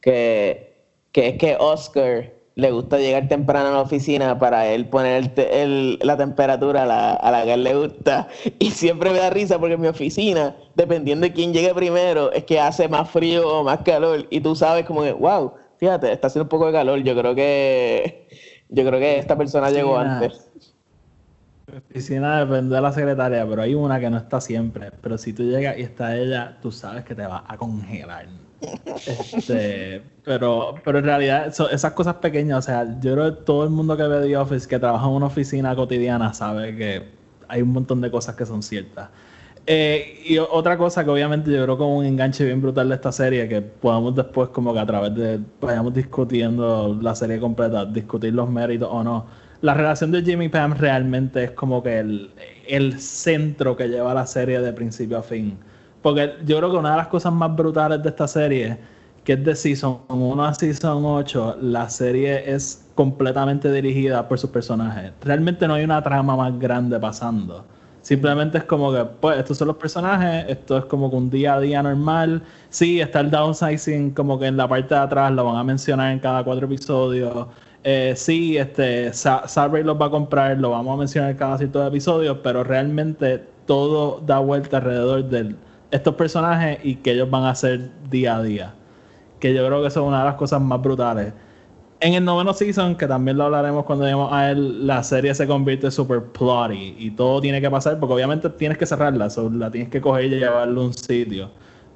que, 0.00 0.84
que 1.10 1.28
es 1.30 1.38
que 1.38 1.56
Oscar 1.58 2.32
le 2.56 2.70
gusta 2.72 2.98
llegar 2.98 3.28
temprano 3.28 3.68
a 3.68 3.72
la 3.72 3.80
oficina 3.80 4.38
para 4.38 4.66
él 4.66 4.86
poner 4.88 5.16
el 5.22 5.30
te- 5.34 5.62
el- 5.62 5.98
la 6.02 6.16
temperatura 6.16 6.82
a 6.82 6.86
la, 6.86 7.12
a 7.14 7.30
la 7.30 7.44
que 7.44 7.54
él 7.54 7.64
le 7.64 7.74
gusta 7.74 8.28
y 8.58 8.70
siempre 8.72 9.10
me 9.10 9.18
da 9.18 9.30
risa 9.30 9.58
porque 9.58 9.74
en 9.74 9.80
mi 9.80 9.88
oficina, 9.88 10.56
dependiendo 10.74 11.26
de 11.26 11.32
quién 11.32 11.52
llegue 11.52 11.74
primero, 11.74 12.32
es 12.32 12.44
que 12.44 12.60
hace 12.60 12.88
más 12.88 13.08
frío 13.10 13.48
o 13.48 13.64
más 13.64 13.80
calor 13.82 14.26
y 14.30 14.40
tú 14.40 14.54
sabes 14.56 14.84
como 14.84 15.02
que, 15.02 15.12
wow, 15.12 15.52
fíjate, 15.78 16.12
está 16.12 16.26
haciendo 16.26 16.44
un 16.44 16.48
poco 16.50 16.66
de 16.66 16.72
calor, 16.72 16.98
yo 17.02 17.16
creo 17.16 17.34
que 17.34 18.28
yo 18.68 18.84
creo 18.86 19.00
que 19.00 19.18
esta 19.18 19.36
persona 19.36 19.70
llegó 19.70 19.96
antes. 19.98 20.48
Mi 21.66 21.78
oficina 21.78 22.40
depende 22.44 22.74
de 22.74 22.80
la 22.82 22.92
secretaria, 22.92 23.46
pero 23.48 23.62
hay 23.62 23.74
una 23.74 24.00
que 24.00 24.10
no 24.10 24.16
está 24.18 24.40
siempre. 24.40 24.90
Pero 25.00 25.16
si 25.18 25.32
tú 25.32 25.44
llegas 25.44 25.78
y 25.78 25.82
está 25.82 26.16
ella, 26.16 26.58
tú 26.60 26.72
sabes 26.72 27.04
que 27.04 27.14
te 27.14 27.26
va 27.26 27.44
a 27.46 27.56
congelar. 27.56 28.26
Este, 29.06 30.02
pero, 30.24 30.74
pero 30.84 30.98
en 30.98 31.04
realidad, 31.04 31.46
esas 31.46 31.92
cosas 31.92 32.16
pequeñas, 32.16 32.58
o 32.58 32.62
sea, 32.62 33.00
yo 33.00 33.14
creo 33.14 33.36
que 33.36 33.42
todo 33.42 33.64
el 33.64 33.70
mundo 33.70 33.96
que 33.96 34.02
ve 34.02 34.26
The 34.26 34.36
Office, 34.36 34.68
que 34.68 34.78
trabaja 34.78 35.06
en 35.06 35.12
una 35.12 35.26
oficina 35.26 35.74
cotidiana, 35.74 36.34
sabe 36.34 36.76
que 36.76 37.02
hay 37.48 37.62
un 37.62 37.72
montón 37.72 38.00
de 38.00 38.10
cosas 38.10 38.36
que 38.36 38.46
son 38.46 38.62
ciertas. 38.62 39.08
Eh, 39.66 40.22
y 40.26 40.38
otra 40.38 40.76
cosa 40.76 41.04
que 41.04 41.10
obviamente 41.10 41.50
yo 41.50 41.62
creo 41.62 41.78
como 41.78 41.98
un 41.98 42.04
enganche 42.04 42.44
bien 42.44 42.60
brutal 42.60 42.88
de 42.88 42.94
esta 42.94 43.12
serie, 43.12 43.48
que 43.48 43.60
podamos 43.62 44.14
después 44.16 44.48
como 44.48 44.72
que 44.72 44.80
a 44.80 44.86
través 44.86 45.14
de, 45.14 45.40
vayamos 45.60 45.94
discutiendo 45.94 46.98
la 47.00 47.14
serie 47.14 47.38
completa, 47.38 47.84
discutir 47.84 48.34
los 48.34 48.48
méritos 48.48 48.88
o 48.90 49.04
no. 49.04 49.26
La 49.60 49.74
relación 49.74 50.10
de 50.10 50.22
Jimmy 50.22 50.46
y 50.46 50.48
Pam 50.48 50.74
realmente 50.76 51.44
es 51.44 51.50
como 51.50 51.82
que 51.82 51.98
el, 51.98 52.30
el 52.66 52.98
centro 53.00 53.76
que 53.76 53.88
lleva 53.88 54.14
la 54.14 54.26
serie 54.26 54.60
de 54.60 54.72
principio 54.72 55.18
a 55.18 55.22
fin. 55.22 55.58
Porque 56.02 56.34
yo 56.46 56.56
creo 56.58 56.70
que 56.70 56.76
una 56.76 56.92
de 56.92 56.96
las 56.98 57.08
cosas 57.08 57.32
más 57.32 57.54
brutales 57.54 58.02
de 58.02 58.08
esta 58.08 58.26
serie, 58.26 58.78
que 59.24 59.34
es 59.34 59.44
de 59.44 59.54
Season 59.54 59.98
1 60.08 60.44
a 60.44 60.54
Season 60.54 61.04
8, 61.04 61.56
la 61.60 61.88
serie 61.90 62.50
es 62.52 62.86
completamente 62.94 63.70
dirigida 63.70 64.26
por 64.28 64.38
sus 64.38 64.50
personajes. 64.50 65.12
Realmente 65.20 65.68
no 65.68 65.74
hay 65.74 65.84
una 65.84 66.02
trama 66.02 66.36
más 66.36 66.58
grande 66.58 66.98
pasando. 66.98 67.64
Simplemente 68.02 68.58
es 68.58 68.64
como 68.64 68.92
que, 68.92 69.04
pues, 69.04 69.38
estos 69.38 69.58
son 69.58 69.68
los 69.68 69.76
personajes, 69.76 70.46
esto 70.48 70.78
es 70.78 70.84
como 70.86 71.10
que 71.10 71.16
un 71.16 71.28
día 71.28 71.54
a 71.54 71.60
día 71.60 71.82
normal. 71.82 72.42
Sí, 72.70 72.98
está 73.00 73.20
el 73.20 73.30
downsizing 73.30 74.12
como 74.12 74.38
que 74.38 74.46
en 74.46 74.56
la 74.56 74.66
parte 74.66 74.94
de 74.94 75.00
atrás, 75.00 75.30
lo 75.32 75.44
van 75.44 75.56
a 75.56 75.64
mencionar 75.64 76.12
en 76.12 76.18
cada 76.18 76.42
cuatro 76.42 76.64
episodios. 76.66 77.46
Eh, 77.84 78.14
sí, 78.16 78.56
este, 78.56 79.12
Sa- 79.12 79.46
Sabre 79.48 79.84
los 79.84 80.00
va 80.00 80.06
a 80.06 80.10
comprar, 80.10 80.58
lo 80.58 80.70
vamos 80.70 80.94
a 80.94 80.98
mencionar 80.98 81.30
en 81.32 81.36
cada 81.36 81.58
cierto 81.58 81.86
episodio, 81.86 82.42
pero 82.42 82.64
realmente 82.64 83.46
todo 83.66 84.20
da 84.20 84.38
vuelta 84.38 84.78
alrededor 84.78 85.24
de 85.28 85.54
estos 85.90 86.14
personajes 86.14 86.78
y 86.82 86.96
que 86.96 87.12
ellos 87.12 87.30
van 87.30 87.44
a 87.44 87.50
hacer 87.50 87.90
día 88.10 88.36
a 88.36 88.42
día. 88.42 88.74
Que 89.38 89.54
yo 89.54 89.66
creo 89.66 89.80
que 89.80 89.88
eso 89.88 90.00
es 90.00 90.06
una 90.06 90.20
de 90.20 90.24
las 90.26 90.34
cosas 90.34 90.60
más 90.60 90.80
brutales. 90.80 91.32
En 92.00 92.14
el 92.14 92.24
noveno 92.24 92.54
season, 92.54 92.96
que 92.96 93.06
también 93.06 93.36
lo 93.36 93.44
hablaremos 93.44 93.84
cuando 93.84 94.04
lleguemos 94.04 94.32
a 94.32 94.50
él, 94.50 94.86
la 94.86 95.02
serie 95.02 95.34
se 95.34 95.46
convierte 95.46 95.90
super 95.90 96.22
plotty 96.22 96.96
y 96.98 97.10
todo 97.10 97.42
tiene 97.42 97.60
que 97.60 97.70
pasar, 97.70 97.98
porque 98.00 98.14
obviamente 98.14 98.48
tienes 98.50 98.78
que 98.78 98.86
cerrarla, 98.86 99.28
so, 99.28 99.50
la 99.50 99.70
tienes 99.70 99.90
que 99.90 100.00
coger 100.00 100.24
y 100.24 100.38
llevarla 100.38 100.80
a 100.80 100.84
un 100.84 100.94
sitio. 100.94 101.50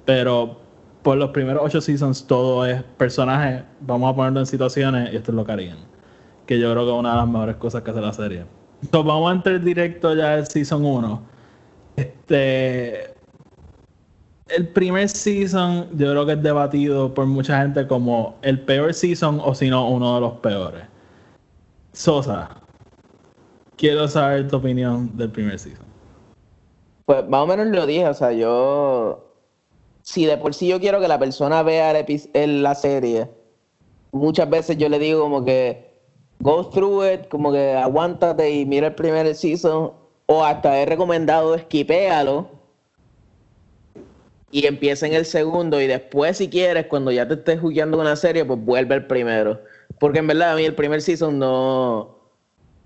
Pero 0.04 0.60
por 1.02 1.16
los 1.16 1.30
primeros 1.30 1.62
ocho 1.64 1.80
seasons 1.80 2.26
todo 2.26 2.66
es 2.66 2.82
personajes, 2.98 3.62
vamos 3.80 4.12
a 4.12 4.16
ponerlo 4.16 4.40
en 4.40 4.46
situaciones 4.46 5.12
y 5.12 5.16
esto 5.16 5.32
es 5.32 5.36
lo 5.36 5.44
que 5.44 5.52
harían. 5.52 5.78
Que 6.46 6.58
yo 6.58 6.70
creo 6.72 6.84
que 6.84 6.92
es 6.92 6.98
una 6.98 7.12
de 7.12 7.16
las 7.16 7.28
mejores 7.28 7.56
cosas 7.56 7.82
que 7.82 7.90
hace 7.90 8.00
la 8.02 8.12
serie. 8.12 8.44
Entonces 8.82 9.06
vamos 9.06 9.30
a 9.30 9.34
entrar 9.34 9.60
directo 9.62 10.14
ya 10.14 10.34
al 10.34 10.46
season 10.46 10.84
1. 10.84 11.22
Este. 11.96 13.13
El 14.48 14.68
primer 14.68 15.08
season 15.08 15.88
yo 15.96 16.10
creo 16.10 16.26
que 16.26 16.32
es 16.32 16.42
debatido 16.42 17.14
por 17.14 17.26
mucha 17.26 17.62
gente 17.62 17.86
como 17.86 18.36
el 18.42 18.60
peor 18.60 18.92
season 18.92 19.40
o 19.42 19.54
si 19.54 19.70
no 19.70 19.88
uno 19.88 20.16
de 20.16 20.20
los 20.20 20.32
peores. 20.34 20.82
Sosa, 21.94 22.50
quiero 23.76 24.06
saber 24.06 24.48
tu 24.48 24.56
opinión 24.56 25.16
del 25.16 25.30
primer 25.30 25.58
season. 25.58 25.86
Pues 27.06 27.26
más 27.28 27.42
o 27.42 27.46
menos 27.46 27.68
lo 27.68 27.86
dije, 27.86 28.06
o 28.06 28.14
sea, 28.14 28.32
yo. 28.32 29.30
Si 30.02 30.26
de 30.26 30.36
por 30.36 30.52
sí 30.52 30.68
yo 30.68 30.78
quiero 30.78 31.00
que 31.00 31.08
la 31.08 31.18
persona 31.18 31.62
vea 31.62 31.94
la 32.34 32.74
serie, 32.74 33.30
muchas 34.12 34.50
veces 34.50 34.76
yo 34.76 34.90
le 34.90 34.98
digo 34.98 35.20
como 35.20 35.42
que 35.42 35.94
go 36.40 36.68
through 36.68 37.04
it, 37.06 37.28
como 37.28 37.50
que 37.50 37.72
aguántate 37.72 38.50
y 38.50 38.66
mira 38.66 38.88
el 38.88 38.94
primer 38.94 39.34
season, 39.34 39.92
o 40.26 40.44
hasta 40.44 40.78
he 40.78 40.84
recomendado 40.84 41.54
esquipéalo 41.54 42.63
y 44.54 44.68
empieza 44.68 45.08
en 45.08 45.14
el 45.14 45.24
segundo, 45.24 45.80
y 45.80 45.88
después, 45.88 46.36
si 46.36 46.48
quieres, 46.48 46.86
cuando 46.86 47.10
ya 47.10 47.26
te 47.26 47.34
estés 47.34 47.58
jugando 47.58 48.04
la 48.04 48.14
serie, 48.14 48.44
pues 48.44 48.60
vuelve 48.60 48.94
al 48.94 49.08
primero. 49.08 49.60
Porque 49.98 50.20
en 50.20 50.28
verdad 50.28 50.52
a 50.52 50.54
mí 50.54 50.64
el 50.64 50.76
primer 50.76 51.02
season 51.02 51.40
no 51.40 52.20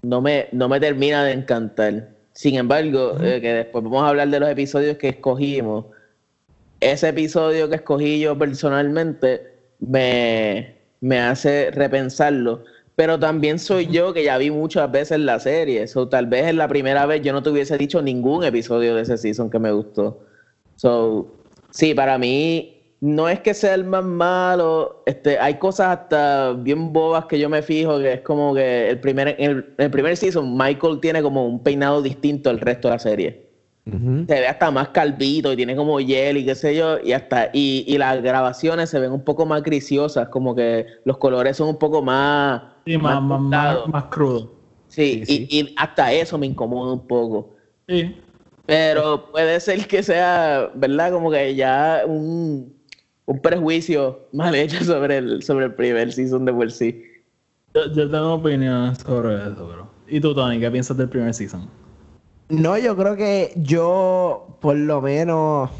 no 0.00 0.22
me, 0.22 0.48
no 0.52 0.66
me 0.70 0.80
termina 0.80 1.22
de 1.24 1.32
encantar. 1.32 2.08
Sin 2.32 2.54
embargo, 2.54 3.18
eh, 3.20 3.42
que 3.42 3.52
después 3.52 3.84
vamos 3.84 4.02
a 4.02 4.08
hablar 4.08 4.28
de 4.30 4.40
los 4.40 4.48
episodios 4.48 4.96
que 4.96 5.10
escogimos. 5.10 5.84
Ese 6.80 7.08
episodio 7.08 7.68
que 7.68 7.74
escogí 7.74 8.18
yo 8.18 8.38
personalmente 8.38 9.52
me, 9.78 10.74
me 11.02 11.18
hace 11.18 11.70
repensarlo. 11.70 12.64
Pero 12.96 13.18
también 13.18 13.58
soy 13.58 13.88
yo 13.88 14.14
que 14.14 14.24
ya 14.24 14.38
vi 14.38 14.50
muchas 14.50 14.90
veces 14.90 15.18
la 15.18 15.38
serie. 15.38 15.86
So, 15.86 16.08
tal 16.08 16.28
vez 16.28 16.46
en 16.46 16.56
la 16.56 16.66
primera 16.66 17.04
vez 17.04 17.20
yo 17.20 17.34
no 17.34 17.42
te 17.42 17.50
hubiese 17.50 17.76
dicho 17.76 18.00
ningún 18.00 18.42
episodio 18.42 18.94
de 18.94 19.02
ese 19.02 19.18
season 19.18 19.50
que 19.50 19.58
me 19.58 19.70
gustó. 19.70 20.24
So, 20.76 21.37
sí, 21.78 21.94
para 21.94 22.18
mí 22.18 22.74
no 23.00 23.28
es 23.28 23.40
que 23.40 23.54
sea 23.54 23.74
el 23.74 23.84
más 23.84 24.02
malo. 24.04 25.02
Este, 25.06 25.38
hay 25.38 25.54
cosas 25.54 25.98
hasta 25.98 26.52
bien 26.54 26.92
bobas 26.92 27.26
que 27.26 27.38
yo 27.38 27.48
me 27.48 27.62
fijo 27.62 27.98
que 27.98 28.14
es 28.14 28.20
como 28.22 28.52
que 28.52 28.90
el 28.90 28.98
primer, 28.98 29.36
el, 29.38 29.64
el 29.78 29.90
primer 29.90 30.16
season 30.16 30.56
Michael 30.56 30.98
tiene 31.00 31.22
como 31.22 31.46
un 31.46 31.62
peinado 31.62 32.02
distinto 32.02 32.50
al 32.50 32.58
resto 32.58 32.88
de 32.88 32.94
la 32.94 32.98
serie. 32.98 33.48
Se 34.26 34.34
ve 34.40 34.46
hasta 34.46 34.70
más 34.70 34.88
calvito 34.90 35.50
y 35.50 35.56
tiene 35.56 35.74
como 35.74 35.98
hiel 35.98 36.36
y 36.36 36.44
qué 36.44 36.54
sé 36.54 36.76
yo, 36.76 36.98
y 37.02 37.12
hasta 37.12 37.48
y, 37.54 37.84
y 37.86 37.96
las 37.96 38.20
grabaciones 38.20 38.90
se 38.90 38.98
ven 38.98 39.12
un 39.12 39.22
poco 39.22 39.46
más 39.46 39.62
grisiosas, 39.62 40.28
como 40.28 40.54
que 40.54 40.84
los 41.04 41.16
colores 41.16 41.56
son 41.56 41.68
un 41.68 41.78
poco 41.78 42.02
más 42.02 42.60
Sí, 42.84 42.98
más, 42.98 43.22
más, 43.22 43.40
más, 43.40 43.88
más 43.88 44.04
crudo. 44.04 44.52
Sí, 44.88 45.22
Sí, 45.24 45.46
y, 45.48 45.60
y 45.60 45.74
hasta 45.76 46.12
eso 46.12 46.36
me 46.36 46.46
incomoda 46.46 46.92
un 46.92 47.06
poco. 47.06 47.54
Sí. 47.88 48.14
Pero 48.68 49.30
puede 49.30 49.58
ser 49.60 49.86
que 49.86 50.02
sea, 50.02 50.70
¿verdad? 50.74 51.10
Como 51.10 51.30
que 51.30 51.54
ya 51.54 52.02
un, 52.06 52.70
un 53.24 53.40
prejuicio 53.40 54.28
mal 54.30 54.54
hecho 54.54 54.84
sobre 54.84 55.16
el, 55.16 55.42
sobre 55.42 55.64
el 55.64 55.74
primer 55.74 56.12
season 56.12 56.44
de 56.44 56.52
por 56.52 56.70
sí. 56.70 57.02
Yo, 57.74 57.90
yo 57.94 58.10
tengo 58.10 58.34
opiniones 58.34 58.98
sobre 58.98 59.36
eso, 59.36 59.68
bro. 59.68 59.88
¿Y 60.06 60.20
tú, 60.20 60.34
Tony, 60.34 60.60
qué 60.60 60.70
piensas 60.70 60.98
del 60.98 61.08
primer 61.08 61.32
season? 61.32 61.66
No, 62.50 62.76
yo 62.76 62.94
creo 62.94 63.16
que 63.16 63.54
yo, 63.56 64.58
por 64.60 64.76
lo 64.76 65.00
menos, 65.00 65.70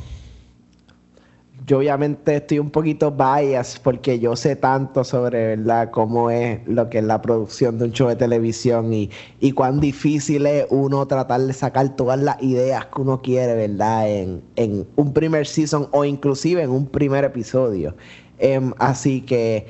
yo 1.69 1.79
obviamente 1.79 2.37
estoy 2.37 2.59
un 2.59 2.71
poquito 2.71 3.11
biased 3.13 3.83
porque 3.83 4.19
yo 4.19 4.35
sé 4.37 4.57
tanto 4.57 5.05
sobre, 5.05 5.57
¿verdad?, 5.57 5.91
cómo 5.91 6.31
es 6.31 6.67
lo 6.67 6.89
que 6.89 6.99
es 6.99 7.05
la 7.05 7.21
producción 7.21 7.79
de 7.79 7.85
un 7.85 7.93
show 7.93 8.09
de 8.09 8.17
televisión 8.17 8.93
y, 8.95 9.11
y 9.39 9.53
cuán 9.53 9.79
difícil 9.79 10.47
es 10.47 10.67
uno 10.71 11.07
tratar 11.07 11.43
de 11.43 11.53
sacar 11.53 11.95
todas 11.95 12.19
las 12.19 12.43
ideas 12.43 12.87
que 12.87 13.03
uno 13.03 13.21
quiere, 13.21 13.55
¿verdad?, 13.55 14.11
en, 14.11 14.43
en 14.57 14.87
un 14.97 15.13
primer 15.13 15.47
season 15.47 15.89
o 15.93 16.07
inclusive 16.07 16.63
en 16.63 16.71
un 16.71 16.87
primer 16.87 17.25
episodio. 17.25 17.95
Em, 18.39 18.73
así 18.79 19.21
que 19.21 19.67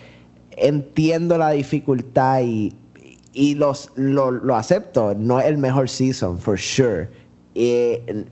entiendo 0.53 1.37
la 1.37 1.51
dificultad 1.51 2.43
y, 2.43 2.77
y 3.33 3.57
los, 3.57 3.91
lo, 3.97 4.31
lo 4.31 4.55
acepto. 4.55 5.17
No 5.17 5.41
es 5.41 5.47
el 5.47 5.59
mejor 5.59 5.89
season, 5.89 6.39
for 6.39 6.57
sure. 6.57 7.09
Eh, 7.57 8.25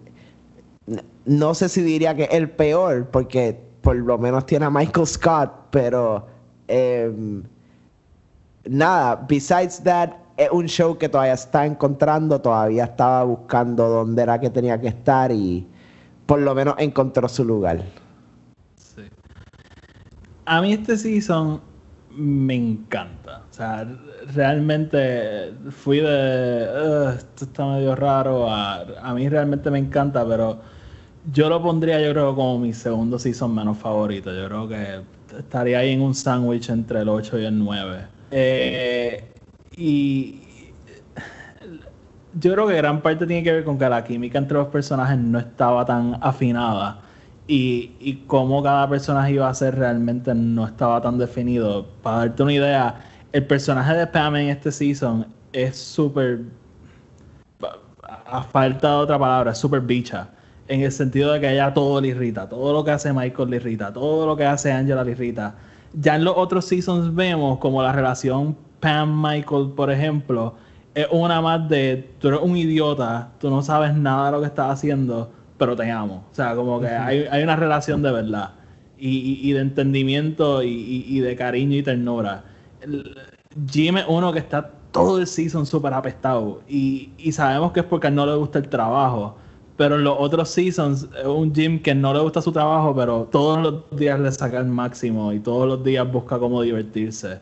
no 1.26 1.54
sé 1.54 1.68
si 1.68 1.82
diría 1.82 2.14
que 2.14 2.24
el 2.24 2.48
peor, 2.50 3.08
porque 3.10 3.60
por 3.82 3.96
lo 3.96 4.16
menos 4.16 4.46
tiene 4.46 4.64
a 4.64 4.70
Michael 4.70 5.06
Scott, 5.06 5.50
pero 5.70 6.26
em, 6.68 7.42
nada, 8.64 9.24
besides 9.28 9.82
that, 9.82 10.10
es 10.36 10.50
un 10.50 10.66
show 10.66 10.96
que 10.96 11.08
todavía 11.08 11.34
está 11.34 11.66
encontrando, 11.66 12.40
todavía 12.40 12.84
estaba 12.84 13.24
buscando 13.24 13.88
dónde 13.88 14.22
era 14.22 14.40
que 14.40 14.50
tenía 14.50 14.80
que 14.80 14.88
estar 14.88 15.32
y 15.32 15.66
por 16.26 16.40
lo 16.40 16.54
menos 16.54 16.74
encontró 16.78 17.28
su 17.28 17.44
lugar. 17.44 17.82
Sí. 18.76 19.02
A 20.44 20.60
mí 20.60 20.74
este 20.74 20.96
season 20.96 21.60
me 22.10 22.54
encanta. 22.54 23.42
O 23.50 23.54
sea, 23.54 23.86
realmente 24.34 25.52
fui 25.70 26.00
de. 26.00 26.68
"Ugh, 26.68 27.14
esto 27.16 27.44
está 27.44 27.66
medio 27.66 27.94
raro. 27.96 28.48
A, 28.50 28.80
a 29.02 29.14
mí 29.14 29.28
realmente 29.28 29.70
me 29.70 29.78
encanta, 29.78 30.26
pero 30.26 30.60
yo 31.32 31.48
lo 31.48 31.62
pondría, 31.62 32.00
yo 32.00 32.12
creo, 32.12 32.34
como 32.34 32.58
mi 32.58 32.72
segundo 32.72 33.18
season 33.18 33.54
menos 33.54 33.78
favorito. 33.78 34.32
Yo 34.34 34.46
creo 34.46 34.68
que 34.68 35.00
estaría 35.38 35.78
ahí 35.78 35.92
en 35.92 36.02
un 36.02 36.14
sándwich 36.14 36.70
entre 36.70 37.00
el 37.00 37.08
8 37.08 37.38
y 37.40 37.44
el 37.44 37.58
9. 37.58 38.06
Eh, 38.30 39.32
y 39.76 40.40
yo 42.40 42.52
creo 42.52 42.66
que 42.66 42.74
gran 42.74 43.00
parte 43.00 43.26
tiene 43.26 43.42
que 43.42 43.52
ver 43.52 43.64
con 43.64 43.78
que 43.78 43.88
la 43.88 44.04
química 44.04 44.38
entre 44.38 44.58
los 44.58 44.68
personajes 44.68 45.18
no 45.18 45.38
estaba 45.38 45.84
tan 45.84 46.18
afinada 46.20 47.00
y, 47.48 48.24
cómo 48.26 48.62
cada 48.62 48.88
personaje 48.88 49.32
iba 49.32 49.48
a 49.48 49.54
ser 49.54 49.76
realmente 49.76 50.34
no 50.34 50.66
estaba 50.66 51.00
tan 51.00 51.18
definido. 51.18 51.86
Para 52.02 52.18
darte 52.18 52.42
una 52.42 52.52
idea, 52.52 53.00
el 53.32 53.46
personaje 53.46 53.94
de 53.94 54.06
Pam 54.06 54.36
en 54.36 54.48
este 54.48 54.72
season 54.72 55.26
es 55.52 55.76
súper, 55.76 56.40
a 58.26 58.42
falta 58.42 58.90
de 58.90 58.96
otra 58.96 59.18
palabra, 59.18 59.52
es 59.52 59.58
súper 59.58 59.80
bicha. 59.80 60.28
En 60.68 60.80
el 60.82 60.90
sentido 60.92 61.32
de 61.32 61.40
que 61.40 61.52
ella 61.52 61.72
todo 61.72 62.00
le 62.00 62.08
irrita, 62.08 62.48
todo 62.48 62.72
lo 62.72 62.84
que 62.84 62.90
hace 62.90 63.12
Michael 63.12 63.50
le 63.50 63.56
irrita, 63.56 63.92
todo 63.92 64.26
lo 64.26 64.36
que 64.36 64.44
hace 64.44 64.72
Angela 64.72 65.04
le 65.04 65.12
irrita. 65.12 65.54
Ya 65.92 66.16
en 66.16 66.24
los 66.24 66.34
otros 66.36 66.64
seasons 66.64 67.14
vemos 67.14 67.58
como 67.58 67.82
la 67.82 67.92
relación 67.92 68.56
Pam-Michael, 68.80 69.70
por 69.76 69.90
ejemplo, 69.92 70.54
es 70.94 71.06
una 71.10 71.40
más 71.40 71.68
de 71.68 72.14
tú 72.18 72.28
eres 72.28 72.40
un 72.42 72.56
idiota, 72.56 73.32
tú 73.38 73.48
no 73.50 73.62
sabes 73.62 73.94
nada 73.94 74.26
de 74.26 74.32
lo 74.32 74.40
que 74.40 74.46
estás 74.46 74.70
haciendo, 74.72 75.30
pero 75.56 75.76
te 75.76 75.88
amo. 75.90 76.26
O 76.32 76.34
sea, 76.34 76.56
como 76.56 76.80
que 76.80 76.88
hay, 76.88 77.26
hay 77.30 77.42
una 77.44 77.54
relación 77.56 78.02
de 78.02 78.10
verdad 78.12 78.50
y, 78.98 79.08
y- 79.18 79.50
y 79.50 79.52
de 79.52 79.60
entendimiento 79.60 80.62
y, 80.62 81.04
y- 81.06 81.20
de 81.20 81.36
cariño 81.36 81.76
y 81.76 81.82
ternura. 81.82 82.44
El- 82.80 83.14
Jim 83.70 83.96
es 83.98 84.04
uno 84.08 84.32
que 84.32 84.38
está 84.40 84.70
todo 84.90 85.18
el 85.18 85.26
season 85.26 85.64
súper 85.66 85.92
apestado 85.94 86.62
y, 86.68 87.12
y 87.18 87.32
sabemos 87.32 87.72
que 87.72 87.80
es 87.80 87.86
porque 87.86 88.10
no 88.10 88.26
le 88.26 88.34
gusta 88.34 88.58
el 88.58 88.68
trabajo. 88.68 89.38
Pero 89.76 89.96
en 89.96 90.04
los 90.04 90.16
otros 90.18 90.48
seasons 90.48 91.08
es 91.18 91.26
un 91.26 91.54
Jim 91.54 91.80
que 91.82 91.94
no 91.94 92.14
le 92.14 92.20
gusta 92.20 92.40
su 92.40 92.50
trabajo, 92.50 92.94
pero 92.94 93.28
todos 93.30 93.62
los 93.62 93.98
días 93.98 94.18
le 94.18 94.32
saca 94.32 94.58
el 94.58 94.66
máximo 94.66 95.32
y 95.32 95.40
todos 95.40 95.68
los 95.68 95.84
días 95.84 96.10
busca 96.10 96.38
cómo 96.38 96.62
divertirse. 96.62 97.38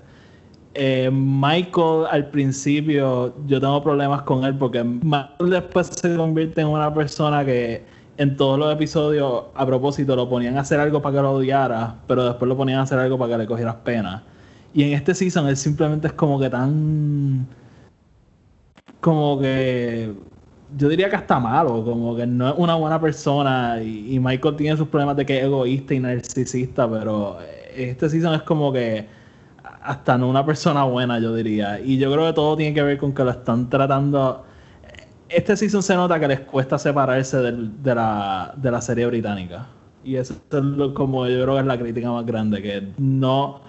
Eh, 0.74 1.08
Michael 1.12 2.06
al 2.10 2.30
principio 2.30 3.32
yo 3.46 3.60
tengo 3.60 3.80
problemas 3.80 4.22
con 4.22 4.44
él 4.44 4.58
porque 4.58 4.82
Michael 4.82 5.50
después 5.50 5.86
se 5.86 6.16
convierte 6.16 6.62
en 6.62 6.66
una 6.66 6.92
persona 6.92 7.44
que 7.44 7.84
en 8.16 8.36
todos 8.36 8.58
los 8.58 8.72
episodios 8.72 9.44
a 9.54 9.66
propósito 9.66 10.16
lo 10.16 10.28
ponían 10.28 10.56
a 10.56 10.62
hacer 10.62 10.80
algo 10.80 11.00
para 11.00 11.16
que 11.16 11.22
lo 11.22 11.32
odiara, 11.32 11.96
pero 12.08 12.24
después 12.24 12.48
lo 12.48 12.56
ponían 12.56 12.80
a 12.80 12.82
hacer 12.82 12.98
algo 12.98 13.16
para 13.18 13.32
que 13.32 13.38
le 13.38 13.46
cogieras 13.46 13.76
pena. 13.76 14.24
Y 14.72 14.82
en 14.82 14.94
este 14.94 15.14
season 15.14 15.46
él 15.46 15.56
simplemente 15.56 16.08
es 16.08 16.12
como 16.14 16.40
que 16.40 16.50
tan 16.50 17.46
como 19.00 19.38
que 19.38 20.12
yo 20.76 20.88
diría 20.88 21.08
que 21.10 21.16
hasta 21.16 21.38
malo, 21.38 21.84
como 21.84 22.16
que 22.16 22.26
no 22.26 22.48
es 22.50 22.54
una 22.56 22.74
buena 22.74 23.00
persona 23.00 23.80
y, 23.82 24.18
Michael 24.18 24.56
tiene 24.56 24.76
sus 24.76 24.88
problemas 24.88 25.16
de 25.16 25.26
que 25.26 25.38
es 25.38 25.44
egoísta 25.44 25.94
y 25.94 26.00
narcisista, 26.00 26.90
pero 26.90 27.38
este 27.76 28.08
season 28.08 28.34
es 28.34 28.42
como 28.42 28.72
que 28.72 29.06
hasta 29.82 30.16
no 30.18 30.28
una 30.28 30.44
persona 30.44 30.84
buena, 30.84 31.18
yo 31.18 31.34
diría. 31.34 31.80
Y 31.80 31.98
yo 31.98 32.12
creo 32.12 32.26
que 32.26 32.32
todo 32.32 32.56
tiene 32.56 32.74
que 32.74 32.82
ver 32.82 32.98
con 32.98 33.12
que 33.14 33.22
lo 33.24 33.30
están 33.30 33.68
tratando. 33.68 34.44
Este 35.28 35.56
season 35.56 35.82
se 35.82 35.94
nota 35.94 36.18
que 36.20 36.28
les 36.28 36.40
cuesta 36.40 36.78
separarse 36.78 37.38
de, 37.38 37.94
la, 37.94 38.54
de 38.56 38.70
la 38.70 38.80
serie 38.80 39.06
británica. 39.06 39.66
Y 40.04 40.16
eso 40.16 40.34
es 40.34 40.64
lo- 40.64 40.94
como 40.94 41.26
yo 41.26 41.42
creo 41.42 41.54
que 41.54 41.60
es 41.60 41.66
la 41.66 41.78
crítica 41.78 42.10
más 42.12 42.26
grande, 42.26 42.62
que 42.62 42.92
no, 42.98 43.60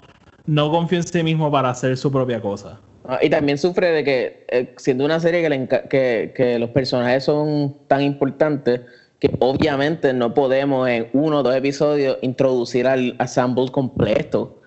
no 0.46 0.70
confía 0.70 0.98
en 0.98 1.06
sí 1.06 1.22
mismo 1.22 1.50
para 1.50 1.70
hacer 1.70 1.96
su 1.96 2.10
propia 2.12 2.40
cosa. 2.40 2.80
Ah, 3.08 3.18
Y 3.22 3.30
también 3.30 3.58
sufre 3.58 3.88
de 3.92 4.04
que, 4.04 4.44
eh, 4.48 4.74
siendo 4.76 5.04
una 5.04 5.20
serie 5.20 5.42
que, 5.42 5.48
le 5.48 5.68
enca- 5.68 5.88
que, 5.88 6.32
que 6.34 6.58
los 6.58 6.70
personajes 6.70 7.24
son 7.24 7.76
tan 7.86 8.02
importantes, 8.02 8.80
que 9.18 9.30
obviamente 9.38 10.12
no 10.12 10.34
podemos 10.34 10.88
en 10.88 11.08
uno 11.12 11.38
o 11.38 11.42
dos 11.42 11.54
episodios 11.56 12.18
introducir 12.22 12.86
al 12.86 13.16
ensemble 13.18 13.68
completo. 13.70 14.60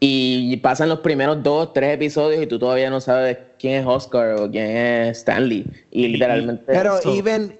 Y 0.00 0.56
pasan 0.58 0.88
los 0.90 0.98
primeros 1.00 1.42
dos, 1.42 1.72
tres 1.72 1.94
episodios 1.94 2.42
y 2.42 2.46
tú 2.46 2.58
todavía 2.58 2.90
no 2.90 3.00
sabes 3.00 3.38
quién 3.58 3.80
es 3.80 3.86
Oscar 3.86 4.34
o 4.34 4.50
quién 4.50 4.76
es 4.76 5.18
Stanley. 5.18 5.64
Y 5.90 6.08
literalmente... 6.08 6.64
Pero 6.66 6.98
even, 7.06 7.56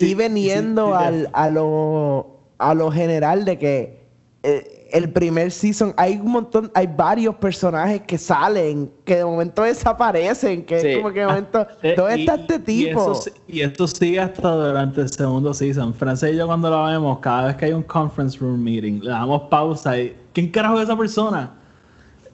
even 0.00 0.34
sí, 0.34 0.42
yendo 0.42 0.94
al, 0.94 1.28
a, 1.32 1.50
lo, 1.50 2.40
a 2.58 2.74
lo 2.74 2.90
general 2.90 3.44
de 3.44 3.58
que 3.58 4.00
eh, 4.42 4.83
el 4.94 5.10
primer 5.10 5.50
season 5.50 5.92
hay 5.96 6.14
un 6.18 6.30
montón, 6.30 6.70
hay 6.72 6.86
varios 6.86 7.34
personajes 7.34 8.00
que 8.02 8.16
salen, 8.16 8.90
que 9.04 9.16
de 9.16 9.24
momento 9.24 9.62
desaparecen, 9.62 10.64
que 10.64 10.80
Sí. 10.80 10.86
es 10.86 10.96
como 10.98 11.12
que 11.12 11.20
de 11.20 11.26
momento, 11.26 11.66
Eh, 11.82 11.94
¿dónde 11.96 12.14
está 12.20 12.34
este 12.36 12.58
tipo? 12.60 13.20
Y 13.48 13.60
esto 13.62 13.88
sigue 13.88 14.20
hasta 14.20 14.48
durante 14.50 15.00
el 15.00 15.08
segundo 15.10 15.52
season. 15.52 15.92
Francés 15.92 16.34
y 16.34 16.36
yo 16.36 16.46
cuando 16.46 16.70
lo 16.70 16.84
vemos, 16.84 17.18
cada 17.18 17.48
vez 17.48 17.56
que 17.56 17.64
hay 17.66 17.72
un 17.72 17.82
conference 17.82 18.38
room 18.38 18.62
meeting, 18.62 19.00
le 19.02 19.10
damos 19.10 19.42
pausa 19.50 19.98
y 19.98 20.16
¿quién 20.32 20.48
carajo 20.50 20.78
es 20.78 20.84
esa 20.84 20.96
persona? 20.96 21.50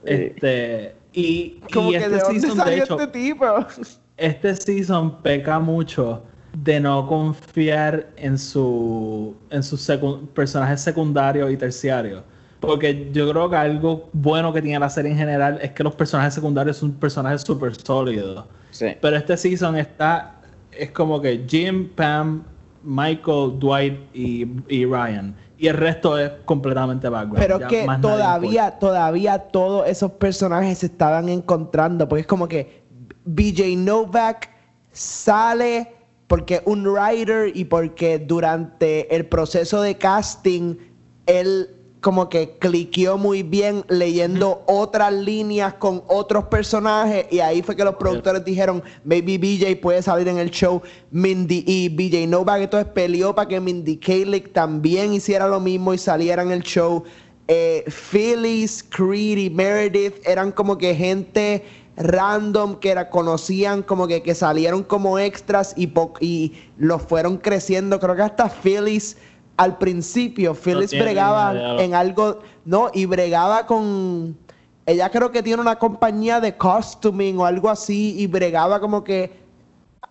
Este, 0.04 0.94
y, 1.12 1.60
como 1.72 1.88
y 1.88 1.92
que 1.92 1.96
este 1.98 2.10
de 2.10 2.18
dónde 2.20 2.40
season, 2.40 2.58
de 2.58 2.64
salió 2.64 2.84
hecho, 2.84 3.00
este 3.00 3.06
tipo. 3.06 3.44
este 4.16 4.54
season 4.56 5.22
peca 5.22 5.58
mucho 5.58 6.22
de 6.52 6.80
no 6.80 7.06
confiar 7.06 8.08
en 8.16 8.36
su 8.36 9.34
en 9.50 9.62
sus 9.62 9.88
secu- 9.88 10.26
personajes 10.28 10.80
secundarios 10.80 11.50
y 11.52 11.56
terciarios. 11.56 12.22
Porque 12.60 13.10
yo 13.12 13.30
creo 13.30 13.48
que 13.48 13.56
algo 13.56 14.08
bueno 14.12 14.52
que 14.52 14.60
tiene 14.60 14.78
la 14.78 14.90
serie 14.90 15.10
en 15.10 15.16
general 15.16 15.58
es 15.62 15.72
que 15.72 15.82
los 15.82 15.94
personajes 15.94 16.34
secundarios 16.34 16.76
son 16.76 16.92
personajes 16.92 17.42
súper 17.42 17.74
sólidos. 17.74 18.44
Sí. 18.70 18.88
Pero 19.00 19.16
este 19.16 19.36
season 19.36 19.76
está. 19.76 20.36
Es 20.70 20.90
como 20.90 21.20
que 21.20 21.44
Jim, 21.48 21.88
Pam, 21.88 22.44
Michael, 22.84 23.58
Dwight 23.58 23.98
y, 24.14 24.46
y 24.68 24.84
Ryan. 24.84 25.34
Y 25.58 25.68
el 25.68 25.76
resto 25.76 26.18
es 26.18 26.30
completamente 26.44 27.08
background. 27.08 27.38
Pero 27.38 27.60
Ya 27.60 27.68
que 27.68 27.86
todavía, 28.00 28.78
todavía 28.78 29.38
todos 29.38 29.86
esos 29.88 30.12
personajes 30.12 30.78
se 30.78 30.86
estaban 30.86 31.28
encontrando. 31.28 32.08
Porque 32.08 32.20
es 32.20 32.26
como 32.26 32.46
que 32.46 32.82
BJ 33.24 33.76
Novak 33.76 34.50
sale 34.92 35.92
porque 36.26 36.62
un 36.64 36.86
writer 36.86 37.50
y 37.54 37.64
porque 37.64 38.18
durante 38.18 39.14
el 39.14 39.26
proceso 39.26 39.82
de 39.82 39.96
casting 39.96 40.76
él 41.26 41.68
como 42.00 42.28
que 42.28 42.56
cliqueó 42.58 43.18
muy 43.18 43.42
bien 43.42 43.84
leyendo 43.88 44.62
otras 44.66 45.12
líneas 45.12 45.74
con 45.74 46.02
otros 46.06 46.44
personajes 46.44 47.26
y 47.30 47.40
ahí 47.40 47.62
fue 47.62 47.76
que 47.76 47.84
los 47.84 47.96
productores 47.96 48.44
dijeron 48.44 48.82
maybe 49.04 49.36
BJ 49.38 49.80
puede 49.80 50.02
salir 50.02 50.28
en 50.28 50.38
el 50.38 50.50
show 50.50 50.80
Mindy 51.10 51.62
y 51.66 51.88
BJ 51.88 52.26
Novak 52.26 52.62
entonces 52.62 52.90
peleó 52.92 53.34
para 53.34 53.48
que 53.48 53.60
Mindy 53.60 53.96
Kaling 53.98 54.52
también 54.52 55.12
hiciera 55.12 55.46
lo 55.46 55.60
mismo 55.60 55.92
y 55.94 55.98
saliera 55.98 56.42
en 56.42 56.50
el 56.50 56.62
show. 56.62 57.04
Eh, 57.48 57.84
Phyllis, 57.88 58.84
Creed 58.84 59.38
y 59.38 59.50
Meredith 59.50 60.14
eran 60.24 60.52
como 60.52 60.78
que 60.78 60.94
gente 60.94 61.64
random 61.96 62.76
que 62.76 62.90
era, 62.90 63.10
conocían 63.10 63.82
como 63.82 64.06
que, 64.06 64.22
que 64.22 64.34
salieron 64.34 64.82
como 64.84 65.18
extras 65.18 65.74
y, 65.76 65.92
y 66.20 66.52
los 66.78 67.02
fueron 67.02 67.38
creciendo. 67.38 67.98
Creo 67.98 68.16
que 68.16 68.22
hasta 68.22 68.48
Phyllis 68.48 69.16
al 69.60 69.76
principio 69.76 70.54
Phyllis 70.54 70.88
tiene 70.90 71.04
bregaba 71.04 71.82
en 71.82 71.94
algo, 71.94 72.38
no, 72.64 72.90
y 72.94 73.04
bregaba 73.04 73.66
con, 73.66 74.36
ella 74.86 75.10
creo 75.10 75.30
que 75.30 75.42
tiene 75.42 75.60
una 75.60 75.76
compañía 75.76 76.40
de 76.40 76.56
costuming 76.56 77.38
o 77.38 77.44
algo 77.44 77.68
así, 77.68 78.14
y 78.18 78.26
bregaba 78.26 78.80
como 78.80 79.04
que 79.04 79.38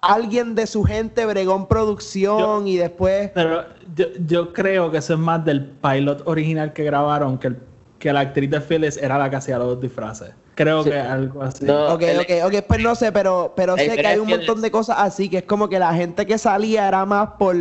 alguien 0.01 0.53
de 0.53 0.67
su 0.67 0.83
gente 0.83 1.25
bregó 1.25 1.55
en 1.55 1.65
producción 1.65 2.67
y 2.67 2.77
después, 2.77 3.31
Pero 3.33 3.65
yo, 3.95 4.05
yo 4.27 4.53
creo 4.53 4.91
que 4.91 4.99
eso 4.99 5.13
es 5.13 5.19
más 5.19 5.43
del 5.43 5.65
pilot 5.65 6.21
original 6.27 6.71
que 6.71 6.83
grabaron, 6.83 7.37
que, 7.39 7.47
el- 7.47 7.57
que 7.97 8.13
la 8.13 8.19
actriz 8.21 8.51
de 8.51 8.61
Phyllis 8.61 8.97
era 8.97 9.17
la 9.17 9.29
que 9.31 9.35
hacía 9.37 9.57
los 9.57 9.81
disfraces. 9.81 10.29
Creo 10.55 10.83
Sí. 10.83 10.89
que 10.91 10.99
algo 10.99 11.41
así. 11.41 11.65
No, 11.65 11.93
ok, 11.95 12.01
el- 12.03 12.19
ok, 12.19 12.31
ok, 12.45 12.65
pues 12.67 12.81
no 12.81 12.93
sé, 12.93 13.11
pero, 13.11 13.51
pero 13.55 13.75
sé 13.77 13.95
que 13.97 14.05
hay 14.05 14.19
un 14.19 14.27
montón 14.29 14.61
de 14.61 14.69
cosas 14.69 14.97
así, 14.99 15.27
que 15.27 15.37
es 15.39 15.43
como 15.43 15.67
que 15.67 15.79
la 15.79 15.93
gente 15.93 16.25
que 16.25 16.37
salía 16.37 16.87
era 16.87 17.03
más 17.05 17.29
por, 17.39 17.55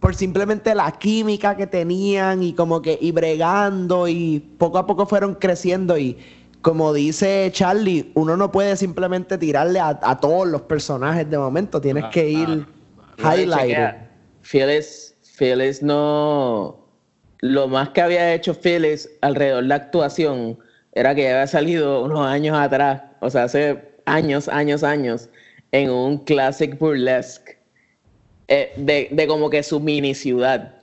por 0.00 0.14
simplemente 0.14 0.74
la 0.74 0.92
química 0.92 1.56
que 1.56 1.66
tenían 1.66 2.42
y 2.42 2.52
como 2.54 2.82
que, 2.82 2.98
y 3.00 3.12
bregando 3.12 4.06
y 4.08 4.40
poco 4.58 4.78
a 4.78 4.86
poco 4.86 5.06
fueron 5.06 5.34
creciendo 5.34 5.98
y 5.98 6.16
como 6.62 6.92
dice 6.92 7.48
Charlie, 7.52 8.10
uno 8.14 8.36
no 8.36 8.50
puede 8.50 8.76
simplemente 8.76 9.38
tirarle 9.38 9.80
a, 9.80 9.98
a 10.02 10.18
todos 10.20 10.46
los 10.48 10.62
personajes 10.62 11.28
de 11.30 11.38
momento, 11.38 11.80
tienes 11.80 12.04
Ah, 12.04 12.10
que 12.10 12.28
ir 12.30 12.48
No, 12.48 12.66
y 13.16 13.22
highlighting. 13.22 13.94
Phyllis, 14.42 15.14
Phyllis 15.38 15.82
no. 15.82 16.76
Lo 17.40 17.68
más 17.68 17.90
que 17.90 18.00
había 18.02 18.34
hecho 18.34 18.54
Phyllis 18.54 19.08
alrededor 19.20 19.62
de 19.62 19.68
la 19.68 19.74
actuación 19.76 20.58
era 20.92 21.14
que 21.14 21.28
había 21.30 21.46
salido 21.46 22.04
unos 22.04 22.26
años 22.26 22.56
atrás, 22.58 23.02
o 23.20 23.30
sea, 23.30 23.44
hace 23.44 23.94
años, 24.06 24.48
años, 24.48 24.82
años, 24.82 25.28
en 25.72 25.90
un 25.90 26.18
classic 26.24 26.78
burlesque 26.78 27.57
eh, 28.48 28.72
de, 28.76 29.08
de 29.10 29.26
como 29.26 29.50
que 29.50 29.62
su 29.62 29.80
mini 29.80 30.14
ciudad. 30.14 30.74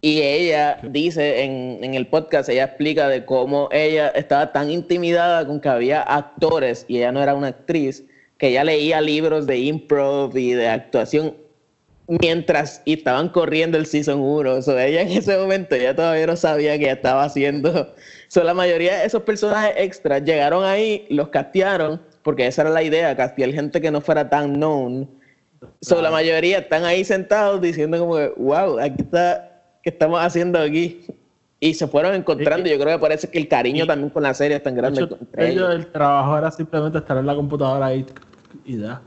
Y 0.00 0.22
ella 0.22 0.78
dice 0.82 1.44
en, 1.44 1.78
en 1.82 1.94
el 1.94 2.06
podcast, 2.08 2.48
ella 2.48 2.64
explica 2.64 3.08
de 3.08 3.24
cómo 3.24 3.68
ella 3.70 4.08
estaba 4.08 4.52
tan 4.52 4.70
intimidada 4.70 5.46
con 5.46 5.60
que 5.60 5.68
había 5.68 6.02
actores 6.02 6.84
y 6.88 6.96
ella 6.98 7.12
no 7.12 7.22
era 7.22 7.34
una 7.34 7.48
actriz, 7.48 8.04
que 8.38 8.48
ella 8.48 8.64
leía 8.64 9.00
libros 9.00 9.46
de 9.46 9.58
improv 9.58 10.36
y 10.36 10.52
de 10.52 10.68
actuación 10.68 11.36
mientras 12.20 12.82
y 12.84 12.94
estaban 12.94 13.28
corriendo 13.28 13.78
el 13.78 13.86
season 13.86 14.20
1. 14.20 14.54
O 14.54 14.62
sea, 14.62 14.86
ella 14.86 15.02
en 15.02 15.10
ese 15.10 15.36
momento 15.36 15.76
ya 15.76 15.94
todavía 15.94 16.26
no 16.26 16.36
sabía 16.36 16.78
que 16.78 16.90
estaba 16.90 17.24
haciendo. 17.24 17.94
So, 18.28 18.42
la 18.42 18.54
mayoría 18.54 18.96
de 18.96 19.04
esos 19.04 19.24
personajes 19.24 19.74
extras 19.76 20.24
llegaron 20.24 20.64
ahí, 20.64 21.04
los 21.10 21.28
castearon, 21.28 22.00
porque 22.22 22.46
esa 22.46 22.62
era 22.62 22.70
la 22.70 22.82
idea, 22.82 23.14
castear 23.14 23.52
gente 23.52 23.78
que 23.78 23.90
no 23.90 24.00
fuera 24.00 24.30
tan 24.30 24.54
known. 24.54 25.06
So, 25.80 26.00
la 26.00 26.10
mayoría 26.10 26.58
están 26.58 26.84
ahí 26.84 27.04
sentados 27.04 27.60
diciendo 27.60 27.98
como 27.98 28.16
que, 28.16 28.32
wow, 28.36 28.78
aquí 28.78 29.02
está, 29.02 29.62
¿qué 29.82 29.90
estamos 29.90 30.20
haciendo 30.20 30.58
aquí? 30.58 31.04
Y 31.60 31.74
se 31.74 31.86
fueron 31.86 32.14
encontrando. 32.14 32.68
Yo 32.68 32.78
creo 32.78 32.96
que 32.96 33.00
parece 33.00 33.28
que 33.28 33.38
el 33.38 33.48
cariño 33.48 33.86
también 33.86 34.10
con 34.10 34.22
la 34.22 34.34
serie 34.34 34.56
es 34.56 34.62
tan 34.62 34.74
De 34.74 34.80
grande 34.80 35.02
hecho, 35.02 35.18
ellos, 35.36 35.74
el 35.74 35.86
trabajo 35.92 36.38
era 36.38 36.50
simplemente 36.50 36.98
estar 36.98 37.16
en 37.16 37.26
la 37.26 37.34
computadora 37.34 37.94
y, 37.94 38.04
y 38.64 38.78
ya. 38.78 39.00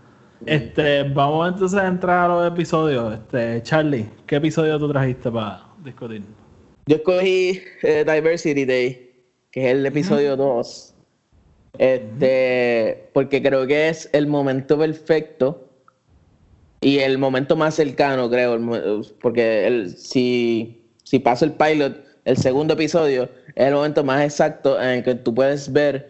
Este, 0.45 1.03
vamos 1.03 1.49
entonces 1.49 1.79
a 1.79 1.87
entrar 1.87 2.29
a 2.29 2.33
los 2.33 2.47
episodios. 2.47 3.13
Este, 3.13 3.61
Charlie, 3.63 4.09
¿qué 4.25 4.37
episodio 4.37 4.79
tú 4.79 4.89
trajiste 4.89 5.31
para 5.31 5.63
discutir? 5.83 6.23
Yo 6.85 6.97
escogí 6.97 7.61
eh, 7.81 8.05
Diversity 8.05 8.65
Day, 8.65 9.11
que 9.51 9.65
es 9.65 9.71
el 9.75 9.85
episodio 9.85 10.37
2. 10.37 10.93
Este, 11.77 13.09
porque 13.13 13.41
creo 13.41 13.67
que 13.67 13.89
es 13.89 14.09
el 14.13 14.27
momento 14.27 14.77
perfecto 14.77 15.64
y 16.85 16.99
el 16.99 17.17
momento 17.17 17.55
más 17.55 17.73
cercano, 17.73 18.29
creo. 18.29 18.59
Porque 19.19 19.65
el, 19.65 19.97
si, 19.97 20.85
si 21.01 21.17
paso 21.17 21.43
el 21.43 21.53
pilot, 21.53 21.97
el 22.25 22.37
segundo 22.37 22.75
episodio 22.75 23.23
es 23.55 23.65
el 23.65 23.73
momento 23.73 24.03
más 24.03 24.23
exacto 24.23 24.79
en 24.79 24.89
el 24.89 25.03
que 25.03 25.15
tú 25.15 25.33
puedes 25.33 25.73
ver 25.73 26.07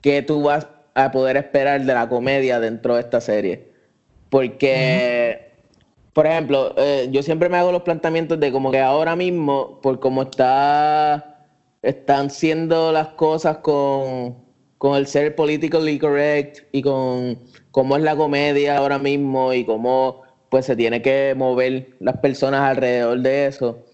qué 0.00 0.22
tú 0.22 0.40
vas 0.40 0.68
a 0.94 1.10
poder 1.10 1.36
esperar 1.36 1.84
de 1.84 1.94
la 1.94 2.08
comedia 2.08 2.60
dentro 2.60 2.94
de 2.94 3.00
esta 3.00 3.20
serie. 3.20 3.72
Porque, 4.30 5.50
por 6.12 6.28
ejemplo, 6.28 6.76
eh, 6.78 7.08
yo 7.10 7.20
siempre 7.24 7.48
me 7.48 7.56
hago 7.56 7.72
los 7.72 7.82
planteamientos 7.82 8.38
de 8.38 8.52
como 8.52 8.70
que 8.70 8.78
ahora 8.78 9.16
mismo, 9.16 9.80
por 9.82 9.98
cómo 9.98 10.22
está, 10.22 11.44
están 11.82 12.30
siendo 12.30 12.92
las 12.92 13.08
cosas 13.08 13.56
con, 13.56 14.36
con 14.78 14.96
el 14.96 15.08
ser 15.08 15.34
politically 15.34 15.98
correct 15.98 16.60
y 16.70 16.82
con 16.82 17.36
cómo 17.72 17.96
es 17.96 18.02
la 18.02 18.14
comedia 18.14 18.76
ahora 18.76 18.98
mismo 18.98 19.52
y 19.52 19.64
cómo 19.64 20.22
pues 20.48 20.66
se 20.66 20.76
tiene 20.76 21.02
que 21.02 21.34
mover 21.36 21.88
las 21.98 22.18
personas 22.18 22.60
alrededor 22.60 23.18
de 23.20 23.46
eso, 23.46 23.84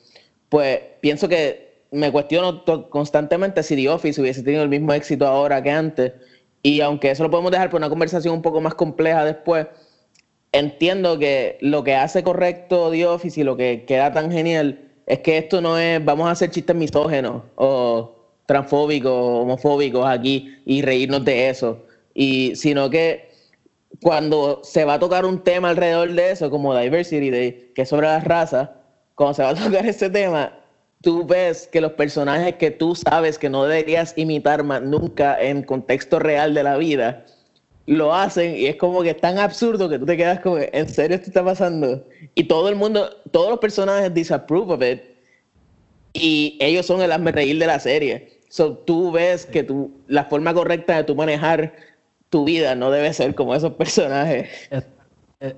pues 0.48 0.80
pienso 1.00 1.28
que 1.28 1.84
me 1.90 2.12
cuestiono 2.12 2.64
constantemente 2.90 3.62
si 3.62 3.76
The 3.76 3.88
Office 3.88 4.20
hubiese 4.20 4.42
tenido 4.42 4.62
el 4.64 4.68
mismo 4.68 4.92
éxito 4.92 5.26
ahora 5.26 5.62
que 5.62 5.70
antes. 5.70 6.12
Y 6.62 6.80
aunque 6.80 7.10
eso 7.10 7.22
lo 7.22 7.30
podemos 7.30 7.52
dejar 7.52 7.70
por 7.70 7.78
una 7.78 7.88
conversación 7.88 8.34
un 8.34 8.42
poco 8.42 8.60
más 8.60 8.74
compleja 8.74 9.24
después, 9.24 9.68
entiendo 10.52 11.18
que 11.18 11.58
lo 11.60 11.84
que 11.84 11.94
hace 11.94 12.22
correcto 12.22 12.90
The 12.90 13.06
Office 13.06 13.40
y 13.40 13.44
lo 13.44 13.56
que 13.56 13.84
queda 13.86 14.12
tan 14.12 14.30
genial 14.30 14.80
es 15.06 15.20
que 15.20 15.38
esto 15.38 15.60
no 15.60 15.78
es 15.78 16.04
vamos 16.04 16.28
a 16.28 16.32
hacer 16.32 16.50
chistes 16.50 16.76
misógenos 16.76 17.44
o 17.54 18.16
transfóbicos 18.46 19.12
o 19.12 19.42
homofóbicos 19.42 20.06
aquí 20.06 20.56
y 20.66 20.82
reírnos 20.82 21.24
de 21.24 21.48
eso. 21.48 21.84
Y 22.14 22.56
sino 22.56 22.90
que 22.90 23.27
cuando 24.02 24.60
se 24.62 24.84
va 24.84 24.94
a 24.94 24.98
tocar 24.98 25.24
un 25.24 25.42
tema 25.42 25.70
alrededor 25.70 26.12
de 26.12 26.30
eso, 26.30 26.50
como 26.50 26.76
Diversity 26.76 27.30
Day, 27.30 27.72
que 27.74 27.82
es 27.82 27.88
sobre 27.88 28.06
las 28.06 28.24
razas, 28.24 28.70
cuando 29.14 29.34
se 29.34 29.42
va 29.42 29.50
a 29.50 29.54
tocar 29.64 29.86
ese 29.86 30.08
tema, 30.10 30.52
tú 31.02 31.24
ves 31.24 31.68
que 31.70 31.80
los 31.80 31.92
personajes 31.92 32.54
que 32.56 32.70
tú 32.70 32.94
sabes 32.94 33.38
que 33.38 33.50
no 33.50 33.64
deberías 33.64 34.14
imitar 34.16 34.62
más 34.62 34.82
nunca 34.82 35.40
en 35.40 35.62
contexto 35.62 36.18
real 36.18 36.54
de 36.54 36.62
la 36.62 36.76
vida, 36.76 37.24
lo 37.86 38.14
hacen 38.14 38.54
y 38.54 38.66
es 38.66 38.76
como 38.76 39.02
que 39.02 39.10
es 39.10 39.20
tan 39.20 39.38
absurdo 39.38 39.88
que 39.88 39.98
tú 39.98 40.04
te 40.04 40.16
quedas 40.16 40.40
como, 40.40 40.58
¿en 40.58 40.88
serio 40.88 41.16
esto 41.16 41.28
está 41.28 41.42
pasando? 41.42 42.04
Y 42.34 42.44
todo 42.44 42.68
el 42.68 42.76
mundo, 42.76 43.08
todos 43.30 43.48
los 43.48 43.58
personajes 43.58 44.12
disapprove 44.12 44.74
of 44.74 44.82
it 44.82 45.02
y 46.12 46.58
ellos 46.60 46.84
son 46.84 47.00
el 47.00 47.12
hazme 47.12 47.32
de 47.32 47.54
la 47.54 47.80
serie. 47.80 48.38
So, 48.50 48.76
tú 48.76 49.12
ves 49.12 49.46
que 49.46 49.62
tú, 49.62 49.90
la 50.06 50.24
forma 50.24 50.52
correcta 50.54 50.96
de 50.96 51.04
tú 51.04 51.14
manejar 51.14 51.72
tu 52.30 52.44
vida 52.44 52.74
no 52.74 52.90
debe 52.90 53.12
ser 53.12 53.34
como 53.34 53.54
esos 53.54 53.72
personajes. 53.74 54.48
Eh, 54.70 54.82
eh, 55.40 55.56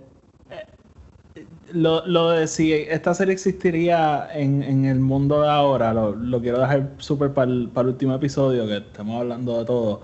eh, 0.51 1.47
lo, 1.73 2.07
lo 2.07 2.31
de 2.31 2.47
si 2.47 2.73
esta 2.73 3.14
serie 3.14 3.35
existiría 3.35 4.29
en, 4.33 4.62
en 4.62 4.85
el 4.85 5.01
mundo 5.01 5.43
de 5.43 5.49
ahora, 5.49 5.93
lo, 5.93 6.14
lo 6.14 6.41
quiero 6.41 6.61
dejar 6.61 6.91
súper 6.99 7.33
para 7.33 7.51
el, 7.51 7.68
para 7.68 7.89
el 7.89 7.95
último 7.95 8.14
episodio, 8.14 8.66
que 8.66 8.79
estamos 8.79 9.21
hablando 9.21 9.59
de 9.59 9.64
todo. 9.64 10.01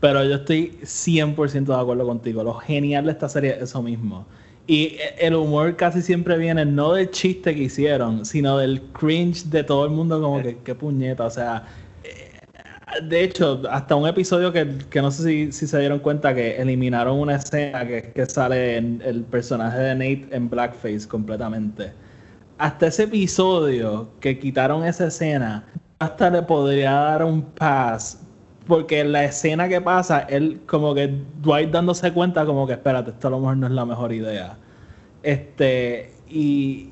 Pero 0.00 0.24
yo 0.24 0.36
estoy 0.36 0.78
100% 0.82 1.66
de 1.66 1.80
acuerdo 1.80 2.06
contigo. 2.06 2.44
Lo 2.44 2.54
genial 2.54 3.06
de 3.06 3.12
esta 3.12 3.28
serie 3.28 3.56
es 3.56 3.62
eso 3.64 3.82
mismo. 3.82 4.26
Y 4.68 4.98
el 5.18 5.34
humor 5.34 5.76
casi 5.76 6.02
siempre 6.02 6.36
viene 6.36 6.64
no 6.64 6.92
del 6.92 7.10
chiste 7.10 7.54
que 7.54 7.62
hicieron, 7.62 8.26
sino 8.26 8.58
del 8.58 8.82
cringe 8.92 9.44
de 9.46 9.64
todo 9.64 9.86
el 9.86 9.90
mundo, 9.90 10.20
como 10.20 10.42
que 10.42 10.58
qué 10.58 10.74
puñeta. 10.74 11.24
O 11.24 11.30
sea, 11.30 11.66
de 13.02 13.24
hecho, 13.24 13.62
hasta 13.70 13.94
un 13.94 14.08
episodio 14.08 14.52
que, 14.52 14.78
que 14.90 15.02
no 15.02 15.10
sé 15.10 15.22
si, 15.22 15.52
si 15.52 15.66
se 15.66 15.78
dieron 15.78 15.98
cuenta 16.00 16.34
que 16.34 16.56
eliminaron 16.56 17.18
una 17.18 17.36
escena 17.36 17.86
que, 17.86 18.12
que 18.14 18.26
sale 18.26 18.76
en 18.76 19.02
el 19.04 19.22
personaje 19.24 19.78
de 19.78 19.94
Nate 19.94 20.28
en 20.36 20.48
blackface 20.48 21.06
completamente. 21.06 21.92
Hasta 22.58 22.88
ese 22.88 23.04
episodio 23.04 24.10
que 24.20 24.38
quitaron 24.38 24.84
esa 24.84 25.06
escena, 25.06 25.64
hasta 25.98 26.30
le 26.30 26.42
podría 26.42 26.92
dar 26.92 27.24
un 27.24 27.42
pass. 27.42 28.20
Porque 28.66 29.02
la 29.04 29.24
escena 29.24 29.68
que 29.68 29.80
pasa, 29.80 30.20
él 30.20 30.60
como 30.66 30.94
que 30.94 31.22
Dwight 31.40 31.70
dándose 31.70 32.12
cuenta 32.12 32.44
como 32.44 32.66
que 32.66 32.74
espérate, 32.74 33.10
esto 33.10 33.28
a 33.28 33.30
lo 33.30 33.40
mejor 33.40 33.56
no 33.56 33.66
es 33.66 33.72
la 33.72 33.86
mejor 33.86 34.12
idea. 34.12 34.58
Este, 35.22 36.12
y, 36.28 36.90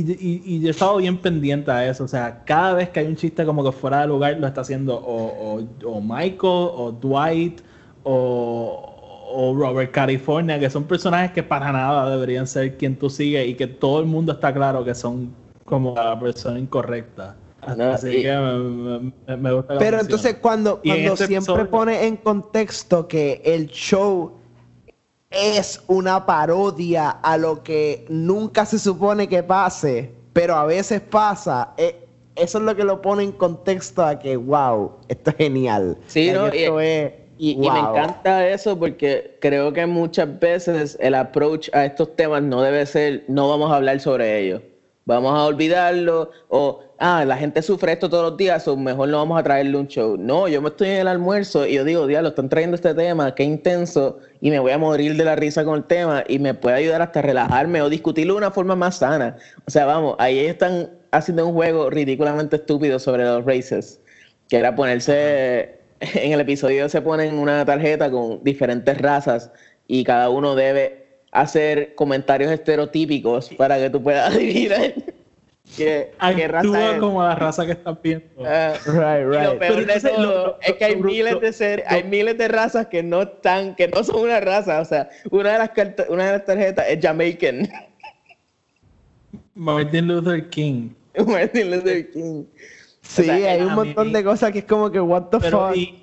y, 0.00 0.12
y- 0.12 0.42
y 0.44 0.60
yo 0.60 0.68
he 0.68 0.70
estado 0.70 0.96
bien 0.98 1.18
pendiente 1.18 1.70
a 1.70 1.88
eso. 1.88 2.04
O 2.04 2.08
sea, 2.08 2.42
cada 2.44 2.74
vez 2.74 2.90
que 2.90 3.00
hay 3.00 3.06
un 3.06 3.16
chiste 3.16 3.44
como 3.44 3.64
que 3.64 3.72
fuera 3.72 4.00
de 4.02 4.06
lugar, 4.08 4.36
lo 4.38 4.46
está 4.46 4.60
haciendo 4.62 4.96
o, 4.96 5.56
o- 5.58 5.88
o 5.90 6.00
Michael, 6.00 6.38
o 6.42 6.92
Dwight, 7.00 7.60
o, 8.04 8.92
o 9.32 9.54
Robert 9.54 9.90
California, 9.90 10.58
que 10.58 10.70
son 10.70 10.84
personajes 10.84 11.32
que 11.32 11.42
para 11.42 11.72
nada 11.72 12.08
deberían 12.10 12.46
ser 12.46 12.76
quien 12.76 12.96
tú 12.96 13.10
sigues 13.10 13.48
y 13.48 13.54
que 13.54 13.66
todo 13.66 14.00
el 14.00 14.06
mundo 14.06 14.32
está 14.32 14.52
claro 14.54 14.84
que 14.84 14.94
son 14.94 15.34
como 15.64 15.94
la 15.94 16.18
persona 16.18 16.58
incorrecta. 16.58 17.36
No, 17.76 17.84
Así 17.90 18.08
y- 18.18 18.22
que 18.22 18.32
me, 18.36 19.12
me- 19.26 19.36
me 19.36 19.52
gusta. 19.52 19.76
Pero 19.78 19.98
entonces 20.00 20.36
cuando, 20.40 20.80
en 20.84 20.90
cuando 20.92 21.12
este 21.14 21.26
siempre 21.26 21.54
episodio- 21.54 21.70
pone 21.70 22.06
en 22.06 22.16
contexto 22.16 23.08
que 23.08 23.42
el 23.44 23.66
show 23.68 24.32
es 25.36 25.82
una 25.86 26.24
parodia 26.26 27.10
a 27.10 27.36
lo 27.36 27.62
que 27.62 28.04
nunca 28.08 28.64
se 28.64 28.78
supone 28.78 29.28
que 29.28 29.42
pase, 29.42 30.10
pero 30.32 30.54
a 30.56 30.64
veces 30.64 31.00
pasa, 31.00 31.74
eh, 31.76 32.06
eso 32.34 32.58
es 32.58 32.64
lo 32.64 32.74
que 32.76 32.84
lo 32.84 33.00
pone 33.02 33.22
en 33.22 33.32
contexto 33.32 34.04
a 34.04 34.18
que, 34.18 34.36
wow, 34.36 34.92
esto 35.08 35.30
es 35.30 35.36
genial. 35.36 35.96
Sí, 36.06 36.30
¿no? 36.32 36.46
esto 36.48 36.80
Y- 36.82 36.86
es, 36.86 37.12
Y, 37.38 37.50
y 37.52 37.56
me 37.70 37.78
encanta 37.80 38.48
eso 38.48 38.78
porque 38.78 39.36
creo 39.42 39.70
que 39.72 39.84
muchas 39.84 40.38
veces 40.40 40.96
el 41.00 41.14
approach 41.14 41.68
a 41.74 41.84
estos 41.84 42.16
temas 42.16 42.42
no 42.42 42.62
debe 42.62 42.86
ser, 42.86 43.24
no 43.28 43.48
vamos 43.50 43.70
a 43.70 43.76
hablar 43.76 44.00
sobre 44.00 44.40
ellos. 44.40 44.62
Vamos 45.04 45.32
a 45.38 45.44
olvidarlo 45.44 46.30
o, 46.48 46.80
ah, 46.98 47.24
la 47.24 47.36
gente 47.36 47.62
sufre 47.62 47.92
esto 47.92 48.08
todos 48.08 48.30
los 48.30 48.36
días 48.36 48.66
o 48.68 48.76
mejor 48.76 49.08
no 49.08 49.18
vamos 49.18 49.38
a 49.38 49.42
traerle 49.42 49.76
un 49.76 49.88
show. 49.88 50.16
No, 50.16 50.48
yo 50.48 50.62
me 50.62 50.68
estoy 50.68 50.88
en 50.88 50.96
el 50.98 51.08
almuerzo 51.08 51.66
y 51.66 51.74
yo 51.74 51.84
digo, 51.84 52.06
diablo, 52.06 52.30
están 52.30 52.48
trayendo 52.48 52.76
este 52.76 52.94
tema, 52.94 53.34
qué 53.34 53.44
intenso 53.44 54.18
y 54.40 54.50
me 54.50 54.58
voy 54.58 54.72
a 54.72 54.78
morir 54.78 55.16
de 55.16 55.24
la 55.24 55.36
risa 55.36 55.64
con 55.64 55.78
el 55.78 55.84
tema 55.84 56.24
y 56.28 56.38
me 56.38 56.54
puede 56.54 56.76
ayudar 56.76 57.02
hasta 57.02 57.22
relajarme 57.22 57.82
o 57.82 57.88
discutirlo 57.88 58.34
de 58.34 58.38
una 58.38 58.50
forma 58.50 58.76
más 58.76 58.98
sana. 58.98 59.36
O 59.66 59.70
sea, 59.70 59.86
vamos, 59.86 60.16
ahí 60.18 60.38
están 60.38 60.90
haciendo 61.10 61.46
un 61.46 61.54
juego 61.54 61.90
ridículamente 61.90 62.56
estúpido 62.56 62.98
sobre 62.98 63.24
los 63.24 63.44
races 63.44 64.00
que 64.48 64.56
era 64.56 64.74
ponerse, 64.74 65.78
en 66.00 66.32
el 66.32 66.40
episodio 66.40 66.88
se 66.88 67.00
ponen 67.02 67.38
una 67.38 67.64
tarjeta 67.64 68.10
con 68.10 68.42
diferentes 68.44 68.98
razas 68.98 69.50
y 69.88 70.04
cada 70.04 70.30
uno 70.30 70.54
debe 70.54 71.06
hacer 71.32 71.94
comentarios 71.94 72.50
estereotípicos 72.50 73.50
para 73.56 73.78
que 73.78 73.90
tú 73.90 74.02
puedas 74.02 74.32
adivinar 74.34 74.94
qué, 75.76 76.12
qué 76.36 76.48
raza 76.48 76.92
es. 76.94 76.98
como 77.00 77.22
la 77.22 77.34
raza 77.34 77.64
que 77.66 77.72
estás 77.72 77.96
viendo. 78.02 78.26
Right, 78.38 79.22
y 79.22 79.44
lo 79.44 79.58
peor 79.58 79.58
Pero 79.58 79.76
de 79.84 80.00
todo 80.00 80.22
lo- 80.22 80.60
es 80.60 80.72
que 80.74 80.84
hay 80.84 80.96
miles 80.96 81.40
de 81.40 81.52
ser, 81.52 81.84
hay 81.86 82.04
miles 82.04 82.36
de 82.38 82.48
razas 82.48 82.86
que 82.86 83.02
no 83.02 83.22
están, 83.22 83.74
que 83.74 83.88
no 83.88 84.04
son 84.04 84.20
una 84.20 84.40
raza. 84.40 84.80
O 84.80 84.84
sea, 84.84 85.08
una 85.30 85.52
de 85.52 85.58
las 85.58 85.70
una 86.08 86.24
de 86.26 86.32
las 86.32 86.44
tarjetas 86.44 86.86
es 86.88 86.98
Jamaican. 87.02 87.68
Martin 89.54 90.06
Luther 90.08 90.48
King. 90.50 90.90
Martin 91.26 91.70
Luther 91.70 92.10
King. 92.10 92.44
Sí, 93.02 93.22
o 93.22 93.24
sea, 93.24 93.34
hay 93.52 93.60
un 93.60 93.68
mí- 93.68 93.74
montón 93.74 94.12
de 94.12 94.24
cosas 94.24 94.52
que 94.52 94.58
es 94.60 94.64
como 94.64 94.90
que, 94.90 95.00
what 95.00 95.24
the 95.30 95.38
Pero 95.38 95.68
fuck. 95.68 95.76
y, 95.76 96.02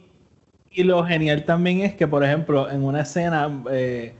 y 0.72 0.84
lo 0.84 1.04
genial 1.06 1.44
también 1.46 1.82
es 1.82 1.94
que, 1.94 2.08
por 2.08 2.24
ejemplo, 2.24 2.70
en 2.72 2.84
una 2.84 3.02
escena, 3.02 3.50
eh, 3.72 4.14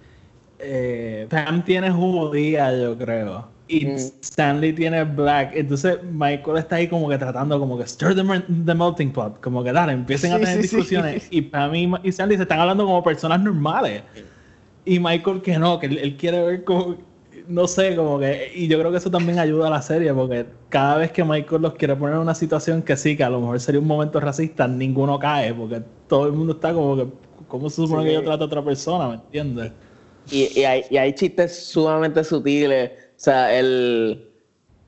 eh, 0.60 1.28
Pam 1.30 1.64
tiene 1.64 1.90
judía, 1.92 2.76
yo 2.78 2.98
creo. 2.98 3.48
Y. 3.78 3.86
Stanley 4.22 4.74
tiene 4.74 5.04
black. 5.04 5.52
Entonces 5.56 5.98
Michael 6.04 6.58
está 6.58 6.76
ahí 6.78 6.88
como 6.88 7.10
que 7.10 7.18
tratando 7.18 7.60
como 7.60 7.78
que 7.78 7.86
stir 7.88 8.16
the, 8.16 8.24
the 8.66 8.74
melting 8.76 9.12
pot. 9.12 9.40
Como 9.42 9.64
que 9.64 9.72
dale, 9.72 9.94
empiecen 9.94 10.32
a 10.34 10.38
Sí, 10.38 10.42
tener 10.44 10.62
sí, 10.62 10.68
sí. 10.68 10.76
discusiones. 10.76 11.28
Y 11.32 11.42
Pam 11.42 11.74
y, 11.76 11.92
y 12.04 12.10
Stanley 12.10 12.38
se 12.38 12.44
están 12.44 12.60
hablando 12.60 12.86
como 12.86 13.04
personas 13.04 13.40
normales. 13.42 14.04
Y 14.86 15.00
Michael 15.00 15.42
que 15.42 15.58
no, 15.58 15.80
que 15.80 15.86
él, 15.88 15.98
él 15.98 16.18
quiere 16.18 16.44
ver 16.44 16.64
como, 16.66 16.98
no 17.48 17.68
sé, 17.68 17.96
como 17.96 18.20
que, 18.20 18.52
y 18.54 18.68
yo 18.68 18.78
creo 18.80 18.92
que 18.92 18.98
eso 18.98 19.10
también 19.10 19.40
ayuda 19.40 19.68
a 19.68 19.70
la 19.70 19.82
serie, 19.82 20.14
porque 20.14 20.46
cada 20.70 20.98
vez 20.98 21.12
que 21.12 21.24
Michael 21.24 21.62
los 21.62 21.74
quiere 21.76 21.96
poner 21.96 22.16
en 22.16 22.22
una 22.22 22.36
situación 22.36 22.82
que 22.82 22.98
sí, 22.98 23.16
que 23.16 23.24
a 23.24 23.30
lo 23.30 23.40
mejor 23.40 23.60
sería 23.62 23.80
un 23.80 23.88
momento 23.88 24.20
racista, 24.20 24.68
ninguno 24.68 25.18
cae, 25.20 25.54
porque 25.54 25.82
todo 26.08 26.28
el 26.28 26.34
mundo 26.34 26.54
está 26.54 26.74
como 26.74 26.98
que, 26.98 27.08
¿cómo 27.48 27.70
se 27.70 27.78
supone 27.78 28.04
Sí. 28.04 28.08
que 28.10 28.14
yo 28.16 28.24
trato 28.24 28.44
a 28.44 28.48
otra 28.48 28.64
persona? 28.64 29.08
¿Me 29.08 29.16
entiendes? 29.16 29.72
Y, 30.32 30.60
y 30.60 30.64
hay, 30.66 30.84
y 30.90 30.98
hay 30.98 31.14
chistes 31.14 31.66
sumamente 31.68 32.24
sutiles. 32.24 32.92
O 33.24 33.26
sea, 33.26 33.58
el, 33.58 34.28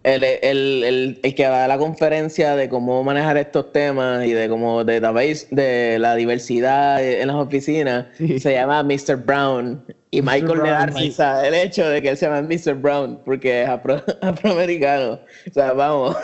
el, 0.03 0.23
el, 0.25 0.83
el, 0.83 1.19
el 1.23 1.36
que 1.36 1.43
da 1.43 1.69
la 1.69 1.77
conferencia 1.77 2.57
de 2.57 2.67
cómo 2.67 3.01
manejar 3.01 3.38
estos 3.38 3.71
temas 3.71 4.25
y 4.25 4.33
de 4.33 4.49
cómo 4.49 4.83
de, 4.83 4.99
la 4.99 5.11
base- 5.13 5.47
de 5.51 5.97
la 5.99 6.15
diversidad 6.15 7.01
en 7.01 7.27
las 7.29 7.38
oficinas 7.38 8.07
Sí. 8.17 8.38
se 8.41 8.51
llama 8.51 8.83
Mr. 8.83 9.15
Brown. 9.25 9.81
Y 10.11 10.21
Michael 10.21 10.63
le 10.63 10.69
da 10.69 10.86
Brown, 10.88 10.99
risa 11.01 11.47
el 11.47 11.53
hecho 11.53 11.88
de 11.88 12.01
que 12.01 12.09
él 12.09 12.17
se 12.17 12.25
llama 12.25 12.41
Mr. 12.41 12.73
Brown 12.75 13.19
porque 13.23 13.63
es 13.63 13.69
afro- 13.69 14.03
afroamericano. 14.21 15.13
O 15.49 15.53
sea, 15.53 15.71
vamos. 15.71 16.17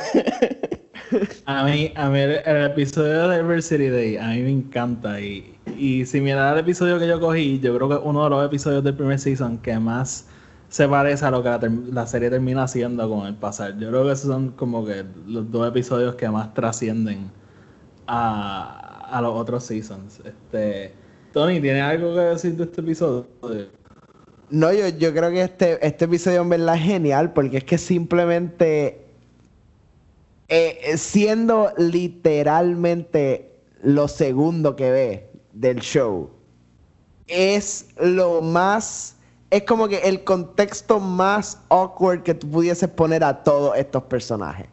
A 1.45 1.63
mí, 1.63 1.91
a 1.95 2.09
mí 2.09 2.19
el, 2.19 2.41
el 2.45 2.65
episodio 2.71 3.29
de 3.29 3.37
Diversity 3.41 3.87
Day, 3.87 4.17
a 4.17 4.27
mí 4.31 4.41
me 4.41 4.51
encanta. 4.51 5.19
Y, 5.21 5.55
y 5.77 6.05
si 6.05 6.19
miras 6.21 6.53
el 6.53 6.59
episodio 6.59 6.99
que 6.99 7.07
yo 7.07 7.19
cogí, 7.21 7.59
yo 7.61 7.73
creo 7.75 7.87
que 7.87 7.95
es 7.95 8.01
uno 8.03 8.23
de 8.25 8.29
los 8.31 8.45
episodios 8.45 8.83
del 8.83 8.95
primer 8.95 9.17
season 9.17 9.57
que 9.59 9.77
más 9.79 10.27
se 10.71 10.87
parece 10.87 11.25
a 11.25 11.31
lo 11.31 11.43
que 11.43 11.69
la, 11.91 12.07
serie 12.07 12.29
termina 12.29 12.63
haciendo 12.63 13.09
con 13.09 13.27
el 13.27 13.35
pasar. 13.35 13.77
Yo 13.77 13.89
creo 13.89 14.05
que 14.05 14.13
esos 14.13 14.27
son 14.27 14.51
como 14.51 14.85
que 14.85 15.03
los 15.27 15.51
dos 15.51 15.67
episodios 15.67 16.15
que 16.15 16.29
más 16.29 16.53
trascienden 16.53 17.29
a, 18.07 19.09
a 19.11 19.21
los 19.21 19.33
otros 19.35 19.65
seasons. 19.65 20.21
Este, 20.23 20.93
Tony, 21.33 21.59
¿tienes 21.59 21.83
algo 21.83 22.15
que 22.15 22.21
decir 22.21 22.55
de 22.55 22.63
este 22.63 22.79
episodio? 22.79 23.27
No, 24.49 24.71
yo, 24.71 24.87
yo 24.87 25.13
creo 25.13 25.29
que 25.29 25.41
este, 25.41 25.85
este 25.85 26.05
episodio 26.05 26.41
en 26.41 26.49
verdad 26.49 26.75
es 26.75 26.83
genial 26.83 27.33
porque 27.33 27.57
es 27.57 27.63
que 27.65 27.77
simplemente 27.77 29.05
eh, 30.47 30.93
siendo 30.95 31.73
literalmente 31.77 33.59
lo 33.83 34.07
segundo 34.07 34.77
que 34.77 34.89
ve 34.89 35.29
del 35.51 35.81
show 35.81 36.29
es 37.27 37.89
lo 37.99 38.41
más 38.41 39.17
es 39.51 39.63
como 39.63 39.87
que 39.87 39.97
el 39.99 40.23
contexto 40.23 40.99
más 40.99 41.59
awkward 41.69 42.23
que 42.23 42.33
tú 42.33 42.49
pudieses 42.49 42.89
poner 42.89 43.23
a 43.23 43.43
todos 43.43 43.77
estos 43.77 44.03
personajes. 44.03 44.65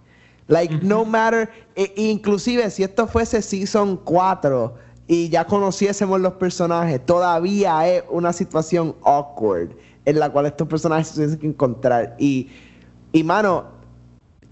Like, 0.47 0.79
no 0.83 1.05
matter, 1.05 1.51
e- 1.77 1.93
inclusive 1.97 2.71
si 2.71 2.83
esto 2.85 3.07
fuese 3.07 3.43
Season 3.43 3.97
4 4.05 4.75
y 5.07 5.29
ya 5.29 5.45
conociésemos 5.45 6.21
los 6.21 6.35
personajes, 6.35 7.05
todavía 7.05 7.87
es 7.89 8.05
una 8.09 8.33
situación 8.33 8.95
awkward 9.05 9.71
en 10.07 10.19
la 10.19 10.31
cual 10.31 10.47
estos 10.47 10.67
personajes 10.69 11.09
se 11.09 11.15
tienen 11.17 11.39
que 11.39 11.47
encontrar. 11.49 12.15
Y, 12.19 12.49
y 13.13 13.23
mano, 13.25 13.65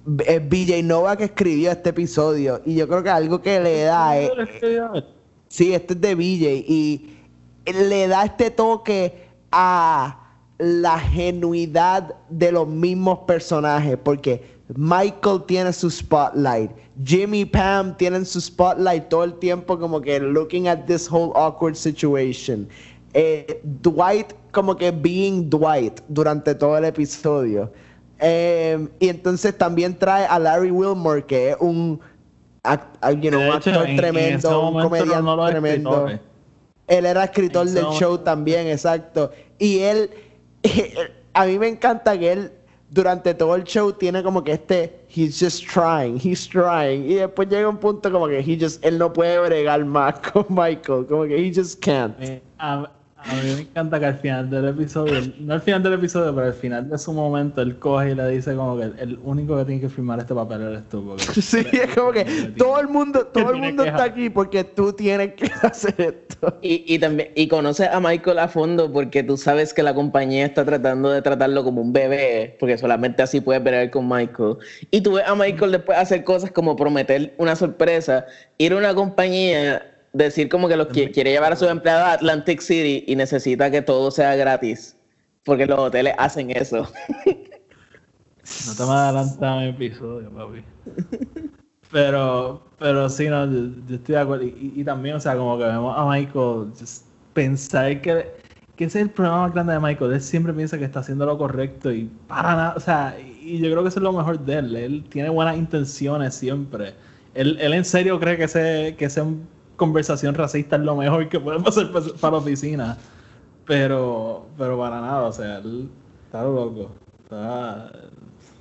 B- 0.04 0.24
eh, 0.26 0.38
BJ 0.40 0.82
Nova 0.82 1.16
que 1.16 1.24
escribió 1.24 1.70
este 1.70 1.90
episodio, 1.90 2.60
y 2.66 2.74
yo 2.74 2.86
creo 2.88 3.02
que 3.02 3.10
algo 3.10 3.40
que 3.40 3.58
le 3.60 3.82
da 3.84 4.18
es, 4.18 4.30
Sí, 5.48 5.72
este 5.72 5.94
es 5.94 6.00
de 6.00 6.14
BJ 6.14 6.64
y 6.68 7.16
le 7.64 8.08
da 8.08 8.24
este 8.24 8.50
toque 8.50 9.25
a 9.52 10.18
la 10.58 10.98
genuidad 10.98 12.14
de 12.30 12.52
los 12.52 12.66
mismos 12.66 13.18
personajes 13.26 13.96
porque 14.02 14.56
Michael 14.74 15.42
tiene 15.46 15.72
su 15.72 15.90
spotlight, 15.90 16.70
Jimmy 17.04 17.44
Pam 17.44 17.96
tienen 17.96 18.24
su 18.24 18.40
spotlight 18.40 19.08
todo 19.08 19.24
el 19.24 19.34
tiempo 19.34 19.78
como 19.78 20.00
que 20.00 20.18
looking 20.18 20.66
at 20.66 20.86
this 20.86 21.08
whole 21.10 21.32
awkward 21.36 21.76
situation. 21.76 22.66
Eh, 23.14 23.60
Dwight 23.82 24.32
como 24.52 24.76
que 24.76 24.90
being 24.90 25.48
Dwight 25.48 26.00
durante 26.08 26.54
todo 26.54 26.76
el 26.78 26.84
episodio. 26.84 27.70
Eh, 28.18 28.88
y 28.98 29.08
entonces 29.10 29.56
también 29.56 29.96
trae 29.98 30.24
a 30.26 30.38
Larry 30.38 30.70
Wilmore 30.70 31.24
que 31.24 31.50
es 31.50 31.56
un, 31.60 32.00
act- 32.64 32.86
you 33.22 33.30
know, 33.30 33.40
De 33.40 33.50
un 33.50 33.56
hecho, 33.56 33.70
actor 33.70 33.88
en 33.88 33.96
tremendo, 33.96 34.68
un 34.70 34.82
comediante 34.82 35.22
no 35.22 35.46
tremendo. 35.50 35.90
Él 36.88 37.06
era 37.06 37.24
escritor 37.24 37.66
del 37.68 37.86
show 37.86 38.18
también, 38.18 38.68
exacto. 38.68 39.30
Y 39.58 39.80
él, 39.80 40.10
a 41.34 41.46
mí 41.46 41.58
me 41.58 41.68
encanta 41.68 42.18
que 42.18 42.32
él 42.32 42.52
durante 42.90 43.34
todo 43.34 43.56
el 43.56 43.64
show 43.64 43.92
tiene 43.92 44.22
como 44.22 44.44
que 44.44 44.52
este, 44.52 45.00
he's 45.08 45.38
just 45.38 45.66
trying, 45.66 46.18
he's 46.22 46.48
trying. 46.48 47.10
Y 47.10 47.14
después 47.14 47.48
llega 47.48 47.68
un 47.68 47.78
punto 47.78 48.10
como 48.10 48.28
que 48.28 48.38
he 48.38 48.58
just, 48.58 48.84
él 48.84 48.98
no 48.98 49.12
puede 49.12 49.38
bregar 49.40 49.84
más 49.84 50.14
con 50.32 50.46
Michael, 50.48 51.06
como 51.06 51.24
que 51.24 51.36
he 51.36 51.52
just 51.52 51.80
can't. 51.84 52.14
Eh, 52.20 52.40
a, 52.58 52.88
a 53.28 53.34
mí 53.34 53.54
me 53.56 53.60
encanta 53.62 53.98
que 53.98 54.06
al 54.06 54.18
final 54.18 54.48
del 54.50 54.68
episodio, 54.68 55.14
no 55.40 55.54
al 55.54 55.60
final 55.60 55.82
del 55.82 55.94
episodio, 55.94 56.34
pero 56.34 56.46
al 56.46 56.52
final 56.54 56.88
de 56.88 56.96
su 56.98 57.12
momento, 57.12 57.60
él 57.62 57.78
coge 57.78 58.12
y 58.12 58.14
le 58.14 58.28
dice 58.28 58.54
como 58.54 58.76
que 58.78 58.84
el 58.98 59.18
único 59.24 59.56
que 59.58 59.64
tiene 59.64 59.80
que 59.80 59.88
firmar 59.88 60.18
este 60.20 60.34
papel 60.34 60.62
eres 60.62 60.88
tú. 60.88 61.04
porque- 61.04 61.24
Sí, 61.42 61.66
es 61.72 61.94
como 61.94 62.12
que 62.12 62.24
todo 62.56 62.78
el 62.80 62.88
mundo, 62.88 63.26
todo 63.26 63.50
el 63.50 63.56
mundo 63.56 63.84
está 63.84 64.04
aquí 64.04 64.30
porque 64.30 64.64
tú 64.64 64.92
tienes 64.92 65.34
que 65.34 65.46
hacer 65.62 65.94
esto. 65.98 66.58
Y, 66.62 66.84
y 66.94 66.98
también 66.98 67.30
y 67.34 67.48
conoces 67.48 67.88
a 67.90 67.98
Michael 68.00 68.38
a 68.38 68.48
fondo 68.48 68.92
porque 68.92 69.22
tú 69.22 69.36
sabes 69.36 69.72
que 69.74 69.82
la 69.82 69.94
compañía 69.94 70.44
está 70.46 70.64
tratando 70.64 71.10
de 71.10 71.22
tratarlo 71.22 71.64
como 71.64 71.80
un 71.82 71.92
bebé, 71.92 72.56
porque 72.60 72.78
solamente 72.78 73.22
así 73.22 73.40
puedes 73.40 73.62
ver 73.64 73.90
con 73.90 74.08
Michael. 74.08 74.56
Y 74.90 75.00
tú 75.00 75.14
ves 75.14 75.24
a 75.26 75.34
Michael 75.34 75.72
después 75.72 75.98
hacer 75.98 76.22
cosas 76.24 76.50
como 76.52 76.76
prometer 76.76 77.34
una 77.38 77.56
sorpresa, 77.56 78.26
ir 78.58 78.72
a 78.72 78.76
una 78.76 78.94
compañía, 78.94 79.82
decir 80.16 80.48
como 80.48 80.68
que 80.68 80.76
los 80.76 80.88
qui- 80.88 81.12
quiere 81.12 81.30
llevar 81.30 81.52
a 81.52 81.56
sus 81.56 81.68
empleados 81.68 82.04
a 82.04 82.12
Atlantic 82.12 82.60
City 82.60 83.04
y 83.06 83.16
necesita 83.16 83.70
que 83.70 83.82
todo 83.82 84.10
sea 84.10 84.34
gratis, 84.36 84.96
porque 85.44 85.66
los 85.66 85.78
hoteles 85.78 86.14
hacen 86.18 86.50
eso. 86.50 86.88
No 88.66 88.74
te 88.76 88.84
me 88.84 88.90
adelantas 88.92 89.60
mi 89.60 89.68
episodio, 89.68 90.30
papi. 90.30 90.62
Pero, 91.90 92.62
pero 92.78 93.08
sí, 93.08 93.28
no, 93.28 93.46
yo, 93.46 93.70
yo 93.88 93.96
estoy 93.96 94.14
de 94.14 94.20
acuerdo. 94.20 94.44
Y, 94.44 94.72
y 94.76 94.84
también, 94.84 95.16
o 95.16 95.20
sea, 95.20 95.36
como 95.36 95.56
que 95.58 95.64
vemos 95.64 95.96
a 95.96 96.04
Michael 96.04 96.72
pensar 97.32 98.00
que, 98.00 98.26
que 98.76 98.84
ese 98.84 98.98
es 99.00 99.04
el 99.06 99.10
problema 99.10 99.42
más 99.42 99.52
grande 99.52 99.72
de 99.72 99.80
Michael. 99.80 100.12
Él 100.12 100.20
siempre 100.20 100.52
piensa 100.52 100.78
que 100.78 100.84
está 100.84 101.00
haciendo 101.00 101.26
lo 101.26 101.38
correcto 101.38 101.92
y 101.92 102.10
para 102.26 102.54
nada, 102.56 102.74
o 102.76 102.80
sea, 102.80 103.16
y, 103.18 103.58
yo 103.58 103.70
creo 103.70 103.82
que 103.82 103.88
eso 103.88 103.98
es 104.00 104.02
lo 104.04 104.12
mejor 104.12 104.38
de 104.40 104.54
él. 104.54 104.76
Él 104.76 105.04
tiene 105.08 105.28
buenas 105.28 105.56
intenciones 105.56 106.34
siempre. 106.34 106.94
Él, 107.34 107.58
él 107.60 107.74
en 107.74 107.84
serio 107.84 108.18
cree 108.18 108.36
que, 108.36 108.44
ese, 108.44 108.94
que 108.98 109.04
esa 109.04 109.24
conversación 109.76 110.34
racista 110.34 110.76
es 110.76 110.82
lo 110.82 110.96
mejor 110.96 111.28
que 111.28 111.38
puede 111.40 111.60
pasar 111.60 111.90
pa- 111.92 112.00
para 112.20 112.32
la 112.32 112.38
oficina. 112.38 112.96
Pero, 113.66 114.46
pero 114.56 114.78
para 114.78 115.00
nada, 115.00 115.22
o 115.24 115.32
sea, 115.32 115.58
él 115.58 115.88
está 116.26 116.42
loco. 116.44 116.90
Está, 117.24 117.90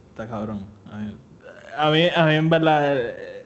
está 0.09 0.27
cabrón. 0.27 0.61
A 0.91 0.97
mí, 0.97 1.15
a 1.77 1.91
mí, 1.91 2.07
a 2.15 2.25
mí 2.25 2.33
en 2.33 2.49
verdad, 2.49 2.97
eh, 2.97 3.45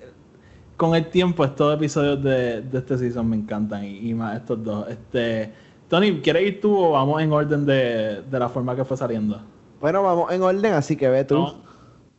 con 0.77 0.95
el 0.95 1.07
tiempo 1.09 1.43
estos 1.43 1.75
episodios 1.75 2.23
de, 2.23 2.61
de 2.61 2.77
este 2.77 2.97
season 2.97 3.29
me 3.29 3.35
encantan 3.35 3.83
y, 3.83 4.09
y 4.09 4.13
más 4.13 4.37
estos 4.37 4.63
dos. 4.63 4.87
Este, 4.87 5.51
Tony, 5.89 6.21
¿quieres 6.21 6.43
ir 6.47 6.61
tú 6.61 6.77
o 6.77 6.91
vamos 6.91 7.21
en 7.21 7.33
orden 7.33 7.65
de, 7.65 8.21
de 8.21 8.39
la 8.39 8.47
forma 8.47 8.73
que 8.75 8.85
fue 8.85 8.95
saliendo? 8.95 9.41
Bueno, 9.81 10.01
vamos 10.03 10.31
en 10.31 10.41
orden, 10.41 10.73
así 10.73 10.95
que 10.95 11.09
ve 11.09 11.25
tú. 11.25 11.35
No, 11.35 11.55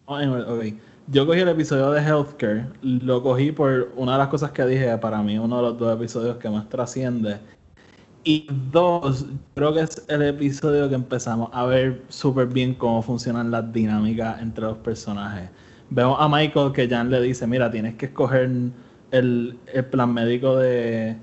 no, 0.09 0.21
en 0.21 0.29
orden, 0.31 0.53
ok. 0.75 0.81
Yo 1.13 1.27
cogí 1.27 1.41
el 1.41 1.49
episodio 1.49 1.91
de 1.91 2.01
Healthcare, 2.03 2.67
lo 2.83 3.23
cogí 3.23 3.51
por 3.53 3.93
una 3.97 4.13
de 4.13 4.19
las 4.19 4.29
cosas 4.29 4.53
que 4.53 4.65
dije, 4.65 4.97
para 4.99 5.23
mí 5.23 5.39
uno 5.39 5.57
de 5.57 5.63
los 5.63 5.79
dos 5.79 5.95
episodios 5.97 6.37
que 6.37 6.49
más 6.49 6.69
trasciende. 6.69 7.41
Y 8.25 8.47
dos, 8.73 9.27
creo 9.55 9.75
que 9.75 9.81
es 9.83 10.05
el 10.09 10.23
episodio 10.23 10.89
que 10.89 10.97
empezamos 10.97 11.51
a 11.53 11.67
ver 11.67 12.03
súper 12.09 12.47
bien 12.49 12.75
cómo 12.75 13.03
funcionan 13.03 13.51
las 13.51 13.73
dinámicas 13.73 14.43
entre 14.43 14.65
los 14.65 14.79
personajes. 14.79 15.51
Vemos 15.91 16.17
a 16.21 16.29
Michael 16.29 16.73
que 16.73 16.89
Jan 16.89 17.11
le 17.11 17.21
dice, 17.23 17.47
mira, 17.47 17.71
tienes 17.71 17.97
que 17.97 18.07
escoger 18.07 18.51
el, 19.13 19.61
el 19.67 19.87
plan 19.87 20.15
médico 20.15 20.57
de, 20.59 21.17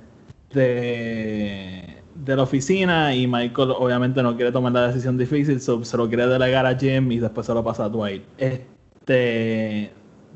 de, 0.52 2.04
de 2.16 2.36
la 2.36 2.44
oficina 2.44 3.16
y 3.16 3.28
Michael 3.28 3.72
obviamente 3.78 4.24
no 4.24 4.36
quiere 4.36 4.52
tomar 4.52 4.74
la 4.74 4.88
decisión 4.88 5.18
difícil, 5.18 5.62
so- 5.62 5.84
se 5.86 5.98
lo 5.98 6.08
quiere 6.10 6.28
delegar 6.28 6.66
a 6.66 6.78
Jim 6.78 7.12
y 7.12 7.20
después 7.20 7.48
se 7.48 7.54
lo 7.54 7.64
pasa 7.64 7.86
a 7.86 7.90
Dwight. 7.90 8.24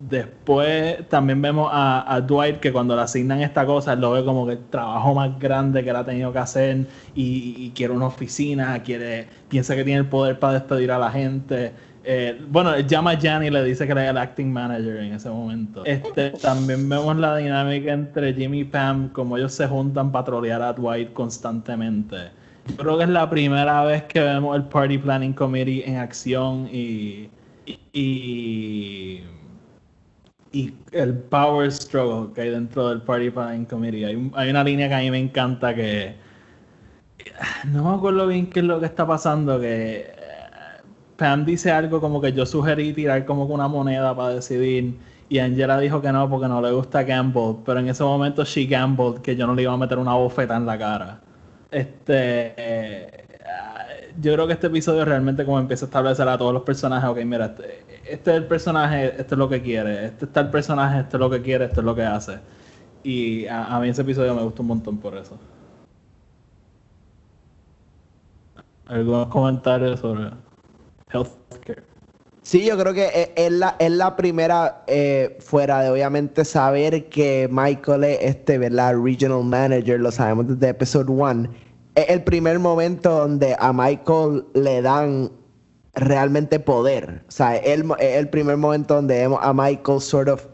Después 0.09 1.07
también 1.09 1.41
vemos 1.41 1.69
a, 1.72 2.22
Dwight 2.26 2.57
que 2.57 2.72
cuando 2.72 2.95
le 2.95 3.03
asignan 3.03 3.41
esta 3.41 3.65
cosa, 3.65 3.95
lo 3.95 4.11
ve 4.11 4.26
como 4.26 4.45
que 4.45 4.53
el 4.53 4.63
trabajo 4.69 5.13
más 5.13 5.38
grande 5.39 5.84
que 5.84 5.89
él 5.89 5.95
ha 5.95 6.05
tenido 6.05 6.32
que 6.34 6.39
hacer 6.39 6.88
y, 7.15 7.72
quiere 7.72 7.93
una 7.93 8.07
oficina, 8.07 8.82
quiere, 8.84 9.28
piensa 9.49 9.76
que 9.76 9.84
tiene 9.84 9.99
el 9.99 10.07
poder 10.07 10.39
para 10.39 10.53
despedir 10.53 10.91
a 10.91 10.97
la 10.97 11.11
gente. 11.11 11.72
Eh, 12.03 12.41
bueno, 12.49 12.80
llama 12.80 13.11
a 13.11 13.19
Jan 13.19 13.43
y 13.43 13.51
le 13.51 13.63
dice 13.63 13.86
que 13.86 13.91
era 13.91 14.09
el 14.09 14.17
acting 14.17 14.51
manager 14.51 14.97
en 14.97 15.13
ese 15.13 15.30
momento. 15.30 15.86
Este, 15.86 16.32
también 16.32 16.89
vemos 16.89 17.15
la 17.17 17.38
dinámica 17.38 17.93
entre 17.93 18.34
Jimmy 18.34 18.61
y 18.61 18.63
Pam, 18.63 19.09
como 19.09 19.38
ellos 19.38 19.53
se 19.53 19.67
juntan 19.67 20.11
para 20.11 20.26
trolear 20.26 20.61
a 20.63 20.74
Dwight 20.74 21.13
constantemente. 21.13 22.15
Yo 22.67 22.78
creo 22.78 22.97
que 22.97 23.03
es 23.03 23.09
la 23.09 23.30
primera 23.30 23.84
vez 23.84 24.03
que 24.03 24.19
vemos 24.19 24.55
el 24.55 24.63
Party 24.63 24.97
Planning 24.97 25.34
Committee 25.34 25.84
en 25.88 25.97
acción 25.97 26.67
y, 26.72 27.30
y, 27.66 29.22
y 30.51 30.74
el 30.91 31.14
power 31.18 31.72
struggle 31.72 32.34
que 32.34 32.41
hay 32.41 32.49
dentro 32.49 32.89
del 32.89 33.01
Party 33.01 33.30
Planning 33.30 33.66
Committee. 33.66 34.05
Hay, 34.05 34.32
hay 34.36 34.49
una 34.49 34.64
línea 34.64 34.88
que 34.89 34.95
a 34.95 34.99
mí 34.99 35.12
me 35.12 35.20
encanta 35.20 35.74
que 35.76 36.16
no 37.68 37.84
me 37.89 37.95
acuerdo 37.95 38.28
bien 38.28 38.49
qué 38.49 38.59
es 38.59 38.66
lo 38.66 38.80
que 38.80 38.86
está 38.86 39.05
pasando, 39.07 39.59
que 39.59 40.01
eh, 40.01 40.82
Pam 41.18 41.45
dice 41.45 41.72
algo 41.72 42.01
como 42.01 42.22
que 42.22 42.34
yo 42.34 42.45
sugerí 42.45 42.93
tirar 42.93 43.26
como 43.26 43.45
una 43.45 43.68
moneda 43.68 44.16
para 44.16 44.36
decidir 44.36 44.99
y 45.30 45.39
Angela 45.39 45.80
dijo 45.80 46.01
que 46.01 46.12
no 46.12 46.30
porque 46.30 46.47
no 46.47 46.62
le 46.62 46.72
gusta 46.72 47.03
gamble, 47.03 47.57
pero 47.66 47.80
en 47.80 47.88
ese 47.89 48.03
momento 48.03 48.43
she 48.43 48.66
gambled 48.66 49.22
que 49.22 49.36
yo 49.36 49.47
no 49.47 49.55
le 49.55 49.64
iba 49.64 49.74
a 49.74 49.78
meter 49.78 49.97
una 49.97 50.14
bofeta 50.16 50.57
en 50.57 50.66
la 50.66 50.78
cara. 50.78 51.22
Este, 51.72 52.53
eh, 52.57 53.20
yo 54.20 54.34
creo 54.34 54.47
que 54.47 54.53
este 54.53 54.68
episodio 54.68 55.05
realmente 55.05 55.45
como 55.45 55.59
empieza 55.59 55.86
a 55.86 55.88
establecer 55.88 56.28
a 56.28 56.38
todos 56.38 56.53
los 56.53 56.64
personajes, 56.64 57.09
ok, 57.09 57.18
mira, 57.26 57.45
este, 57.45 57.84
este 58.05 58.32
es 58.32 58.38
el 58.38 58.45
personaje, 58.45 59.07
este 59.07 59.36
es 59.36 59.38
lo 59.38 59.49
que 59.49 59.62
quiere, 59.62 60.05
este 60.07 60.26
está 60.26 60.41
el 60.41 60.49
personaje, 60.49 61.01
este 61.01 61.18
es 61.18 61.20
lo 61.20 61.30
que 61.30 61.41
quiere, 61.41 61.66
este 61.66 61.80
es 61.80 61.86
lo 61.86 61.95
que 61.95 62.03
hace. 62.03 62.39
Y 63.03 63.47
a, 63.47 63.80
mí 63.80 63.89
ese 63.89 64.01
episodio 64.01 64.36
me 64.36 64.43
gustó 64.43 64.62
un 64.62 64.70
montón 64.70 64.97
por 64.97 65.18
eso. 65.18 65.38
¿Algunos 68.86 69.28
comentarios 69.28 69.99
sobre 69.99 70.32
healthcare? 71.12 71.84
Sí, 72.43 72.66
yo 72.66 72.78
creo 72.78 72.93
que 72.93 73.05
es, 73.05 73.30
es 73.36 73.51
la, 73.51 73.76
es 73.80 73.91
la 73.91 74.16
primera, 74.16 74.84
eh, 74.88 75.38
fuera 75.39 75.82
de 75.82 75.89
obviamente 75.91 76.43
saber 76.43 77.07
que 77.09 77.47
Michael 77.51 78.03
es 78.03 78.18
este, 78.22 78.57
¿verdad? 78.57 78.95
Regional 79.01 79.43
Manager, 79.43 79.99
lo 79.99 80.12
sabemos 80.12 80.47
desde 80.47 80.70
Episode 80.70 81.12
1. 81.12 81.70
Es 81.95 82.09
el 82.09 82.23
primer 82.23 82.59
momento 82.59 83.09
donde 83.11 83.55
a 83.59 83.73
Michael 83.73 84.45
le 84.53 84.81
dan 84.81 85.31
realmente 85.93 86.59
poder. 86.59 87.23
O 87.27 87.31
sea, 87.31 87.57
es 87.57 87.67
el, 87.79 87.85
el 87.99 88.29
primer 88.29 88.57
momento 88.57 88.95
donde 88.95 89.15
vemos 89.19 89.39
a 89.41 89.53
Michael 89.53 89.99
sort 89.99 90.29
of 90.29 90.45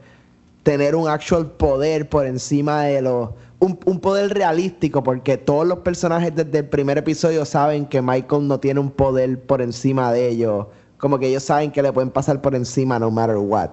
tener 0.63 0.95
un 0.95 1.07
actual 1.07 1.51
poder 1.51 2.09
por 2.09 2.25
encima 2.25 2.83
de 2.83 3.01
los... 3.01 3.29
Un, 3.59 3.79
un 3.85 3.99
poder 3.99 4.33
realístico, 4.35 5.01
porque 5.01 5.35
todos 5.37 5.65
los 5.65 5.79
personajes 5.79 6.35
desde 6.35 6.59
el 6.59 6.65
primer 6.69 6.97
episodio 6.99 7.43
saben 7.45 7.87
que 7.87 8.01
Michael 8.03 8.47
no 8.47 8.59
tiene 8.59 8.79
un 8.79 8.91
poder 8.91 9.39
por 9.41 9.61
encima 9.63 10.11
de 10.13 10.27
ellos. 10.29 10.67
Como 10.99 11.17
que 11.17 11.27
ellos 11.27 11.43
saben 11.43 11.71
que 11.71 11.81
le 11.81 11.91
pueden 11.91 12.11
pasar 12.11 12.41
por 12.41 12.53
encima 12.55 12.99
no 12.99 13.09
matter 13.09 13.37
what. 13.37 13.69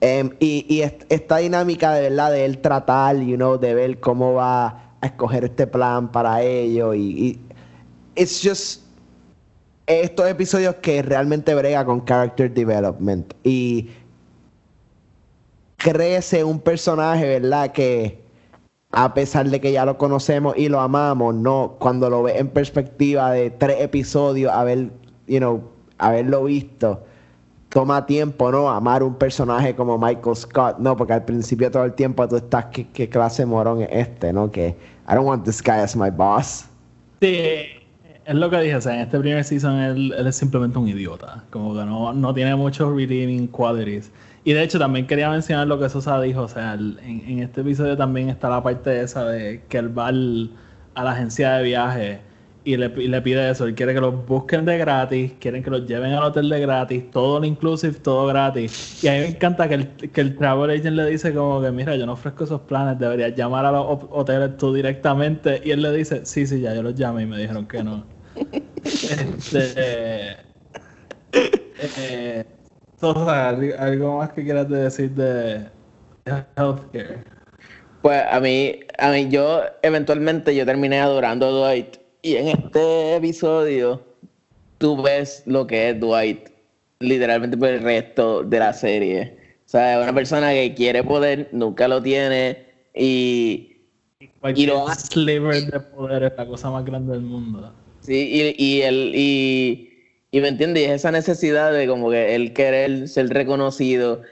Em, 0.00 0.30
y 0.38 0.64
y 0.68 0.82
est- 0.82 1.02
esta 1.08 1.38
dinámica 1.38 1.92
de 1.92 2.02
verdad 2.02 2.30
de 2.32 2.44
él 2.44 2.58
tratar, 2.58 3.16
you 3.16 3.36
know, 3.36 3.58
de 3.58 3.74
ver 3.74 3.98
cómo 4.00 4.34
va 4.34 4.89
escoger 5.02 5.44
este 5.44 5.66
plan 5.66 6.10
para 6.10 6.42
ellos. 6.42 6.96
Y, 6.96 7.00
y 7.00 7.40
it's 8.16 8.40
just 8.42 8.82
estos 9.86 10.28
episodios 10.28 10.76
que 10.76 11.02
realmente 11.02 11.54
brega 11.54 11.84
con 11.84 12.00
character 12.04 12.52
development. 12.52 13.34
Y 13.42 13.90
crece 15.76 16.44
un 16.44 16.60
personaje, 16.60 17.40
¿verdad? 17.40 17.72
Que 17.72 18.20
a 18.92 19.14
pesar 19.14 19.48
de 19.48 19.60
que 19.60 19.72
ya 19.72 19.84
lo 19.84 19.98
conocemos 19.98 20.56
y 20.56 20.68
lo 20.68 20.80
amamos, 20.80 21.34
no, 21.34 21.76
cuando 21.78 22.10
lo 22.10 22.22
ves 22.22 22.36
en 22.36 22.48
perspectiva 22.48 23.32
de 23.32 23.50
tres 23.50 23.80
episodios, 23.80 24.52
haber, 24.52 24.90
you 25.26 25.38
know, 25.38 25.62
haberlo 25.98 26.44
visto, 26.44 27.02
toma 27.70 28.04
tiempo, 28.04 28.50
¿no? 28.52 28.68
Amar 28.68 29.02
un 29.02 29.14
personaje 29.14 29.74
como 29.74 29.96
Michael 29.96 30.36
Scott, 30.36 30.78
no, 30.78 30.96
porque 30.96 31.14
al 31.14 31.24
principio 31.24 31.70
todo 31.70 31.84
el 31.84 31.94
tiempo 31.94 32.28
tú 32.28 32.36
estás, 32.36 32.66
¿qué, 32.66 32.86
qué 32.88 33.08
clase 33.08 33.42
de 33.42 33.46
morón 33.46 33.82
es 33.82 33.88
este, 33.92 34.32
no? 34.32 34.50
Que 34.50 34.76
I 35.08 35.14
don't 35.14 35.26
want 35.26 35.44
this 35.44 35.62
guy 35.62 35.74
as 35.78 35.96
my 35.96 36.10
boss. 36.10 36.66
Sí, 37.20 37.36
es 38.24 38.34
lo 38.34 38.50
que 38.50 38.60
dije, 38.60 38.76
o 38.76 38.80
sea, 38.80 38.94
en 38.94 39.00
este 39.00 39.18
primer 39.18 39.44
season 39.44 39.76
él, 39.78 40.12
es 40.12 40.36
simplemente 40.36 40.78
un 40.78 40.88
idiota, 40.88 41.44
como 41.50 41.74
que 41.74 41.84
no, 41.84 42.12
no 42.12 42.34
tiene 42.34 42.54
muchos 42.56 42.94
redeeming 42.94 43.46
qualities. 43.46 44.10
Y 44.42 44.52
de 44.52 44.62
hecho 44.62 44.78
también 44.78 45.06
quería 45.06 45.30
mencionar 45.30 45.66
lo 45.66 45.78
que 45.78 45.88
Sosa 45.88 46.20
dijo, 46.20 46.42
o 46.42 46.48
sea, 46.48 46.74
el- 46.74 46.98
en, 47.04 47.40
este 47.40 47.60
episodio 47.60 47.96
también 47.96 48.30
está 48.30 48.48
la 48.48 48.62
parte 48.62 49.00
esa 49.02 49.24
de 49.26 49.62
que 49.68 49.78
él 49.78 49.96
va 49.96 50.08
al- 50.08 50.50
a 50.94 51.04
la 51.04 51.12
agencia 51.12 51.52
de 51.52 51.62
viaje 51.64 52.20
y 52.64 52.76
le, 52.76 52.86
y 53.02 53.08
le 53.08 53.22
pide 53.22 53.50
eso, 53.50 53.64
él 53.66 53.74
quiere 53.74 53.94
que 53.94 54.00
los 54.00 54.26
busquen 54.26 54.64
de 54.64 54.78
gratis, 54.78 55.32
quieren 55.40 55.62
que 55.62 55.70
los 55.70 55.86
lleven 55.86 56.12
al 56.12 56.24
hotel 56.24 56.48
de 56.48 56.60
gratis, 56.60 57.10
todo 57.10 57.44
inclusive, 57.44 57.94
todo 58.00 58.26
gratis. 58.26 58.72
Y 59.00 59.08
a 59.08 59.12
mí 59.12 59.18
me 59.20 59.28
encanta 59.28 59.68
que 59.68 59.74
el, 59.74 59.96
que 60.12 60.20
el 60.20 60.36
travel 60.36 60.70
agent 60.70 60.96
le 60.96 61.06
dice 61.06 61.34
como 61.34 61.60
que, 61.62 61.70
mira, 61.72 61.96
yo 61.96 62.06
no 62.06 62.12
ofrezco 62.14 62.44
esos 62.44 62.62
planes, 62.62 62.98
deberías 62.98 63.34
llamar 63.34 63.64
a 63.66 63.72
los 63.72 63.82
ho- 63.86 64.08
hoteles 64.12 64.56
tú 64.56 64.72
directamente. 64.74 65.60
Y 65.64 65.70
él 65.72 65.82
le 65.82 65.92
dice, 65.92 66.24
sí, 66.26 66.46
sí, 66.46 66.60
ya 66.60 66.74
yo 66.74 66.82
los 66.82 66.94
llamé 66.94 67.22
y 67.22 67.26
me 67.26 67.38
dijeron 67.38 67.66
que 67.66 67.82
no. 67.82 68.06
este, 69.02 70.32
eh, 70.32 70.36
eh, 71.78 72.44
Sosa, 72.96 73.48
¿algo- 73.50 73.78
¿algo 73.78 74.18
más 74.18 74.32
que 74.32 74.44
quieras 74.44 74.68
decir 74.68 75.10
de 75.14 75.70
de 76.24 76.46
healthcare? 76.56 77.24
Pues 78.00 78.22
a 78.30 78.40
mí, 78.40 78.80
a 78.98 79.10
mí, 79.10 79.28
yo 79.30 79.62
eventualmente 79.82 80.54
yo 80.56 80.64
terminé 80.66 81.00
adorando 81.00 81.46
a 81.46 81.50
Dwight. 81.50 81.96
Y 82.22 82.36
en 82.36 82.48
este 82.48 83.16
episodio, 83.16 84.02
tú 84.78 85.00
ves 85.00 85.42
lo 85.46 85.66
que 85.66 85.90
es 85.90 86.00
Dwight, 86.00 86.48
literalmente 87.00 87.56
por 87.56 87.68
el 87.68 87.82
resto 87.82 88.42
de 88.42 88.58
la 88.58 88.72
serie. 88.72 89.36
O 89.66 89.68
sea, 89.70 89.96
es 89.98 90.02
una 90.02 90.14
persona 90.14 90.50
que 90.52 90.74
quiere 90.74 91.02
poder, 91.02 91.48
nunca 91.52 91.88
lo 91.88 92.02
tiene. 92.02 92.64
Y, 92.94 93.76
Cualquier 94.40 94.68
lo 94.68 94.86
sliver 94.94 95.64
de 95.70 95.80
poder 95.80 96.24
es 96.24 96.32
la 96.36 96.46
cosa 96.46 96.70
más 96.70 96.84
grande 96.84 97.12
del 97.12 97.22
mundo. 97.22 97.72
sí, 98.00 98.54
y, 98.58 98.62
y 98.62 98.82
él, 98.82 99.12
y, 99.14 99.90
y 100.30 100.40
me 100.40 100.48
entiendes, 100.48 100.82
y 100.82 100.86
es 100.86 100.92
esa 100.92 101.10
necesidad 101.10 101.72
de 101.72 101.86
como 101.86 102.10
que 102.10 102.34
él 102.34 102.52
querer 102.52 103.08
ser 103.08 103.28
reconocido. 103.28 104.22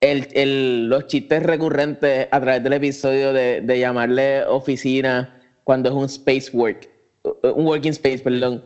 El, 0.00 0.28
el- 0.34 0.88
los 0.88 1.06
chistes 1.06 1.42
recurrentes 1.42 2.28
a 2.30 2.40
través 2.40 2.62
del 2.62 2.74
episodio 2.74 3.32
de, 3.32 3.60
de 3.62 3.78
llamarle 3.78 4.44
oficina 4.44 5.40
cuando 5.64 5.88
es 5.88 5.94
un 5.94 6.04
space 6.04 6.50
work, 6.56 6.90
un 7.24 7.66
working 7.66 7.92
space, 7.92 8.18
perdón. 8.18 8.62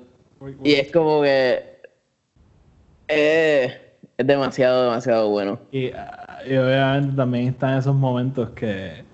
Y 0.63 0.75
es 0.75 0.93
como 0.93 1.23
que 1.23 1.81
eh, 3.09 3.95
es 4.17 4.27
demasiado, 4.27 4.85
demasiado 4.85 5.29
bueno. 5.31 5.59
Y, 5.73 5.91
ah, 5.93 6.39
y 6.47 6.57
obviamente 6.57 7.17
también 7.17 7.49
están 7.49 7.79
esos 7.79 7.95
momentos 7.95 8.51
que, 8.51 9.05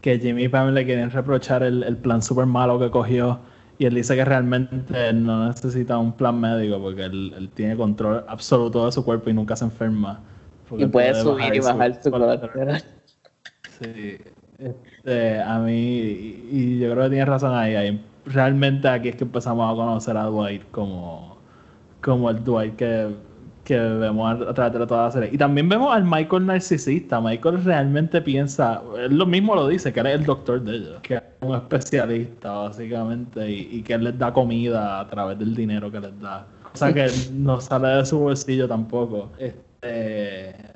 que 0.00 0.18
Jimmy 0.18 0.44
y 0.44 0.48
Pam 0.48 0.72
le 0.72 0.84
quieren 0.84 1.10
reprochar 1.10 1.62
el, 1.62 1.82
el 1.82 1.96
plan 1.96 2.22
super 2.22 2.46
malo 2.46 2.78
que 2.78 2.90
cogió 2.90 3.40
Y 3.78 3.86
él 3.86 3.94
dice 3.94 4.14
que 4.14 4.24
realmente 4.24 5.12
no 5.12 5.48
necesita 5.48 5.98
un 5.98 6.12
plan 6.12 6.40
médico 6.40 6.80
porque 6.80 7.04
él, 7.04 7.34
él 7.36 7.48
tiene 7.50 7.76
control 7.76 8.24
absoluto 8.28 8.86
de 8.86 8.92
su 8.92 9.04
cuerpo 9.04 9.30
y 9.30 9.34
nunca 9.34 9.56
se 9.56 9.64
enferma. 9.64 10.20
Y 10.78 10.86
puede 10.86 10.88
puede 10.88 11.14
subir 11.14 11.54
y 11.54 11.60
bajar 11.60 12.00
su 12.02 12.10
colesterol. 12.10 12.82
Sí, 13.80 14.18
este, 14.58 15.40
a 15.40 15.58
mí, 15.58 15.72
y, 15.72 16.48
y 16.52 16.78
yo 16.78 16.92
creo 16.92 17.04
que 17.04 17.10
tienes 17.10 17.28
razón 17.28 17.54
ahí, 17.54 17.74
ahí. 17.74 18.04
Realmente 18.26 18.88
aquí 18.88 19.08
es 19.10 19.16
que 19.16 19.24
empezamos 19.24 19.70
a 19.70 19.74
conocer 19.74 20.16
a 20.16 20.24
Dwight 20.24 20.62
como, 20.70 21.36
como 22.02 22.30
el 22.30 22.42
Dwight 22.42 22.76
que, 22.76 23.14
que 23.64 23.78
vemos 23.78 24.40
a, 24.40 24.54
través 24.54 24.72
de 24.78 24.86
toda 24.86 25.04
la 25.04 25.10
serie. 25.10 25.30
Y 25.32 25.38
también 25.38 25.68
vemos 25.68 25.94
al 25.94 26.04
Michael 26.04 26.46
narcisista. 26.46 27.20
Michael 27.20 27.62
realmente 27.64 28.20
piensa, 28.22 28.82
él 28.98 29.16
lo 29.18 29.26
mismo 29.26 29.54
lo 29.54 29.68
dice, 29.68 29.92
que 29.92 30.00
él 30.00 30.06
es 30.06 30.14
el 30.20 30.24
doctor 30.24 30.62
de 30.62 30.76
ellos, 30.76 31.00
que 31.02 31.16
es 31.16 31.22
un 31.40 31.54
especialista 31.54 32.50
básicamente, 32.52 33.50
y, 33.50 33.68
y 33.72 33.82
que 33.82 33.94
él 33.94 34.04
les 34.04 34.18
da 34.18 34.32
comida 34.32 35.00
a 35.00 35.08
través 35.08 35.38
del 35.38 35.54
dinero 35.54 35.90
que 35.90 36.00
les 36.00 36.18
da. 36.20 36.46
O 36.72 36.76
sea 36.76 36.92
que 36.92 37.08
no 37.32 37.60
sale 37.60 37.88
de 37.88 38.06
su 38.06 38.18
bolsillo 38.18 38.66
tampoco. 38.66 39.30
Este, 39.38 40.74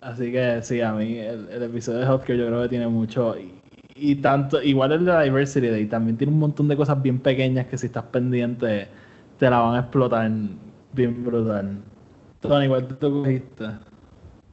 Así 0.00 0.32
que 0.32 0.62
sí, 0.62 0.80
a 0.80 0.92
mí 0.92 1.18
el, 1.18 1.48
el 1.50 1.62
episodio 1.62 2.00
de 2.00 2.06
Healthcare 2.06 2.38
yo 2.38 2.46
creo 2.46 2.62
que 2.62 2.68
tiene 2.68 2.88
mucho. 2.88 3.38
Y, 3.38 3.59
y 4.00 4.16
tanto, 4.16 4.62
igual 4.62 4.92
el 4.92 5.04
de 5.04 5.22
Diversity 5.24 5.68
Day 5.68 5.86
también 5.86 6.16
tiene 6.16 6.32
un 6.32 6.38
montón 6.38 6.68
de 6.68 6.76
cosas 6.76 7.00
bien 7.02 7.18
pequeñas 7.18 7.66
que 7.66 7.76
si 7.76 7.86
estás 7.86 8.04
pendiente 8.04 8.88
te 9.38 9.50
la 9.50 9.58
van 9.58 9.76
a 9.76 9.80
explotar 9.80 10.30
bien 10.92 11.24
brutal. 11.24 11.78
Tony, 12.40 12.64
igual 12.64 12.88
tú 12.88 12.94
te 12.94 13.08
cogiste. 13.08 13.64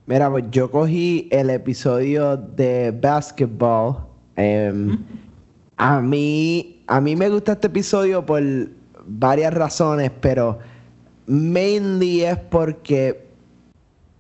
Mira, 0.06 0.30
pues 0.30 0.46
yo 0.52 0.70
cogí 0.70 1.28
el 1.32 1.50
episodio 1.50 2.38
de 2.38 2.92
Basketball. 2.92 3.98
em, 4.36 4.98
a 5.78 6.02
mí, 6.02 6.84
a 6.88 7.02
mí 7.02 7.16
me 7.16 7.30
gusta 7.30 7.54
este 7.54 7.68
episodio 7.68 8.26
por 8.26 8.42
varias 9.06 9.54
razones, 9.54 10.12
pero 10.22 10.60
mainly 11.28 12.24
es 12.24 12.38
porque 12.38 13.28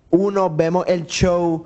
uno 0.09 0.49
vemos 0.49 0.85
el 0.87 1.05
show 1.05 1.65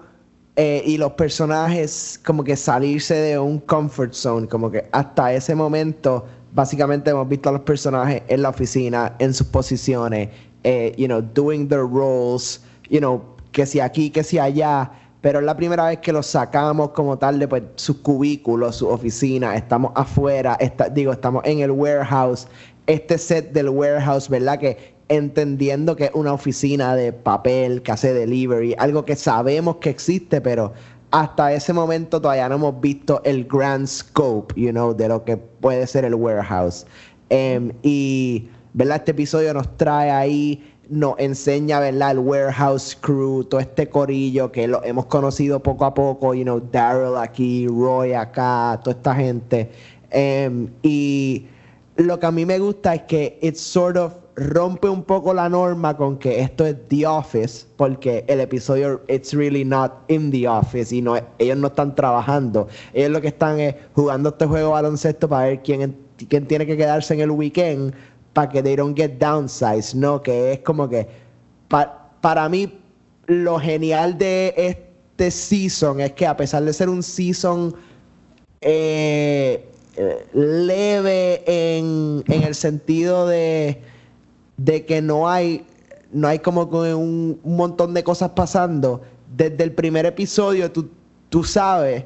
eh, 0.55 0.83
y 0.85 0.97
los 0.97 1.13
personajes 1.13 2.19
como 2.25 2.43
que 2.43 2.55
salirse 2.55 3.15
de 3.15 3.39
un 3.39 3.59
comfort 3.59 4.13
zone, 4.13 4.47
como 4.47 4.69
que 4.69 4.87
hasta 4.91 5.33
ese 5.33 5.55
momento 5.55 6.25
básicamente 6.53 7.11
hemos 7.11 7.27
visto 7.29 7.49
a 7.49 7.53
los 7.53 7.61
personajes 7.61 8.21
en 8.27 8.41
la 8.41 8.49
oficina, 8.49 9.15
en 9.19 9.33
sus 9.33 9.47
posiciones, 9.47 10.29
eh, 10.63 10.93
you 10.97 11.07
know, 11.07 11.21
doing 11.21 11.67
their 11.67 11.87
roles, 11.87 12.61
you 12.89 12.99
know, 12.99 13.21
que 13.53 13.65
si 13.65 13.79
aquí, 13.79 14.09
que 14.09 14.23
si 14.23 14.37
allá, 14.39 14.91
pero 15.21 15.39
es 15.39 15.45
la 15.45 15.55
primera 15.55 15.85
vez 15.85 15.99
que 15.99 16.11
los 16.11 16.25
sacamos 16.27 16.89
como 16.89 17.17
tal 17.17 17.39
de 17.39 17.47
pues, 17.47 17.63
sus 17.75 17.97
cubículos, 17.97 18.75
su 18.77 18.87
oficina, 18.89 19.55
estamos 19.55 19.91
afuera, 19.95 20.57
está- 20.59 20.89
digo, 20.89 21.13
estamos 21.13 21.43
en 21.45 21.59
el 21.59 21.71
warehouse, 21.71 22.47
este 22.87 23.17
set 23.17 23.53
del 23.53 23.69
warehouse, 23.69 24.27
¿verdad? 24.27 24.59
Que 24.59 24.90
entendiendo 25.11 25.97
que 25.97 26.05
es 26.05 26.11
una 26.13 26.31
oficina 26.31 26.95
de 26.95 27.11
papel 27.11 27.81
que 27.81 27.91
hace 27.91 28.13
delivery, 28.13 28.75
algo 28.77 29.03
que 29.03 29.17
sabemos 29.17 29.75
que 29.77 29.89
existe, 29.89 30.39
pero 30.39 30.71
hasta 31.11 31.51
ese 31.51 31.73
momento 31.73 32.21
todavía 32.21 32.47
no 32.47 32.55
hemos 32.55 32.79
visto 32.79 33.21
el 33.25 33.43
grand 33.43 33.87
scope, 33.87 34.53
you 34.55 34.71
know, 34.71 34.93
de 34.93 35.09
lo 35.09 35.25
que 35.25 35.35
puede 35.35 35.85
ser 35.85 36.05
el 36.05 36.15
warehouse. 36.15 36.85
Em, 37.29 37.73
y, 37.83 38.47
¿verdad? 38.73 38.97
Este 38.97 39.11
episodio 39.11 39.53
nos 39.53 39.75
trae 39.75 40.09
ahí, 40.09 40.63
nos 40.87 41.15
enseña, 41.19 41.81
¿verdad? 41.81 42.11
El 42.11 42.19
warehouse 42.19 42.97
crew, 43.01 43.43
todo 43.43 43.59
este 43.59 43.89
corillo 43.89 44.49
que 44.49 44.65
lo 44.65 44.81
hemos 44.85 45.07
conocido 45.07 45.61
poco 45.61 45.83
a 45.83 45.93
poco, 45.93 46.33
you 46.33 46.43
know, 46.43 46.61
Daryl 46.71 47.17
aquí, 47.17 47.67
Roy 47.67 48.13
acá, 48.13 48.79
toda 48.81 48.95
esta 48.95 49.13
gente. 49.13 49.69
Em, 50.09 50.69
y 50.83 51.47
lo 51.97 52.17
que 52.17 52.25
a 52.25 52.31
mí 52.31 52.45
me 52.45 52.59
gusta 52.59 52.95
es 52.95 53.01
que 53.03 53.37
it 53.41 53.55
sort 53.55 53.97
of 53.97 54.20
rompe 54.41 54.89
un 54.89 55.03
poco 55.03 55.33
la 55.33 55.47
norma 55.49 55.95
con 55.95 56.17
que 56.17 56.41
esto 56.41 56.65
es 56.65 56.75
The 56.87 57.05
Office, 57.05 57.65
porque 57.77 58.23
el 58.27 58.39
episodio 58.39 59.01
it's 59.07 59.33
really 59.33 59.63
not 59.63 59.91
in 60.07 60.31
the 60.31 60.47
office 60.47 60.93
y 60.95 61.01
no 61.01 61.15
ellos 61.37 61.57
no 61.57 61.67
están 61.67 61.93
trabajando. 61.95 62.67
Ellos 62.93 63.11
lo 63.11 63.21
que 63.21 63.27
están 63.29 63.59
es 63.59 63.75
jugando 63.93 64.29
este 64.29 64.45
juego 64.45 64.71
baloncesto 64.71 65.27
para 65.29 65.47
ver 65.47 65.61
quién, 65.61 65.95
quién 66.29 66.47
tiene 66.47 66.65
que 66.65 66.75
quedarse 66.77 67.13
en 67.13 67.21
el 67.21 67.31
weekend 67.31 67.93
para 68.33 68.49
que 68.49 68.63
they 68.63 68.75
don't 68.75 68.97
get 68.97 69.11
downsized, 69.19 69.95
¿no? 69.95 70.21
Que 70.21 70.53
es 70.53 70.59
como 70.59 70.87
que 70.89 71.07
pa- 71.67 72.09
para 72.21 72.47
mí 72.49 72.77
lo 73.27 73.59
genial 73.59 74.17
de 74.17 74.53
este 74.57 75.29
season 75.31 75.99
es 76.01 76.13
que 76.13 76.25
a 76.25 76.35
pesar 76.35 76.63
de 76.63 76.73
ser 76.73 76.89
un 76.89 77.03
season 77.03 77.75
eh, 78.61 79.65
eh, 79.97 80.25
leve 80.33 81.43
en, 81.45 82.23
en 82.27 82.43
el 82.43 82.55
sentido 82.55 83.27
de, 83.27 83.81
de 84.63 84.85
que 84.85 85.01
no 85.01 85.27
hay, 85.29 85.65
no 86.11 86.27
hay 86.27 86.39
como 86.39 86.63
un, 86.63 87.39
un 87.43 87.55
montón 87.55 87.93
de 87.93 88.03
cosas 88.03 88.31
pasando. 88.31 89.01
Desde 89.35 89.63
el 89.63 89.73
primer 89.73 90.05
episodio 90.05 90.71
tú, 90.71 90.89
tú 91.29 91.43
sabes 91.43 92.03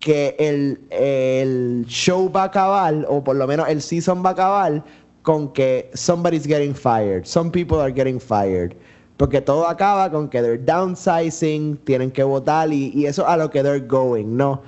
que 0.00 0.36
el, 0.38 0.80
el 0.90 1.84
show 1.86 2.30
va 2.30 2.42
a 2.42 2.46
acabar, 2.46 3.04
o 3.08 3.22
por 3.22 3.36
lo 3.36 3.46
menos 3.46 3.68
el 3.68 3.80
season 3.80 4.24
va 4.24 4.30
a 4.30 4.32
acabar, 4.32 4.84
con 5.22 5.52
que 5.52 5.90
somebody's 5.94 6.46
getting 6.46 6.74
fired. 6.74 7.24
Some 7.24 7.50
people 7.50 7.78
are 7.78 7.92
getting 7.92 8.20
fired. 8.20 8.74
Porque 9.16 9.40
todo 9.40 9.66
acaba 9.66 10.10
con 10.10 10.28
que 10.28 10.40
they're 10.40 10.64
downsizing, 10.64 11.76
tienen 11.84 12.10
que 12.12 12.22
votar 12.22 12.72
y, 12.72 12.92
y 12.94 13.06
eso 13.06 13.26
a 13.26 13.36
lo 13.36 13.50
que 13.50 13.62
they're 13.62 13.84
going, 13.84 14.36
¿no? 14.36 14.62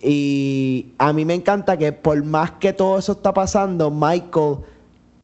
Y 0.00 0.92
a 0.98 1.12
mí 1.12 1.24
me 1.24 1.34
encanta 1.34 1.76
que 1.76 1.90
por 1.90 2.22
más 2.22 2.52
que 2.52 2.72
todo 2.72 2.98
eso 2.98 3.12
está 3.12 3.34
pasando, 3.34 3.90
Michael 3.90 4.58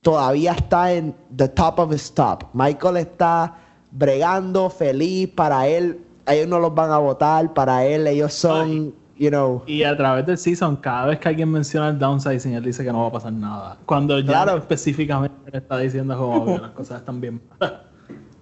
todavía 0.03 0.53
está 0.53 0.93
en 0.93 1.15
the 1.37 1.49
top 1.49 1.79
of 1.79 1.93
his 1.93 2.13
top. 2.13 2.45
Michael 2.53 2.97
está 2.99 3.55
bregando, 3.93 4.69
feliz, 4.69 5.29
para 5.29 5.67
él, 5.67 6.01
ellos 6.27 6.49
no 6.49 6.59
los 6.59 6.75
van 6.75 6.91
a 6.91 6.99
votar, 6.99 7.55
para 7.55 7.85
él 7.87 8.07
ellos 8.07 8.33
son, 8.33 8.93
you 9.17 9.31
know, 9.31 9.63
Y 9.67 9.85
a 9.85 9.97
través 9.97 10.27
del 10.27 10.37
season, 10.39 10.77
cada 10.77 11.07
vez 11.07 11.19
que 11.21 11.29
alguien 11.29 11.51
menciona 11.51 11.89
el 11.91 11.99
downsizing, 11.99 12.55
él 12.55 12.65
dice 12.65 12.85
que 12.85 12.93
no 12.93 13.03
va 13.03 13.09
a 13.09 13.13
pasar 13.13 13.33
nada. 13.33 13.77
Cuando 13.87 14.19
ya 14.19 14.27
Claro. 14.27 14.59
específicamente 14.59 15.51
le 15.51 15.59
está 15.59 15.79
diciendo 15.79 16.17
como 16.19 16.47
que 16.47 16.63
las 16.63 16.71
cosas 16.73 17.01
están 17.01 17.21
bien. 17.21 17.41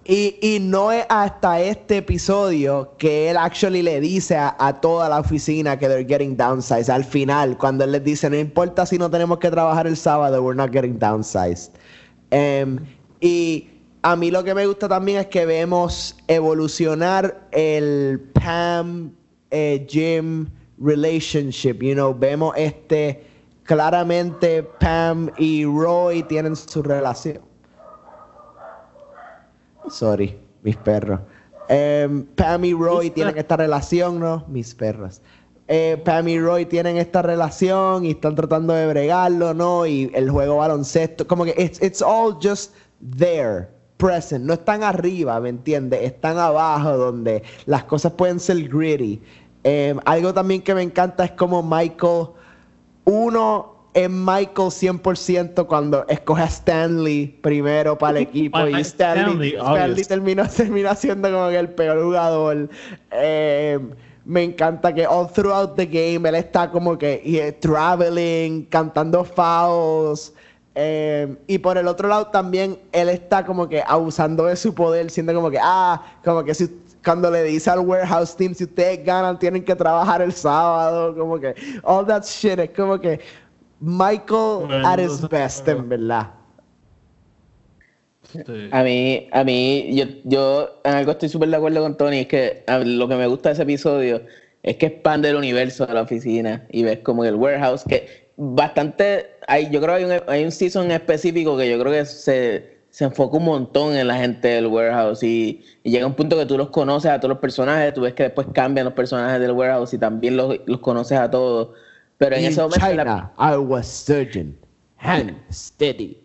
Y, 0.03 0.57
no 0.61 0.91
es 0.91 1.05
hasta 1.09 1.61
este 1.61 1.97
episodio 1.97 2.95
que 2.97 3.29
él 3.29 3.37
actually 3.37 3.83
le 3.83 4.01
dice 4.01 4.35
a, 4.35 4.79
toda 4.81 5.07
la 5.07 5.19
oficina 5.19 5.77
que 5.77 5.87
they're 5.87 6.03
getting 6.03 6.35
downsized. 6.35 6.89
Al 6.89 7.03
final, 7.03 7.55
cuando 7.57 7.83
él 7.83 7.91
les 7.91 8.03
dice, 8.03 8.29
no 8.29 8.35
importa 8.35 8.85
si 8.85 8.97
no 8.97 9.11
tenemos 9.11 9.37
que 9.37 9.51
trabajar 9.51 9.85
el 9.85 9.95
sábado, 9.95 10.41
we're 10.41 10.55
not 10.55 10.71
getting 10.71 10.97
downsized. 10.97 11.73
Em, 12.31 12.79
y 13.19 13.69
a 14.01 14.15
mí 14.15 14.31
lo 14.31 14.43
que 14.43 14.55
me 14.55 14.65
gusta 14.65 14.89
también 14.89 15.19
es 15.19 15.27
que 15.27 15.45
vemos 15.45 16.17
evolucionar 16.27 17.47
el 17.51 18.19
Pam 18.33 19.11
eh, 19.51 19.85
Jim 19.87 20.47
relationship. 20.79 21.83
You 21.83 21.93
know, 21.93 22.17
vemos 22.17 22.55
este 22.57 23.23
claramente 23.63 24.63
Pam 24.63 25.29
y 25.37 25.63
Roy 25.65 26.23
tienen 26.23 26.55
su 26.55 26.81
relación. 26.81 27.50
Sorry, 29.89 30.37
mis 30.63 30.77
perros. 30.77 31.19
Em, 31.67 32.25
Pam 32.35 32.65
y 32.65 32.73
Roy 32.73 33.05
Mis 33.05 33.13
tienen 33.13 33.37
esta 33.37 33.57
relación, 33.57 34.19
¿no? 34.19 34.45
Mis 34.47 34.75
perros. 34.75 35.21
Eh, 35.67 36.01
Pam 36.03 36.27
y 36.27 36.39
Roy 36.39 36.65
tienen 36.65 36.97
esta 36.97 37.21
relación 37.21 38.03
y 38.03 38.11
están 38.11 38.35
tratando 38.35 38.73
de 38.73 38.87
bregarlo, 38.87 39.53
¿no? 39.53 39.85
Y 39.85 40.11
el 40.13 40.29
juego 40.29 40.57
baloncesto, 40.57 41.25
como 41.25 41.45
que 41.45 41.55
it's, 41.57 41.81
it's 41.81 42.01
all 42.01 42.37
just 42.43 42.73
there, 43.17 43.69
present. 43.95 44.43
No 44.43 44.53
están 44.53 44.83
arriba, 44.83 45.39
¿me 45.39 45.47
entiendes? 45.47 46.01
Están 46.03 46.37
abajo 46.37 46.97
donde 46.97 47.43
las 47.65 47.85
cosas 47.85 48.11
pueden 48.13 48.39
ser 48.39 48.67
gritty. 48.67 49.21
Em, 49.63 49.97
algo 50.03 50.33
también 50.33 50.61
que 50.61 50.75
me 50.75 50.81
encanta 50.81 51.23
es 51.23 51.31
como 51.31 51.63
Michael, 51.63 52.27
uno 53.05 53.70
es 53.93 54.09
Michael 54.09 54.69
100% 54.69 55.67
cuando 55.67 56.05
escoge 56.07 56.43
a 56.43 56.45
Stanley 56.45 57.27
primero 57.41 57.97
para 57.97 58.19
el 58.19 58.23
equipo 58.27 58.67
y 58.67 58.79
Stanley, 58.81 59.55
Stanley, 59.55 60.05
terminó, 60.05 60.47
termina 60.55 60.95
siendo 60.95 61.31
como 61.31 61.49
que 61.49 61.57
el 61.59 61.69
peor 61.69 62.01
jugador. 62.03 62.69
Eh, 63.11 63.79
me 64.23 64.43
encanta 64.43 64.93
que 64.93 65.05
all 65.07 65.27
throughout 65.31 65.75
the 65.75 65.85
game 65.85 66.27
él 66.29 66.35
está 66.35 66.69
como 66.69 66.97
que 66.97 67.21
eh, 67.25 67.51
traveling, 67.53 68.65
cantando 68.65 69.23
fouls. 69.23 70.33
eh, 70.75 71.35
y 71.47 71.57
por 71.57 71.77
el 71.77 71.87
otro 71.87 72.07
lado 72.07 72.27
también 72.27 72.77
él 72.91 73.09
está 73.09 73.45
como 73.45 73.67
que 73.67 73.83
abusando 73.85 74.45
de 74.45 74.55
su 74.55 74.73
poder, 74.73 75.09
siendo 75.09 75.33
como 75.33 75.49
que, 75.49 75.59
ah, 75.61 76.01
como 76.23 76.43
que 76.43 76.53
si, 76.53 76.69
cuando 77.03 77.31
le 77.31 77.43
dice 77.43 77.69
al 77.69 77.79
warehouse 77.79 78.35
team, 78.35 78.53
si 78.53 78.63
ustedes 78.65 79.03
ganan, 79.03 79.37
tienen 79.39 79.63
que 79.63 79.75
trabajar 79.75 80.21
el 80.21 80.31
sábado, 80.31 81.15
como 81.15 81.39
que, 81.39 81.55
all 81.83 82.05
that 82.05 82.23
shit, 82.23 82.59
es 82.59 82.69
como 82.69 82.99
que 82.99 83.19
Michael 83.81 84.67
Bueno, 84.67 84.87
at 84.87 84.99
his 84.99 85.27
best, 85.27 85.67
en 85.67 85.89
verdad. 85.89 86.31
Sí. 88.31 88.69
A 88.71 88.83
mí, 88.83 89.27
a 89.31 89.43
mí, 89.43 89.89
yo, 89.93 90.05
yo 90.23 90.79
en 90.85 90.93
algo 90.93 91.11
estoy 91.11 91.27
súper 91.27 91.49
de 91.49 91.57
acuerdo 91.57 91.81
con 91.81 91.97
Tony, 91.97 92.19
es 92.19 92.27
que 92.27 92.63
lo 92.85 93.07
que 93.07 93.15
me 93.15 93.27
gusta 93.27 93.49
de 93.49 93.53
ese 93.53 93.63
episodio 93.63 94.21
es 94.63 94.77
que 94.77 94.85
expande 94.85 95.29
el 95.29 95.35
universo 95.35 95.85
de 95.85 95.95
la 95.95 96.03
oficina 96.03 96.65
y 96.69 96.83
ves 96.83 96.99
como 96.99 97.25
el 97.25 97.35
warehouse, 97.35 97.83
que 97.83 98.29
bastante, 98.37 99.31
hay, 99.47 99.69
yo 99.71 99.81
creo 99.81 99.97
que 99.97 100.03
hay 100.03 100.05
un, 100.05 100.21
hay 100.27 100.43
un 100.45 100.51
season 100.51 100.91
específico 100.91 101.57
que 101.57 101.69
yo 101.69 101.79
creo 101.79 101.91
que 101.91 102.05
se, 102.05 102.77
se 102.91 103.05
enfoca 103.05 103.37
un 103.37 103.45
montón 103.45 103.95
en 103.95 104.07
la 104.07 104.15
gente 104.15 104.47
del 104.49 104.67
warehouse 104.67 105.23
y, 105.23 105.65
y 105.83 105.91
llega 105.91 106.05
un 106.05 106.13
punto 106.13 106.37
que 106.37 106.45
tú 106.45 106.57
los 106.57 106.69
conoces 106.69 107.09
a 107.11 107.19
todos 107.19 107.29
los 107.29 107.39
personajes, 107.39 107.93
tú 107.93 108.01
ves 108.01 108.13
que 108.13 108.23
después 108.23 108.47
cambian 108.53 108.85
los 108.85 108.93
personajes 108.93 109.41
del 109.41 109.51
warehouse 109.51 109.93
y 109.93 109.97
también 109.97 110.37
los, 110.37 110.57
los 110.67 110.79
conoces 110.79 111.17
a 111.17 111.29
todos. 111.29 111.69
Pero 112.21 112.35
en 112.35 112.43
In 112.43 112.47
ese 112.49 112.61
momento... 112.61 112.79
la- 112.85 112.91
China, 112.91 113.31
I 113.39 113.55
was 113.57 113.87
surgeon, 113.87 114.55
hand 114.97 115.35
steady. 115.51 116.19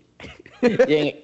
y, 0.62 0.94
en- 0.94 1.16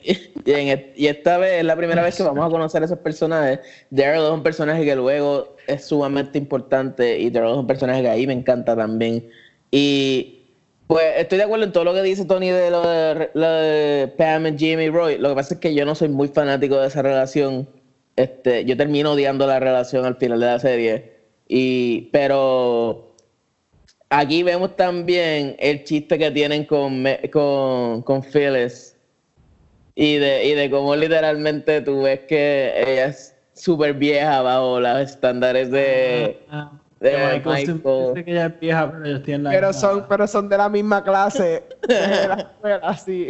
y 0.46 0.50
en- 0.50 0.92
y 0.96 1.06
esta 1.08 1.36
vez 1.36 1.58
es 1.58 1.64
la 1.64 1.76
primera 1.76 2.02
vez 2.02 2.16
que 2.16 2.22
vamos 2.22 2.46
a 2.46 2.48
conocer 2.48 2.80
a 2.80 2.86
esos 2.86 2.98
personajes. 3.00 3.60
Daryl 3.90 4.22
es 4.24 4.30
un 4.30 4.42
personaje 4.42 4.82
que 4.86 4.96
luego 4.96 5.56
es 5.66 5.84
sumamente 5.84 6.38
importante 6.38 7.18
y 7.18 7.28
Daryl 7.28 7.50
es 7.52 7.58
un 7.58 7.66
personaje 7.66 8.00
que 8.00 8.08
ahí 8.08 8.26
me 8.26 8.32
encanta 8.32 8.74
también. 8.74 9.28
Y 9.70 10.38
pues 10.86 11.04
estoy 11.18 11.36
de 11.36 11.44
acuerdo 11.44 11.66
en 11.66 11.72
todo 11.72 11.84
lo 11.84 11.92
que 11.92 12.00
dice 12.02 12.24
Tony 12.24 12.48
de 12.48 12.70
lo 12.70 12.80
de, 12.88 13.28
lo 13.34 13.46
de 13.50 14.08
Pam 14.16 14.46
y 14.46 14.58
Jimmy 14.58 14.88
Roy. 14.88 15.18
Lo 15.18 15.28
que 15.28 15.34
pasa 15.34 15.52
es 15.54 15.60
que 15.60 15.74
yo 15.74 15.84
no 15.84 15.94
soy 15.94 16.08
muy 16.08 16.28
fanático 16.28 16.80
de 16.80 16.86
esa 16.88 17.02
relación. 17.02 17.68
Este, 18.16 18.64
yo 18.64 18.74
termino 18.78 19.12
odiando 19.12 19.46
la 19.46 19.60
relación 19.60 20.06
al 20.06 20.16
final 20.16 20.40
de 20.40 20.46
la 20.46 20.58
serie. 20.58 21.12
Y, 21.46 22.08
pero 22.10 23.11
aquí 24.14 24.42
vemos 24.42 24.76
también 24.76 25.56
el 25.58 25.84
chiste 25.84 26.18
que 26.18 26.30
tienen 26.30 26.64
con, 26.64 27.04
con, 27.32 28.02
con 28.02 28.22
Phyllis. 28.22 28.96
Y 29.94 30.16
de, 30.16 30.44
y 30.46 30.54
de 30.54 30.70
cómo 30.70 30.96
literalmente 30.96 31.80
tú 31.82 32.02
ves 32.02 32.20
que 32.20 32.72
ella 32.76 33.06
es 33.06 33.34
súper 33.52 33.92
vieja 33.94 34.40
bajo 34.40 34.80
los 34.80 35.00
estándares 35.00 35.70
de, 35.70 36.40
Ah, 36.48 36.72
de 36.98 37.10
que 37.10 37.16
Michael 37.16 37.64
siempre 37.66 37.92
Michael. 37.92 38.14
dice 38.14 38.24
que 38.24 38.30
ella 38.30 38.46
es 38.46 38.60
vieja, 38.60 38.90
pero 38.90 39.04
ellos 39.04 39.22
tienen 39.22 39.42
la 39.44 39.50
Pero 39.50 39.66
misma 39.68 39.80
son, 39.80 39.98
edad. 39.98 40.06
pero 40.08 40.26
son 40.26 40.48
de 40.48 40.56
la 40.56 40.68
misma 40.70 41.04
clase 41.04 41.62
de 41.88 42.28
la 42.28 42.34
escuela, 42.34 42.96
sí. 42.96 43.28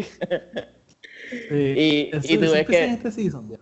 Sí. 1.49 1.49
y- 1.53 2.11
Eso- 2.13 2.33
y 2.33 2.39
tú 2.39 2.45
eso 2.45 2.53
ves 2.53 2.67
que- 2.69 2.85
en 2.85 2.91
este 2.91 3.11
season. 3.11 3.59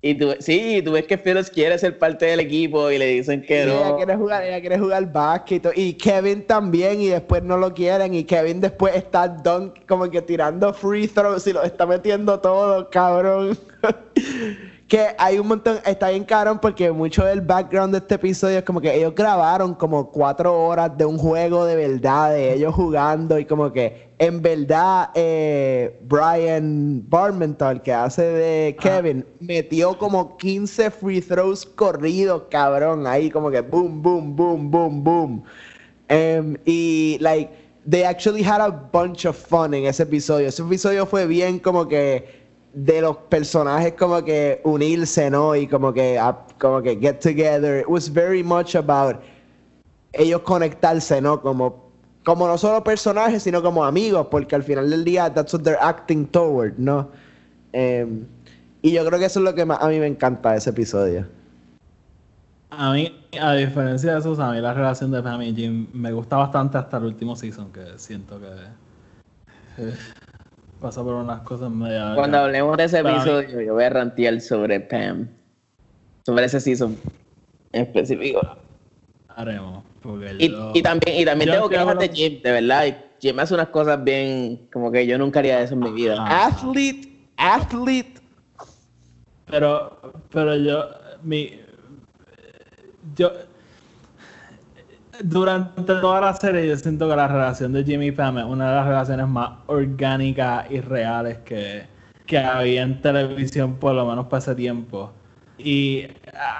Y 0.00 0.14
tú, 0.14 0.32
sí, 0.38 0.76
y 0.76 0.82
tú 0.82 0.92
ves 0.92 1.06
que 1.06 1.18
Phyllis 1.18 1.50
quiere 1.50 1.76
ser 1.76 1.98
parte 1.98 2.26
del 2.26 2.38
equipo 2.38 2.88
y 2.90 2.98
le 2.98 3.06
dicen 3.06 3.42
que 3.42 3.64
Sí, 3.64 3.70
Ella 3.70 3.88
no. 3.90 3.96
quiere 3.96 4.14
jugar, 4.16 4.44
ella 4.44 4.60
quiere 4.60 4.78
jugar 4.78 5.12
básquet 5.12 5.66
y 5.74 5.94
Kevin 5.94 6.46
también 6.46 7.00
y 7.00 7.08
después 7.08 7.42
no 7.42 7.56
lo 7.56 7.74
quieren 7.74 8.14
y 8.14 8.22
Kevin 8.22 8.60
después 8.60 8.94
está 8.94 9.26
dunk 9.26 9.74
como 9.88 10.08
que 10.08 10.22
tirando 10.22 10.72
free 10.72 11.08
throws 11.08 11.46
y 11.48 11.52
lo 11.52 11.64
está 11.64 11.84
metiendo 11.84 12.38
todo, 12.38 12.88
cabrón. 12.90 13.58
que 14.88 15.08
hay 15.18 15.38
un 15.38 15.46
montón, 15.46 15.78
está 15.84 16.08
bien 16.08 16.24
cabrón 16.24 16.58
porque 16.60 16.90
mucho 16.90 17.22
del 17.22 17.42
background 17.42 17.92
de 17.92 17.98
este 17.98 18.14
episodio 18.14 18.58
es 18.58 18.64
como 18.64 18.80
que 18.80 18.96
ellos 18.96 19.14
grabaron 19.14 19.74
como 19.74 20.10
cuatro 20.10 20.58
horas 20.58 20.96
de 20.96 21.04
un 21.04 21.18
juego 21.18 21.66
de 21.66 21.76
verdad, 21.76 22.32
de 22.32 22.54
ellos 22.54 22.74
jugando 22.74 23.38
y 23.38 23.44
como 23.44 23.70
que 23.70 24.08
en 24.18 24.40
verdad 24.40 25.10
eh, 25.14 26.00
Brian 26.08 27.04
Barmental 27.06 27.82
que 27.82 27.92
hace 27.92 28.22
de 28.22 28.76
Kevin 28.80 29.26
metió 29.40 29.98
como 29.98 30.38
15 30.38 30.90
free 30.90 31.20
throws 31.20 31.66
corridos, 31.66 32.44
cabrón, 32.50 33.06
ahí 33.06 33.30
como 33.30 33.50
que 33.50 33.60
boom, 33.60 34.00
boom, 34.02 34.34
boom, 34.34 34.70
boom, 34.70 35.04
boom. 35.04 35.44
Em, 36.08 36.56
y 36.64 37.18
like 37.20 37.50
they 37.86 38.04
actually 38.04 38.42
had 38.42 38.62
a 38.62 38.70
bunch 38.70 39.26
of 39.26 39.36
fun 39.36 39.74
en 39.74 39.84
ese 39.84 40.02
episodio. 40.02 40.48
Ese 40.48 40.62
episodio 40.62 41.04
fue 41.04 41.26
bien 41.26 41.58
como 41.58 41.86
que 41.86 42.47
de 42.72 43.00
los 43.00 43.16
personajes 43.28 43.94
como 43.94 44.22
que 44.24 44.60
unirse, 44.64 45.30
¿no? 45.30 45.56
Y 45.56 45.66
como 45.66 45.92
que 45.92 46.18
ah, 46.18 46.38
como 46.58 46.82
que 46.82 46.96
get 46.96 47.20
together. 47.20 47.80
It 47.80 47.88
was 47.88 48.12
very 48.12 48.42
much 48.42 48.74
about 48.74 49.16
ellos 50.12 50.42
conectarse, 50.42 51.20
¿no? 51.20 51.40
Como 51.40 51.88
como 52.24 52.46
no 52.46 52.58
solo 52.58 52.84
personajes, 52.84 53.42
sino 53.42 53.62
como 53.62 53.84
amigos, 53.84 54.26
porque 54.30 54.54
al 54.54 54.62
final 54.62 54.90
del 54.90 55.02
día 55.02 55.32
that's 55.32 55.54
what 55.54 55.62
they're 55.62 55.80
acting 55.80 56.26
toward, 56.26 56.74
¿no? 56.76 57.08
Em, 57.72 58.26
y 58.82 58.92
yo 58.92 59.04
creo 59.06 59.18
que 59.18 59.24
eso 59.24 59.40
es 59.40 59.44
lo 59.44 59.54
que 59.54 59.64
más 59.64 59.78
a 59.80 59.88
mí 59.88 59.98
me 59.98 60.06
encanta 60.06 60.52
de 60.52 60.58
ese 60.58 60.70
episodio. 60.70 61.26
A 62.70 62.92
mí, 62.92 63.10
a 63.40 63.54
diferencia 63.54 64.12
de 64.12 64.18
eso, 64.18 64.40
a 64.42 64.52
mí 64.52 64.60
la 64.60 64.74
relación 64.74 65.10
de 65.10 65.22
Pam 65.22 65.40
y 65.40 65.54
Jim 65.54 65.88
me 65.94 66.12
gusta 66.12 66.36
bastante 66.36 66.76
hasta 66.76 66.98
el 66.98 67.04
último 67.04 67.34
season, 67.34 67.72
que 67.72 67.98
siento 67.98 68.38
que 68.38 68.46
eh, 69.78 69.94
pasa 70.80 71.02
por 71.02 71.14
unas 71.14 71.40
cosas 71.40 71.70
medio... 71.70 72.14
Cuando 72.14 72.38
hablemos 72.38 72.76
de 72.76 72.84
ese 72.84 73.02
mí- 73.02 73.10
episodio, 73.10 73.60
yo 73.60 73.74
voy 73.74 73.84
a 73.84 73.90
rantear 73.90 74.40
sobre 74.40 74.80
Pam. 74.80 75.28
Sobre 76.24 76.44
ese 76.44 76.60
season 76.60 76.96
en 77.72 77.82
específico. 77.82 78.40
Haremos. 79.28 79.84
Y, 80.38 80.82
también, 80.82 81.20
y 81.20 81.24
también 81.24 81.48
yo 81.48 81.54
tengo 81.54 81.70
estoy 81.70 81.78
quejas 81.78 81.98
de 81.98 82.08
Jim, 82.08 82.42
de 82.42 82.52
verdad. 82.52 82.86
y 82.86 82.94
Jim 83.20 83.38
hace 83.40 83.54
unas 83.54 83.68
cosas 83.68 84.02
bien, 84.02 84.68
como 84.72 84.90
que 84.90 85.06
yo 85.06 85.18
nunca 85.18 85.40
haría 85.40 85.60
eso 85.60 85.74
en 85.74 85.80
mi 85.80 85.90
vida. 85.90 86.16
Ah. 86.18 86.46
Athlete, 86.46 87.08
athlete. 87.36 88.20
Pero, 89.46 89.98
pero 90.30 90.56
yo, 90.56 90.84
mi, 91.22 91.60
yo, 93.16 93.32
durante 95.22 95.82
toda 95.82 96.20
la 96.20 96.34
serie 96.34 96.68
yo 96.68 96.76
siento 96.76 97.08
que 97.08 97.16
la 97.16 97.28
relación 97.28 97.72
de 97.72 97.84
Jimmy 97.84 98.06
y 98.06 98.12
Pam 98.12 98.38
es 98.38 98.44
una 98.44 98.68
de 98.70 98.74
las 98.76 98.86
relaciones 98.86 99.28
más 99.28 99.50
orgánicas 99.66 100.70
y 100.70 100.80
reales 100.80 101.38
que, 101.38 101.86
que 102.26 102.38
había 102.38 102.82
en 102.82 103.00
televisión, 103.00 103.76
por 103.76 103.94
lo 103.94 104.06
menos 104.06 104.26
para 104.26 104.38
ese 104.38 104.54
tiempo. 104.54 105.12
Y 105.58 106.06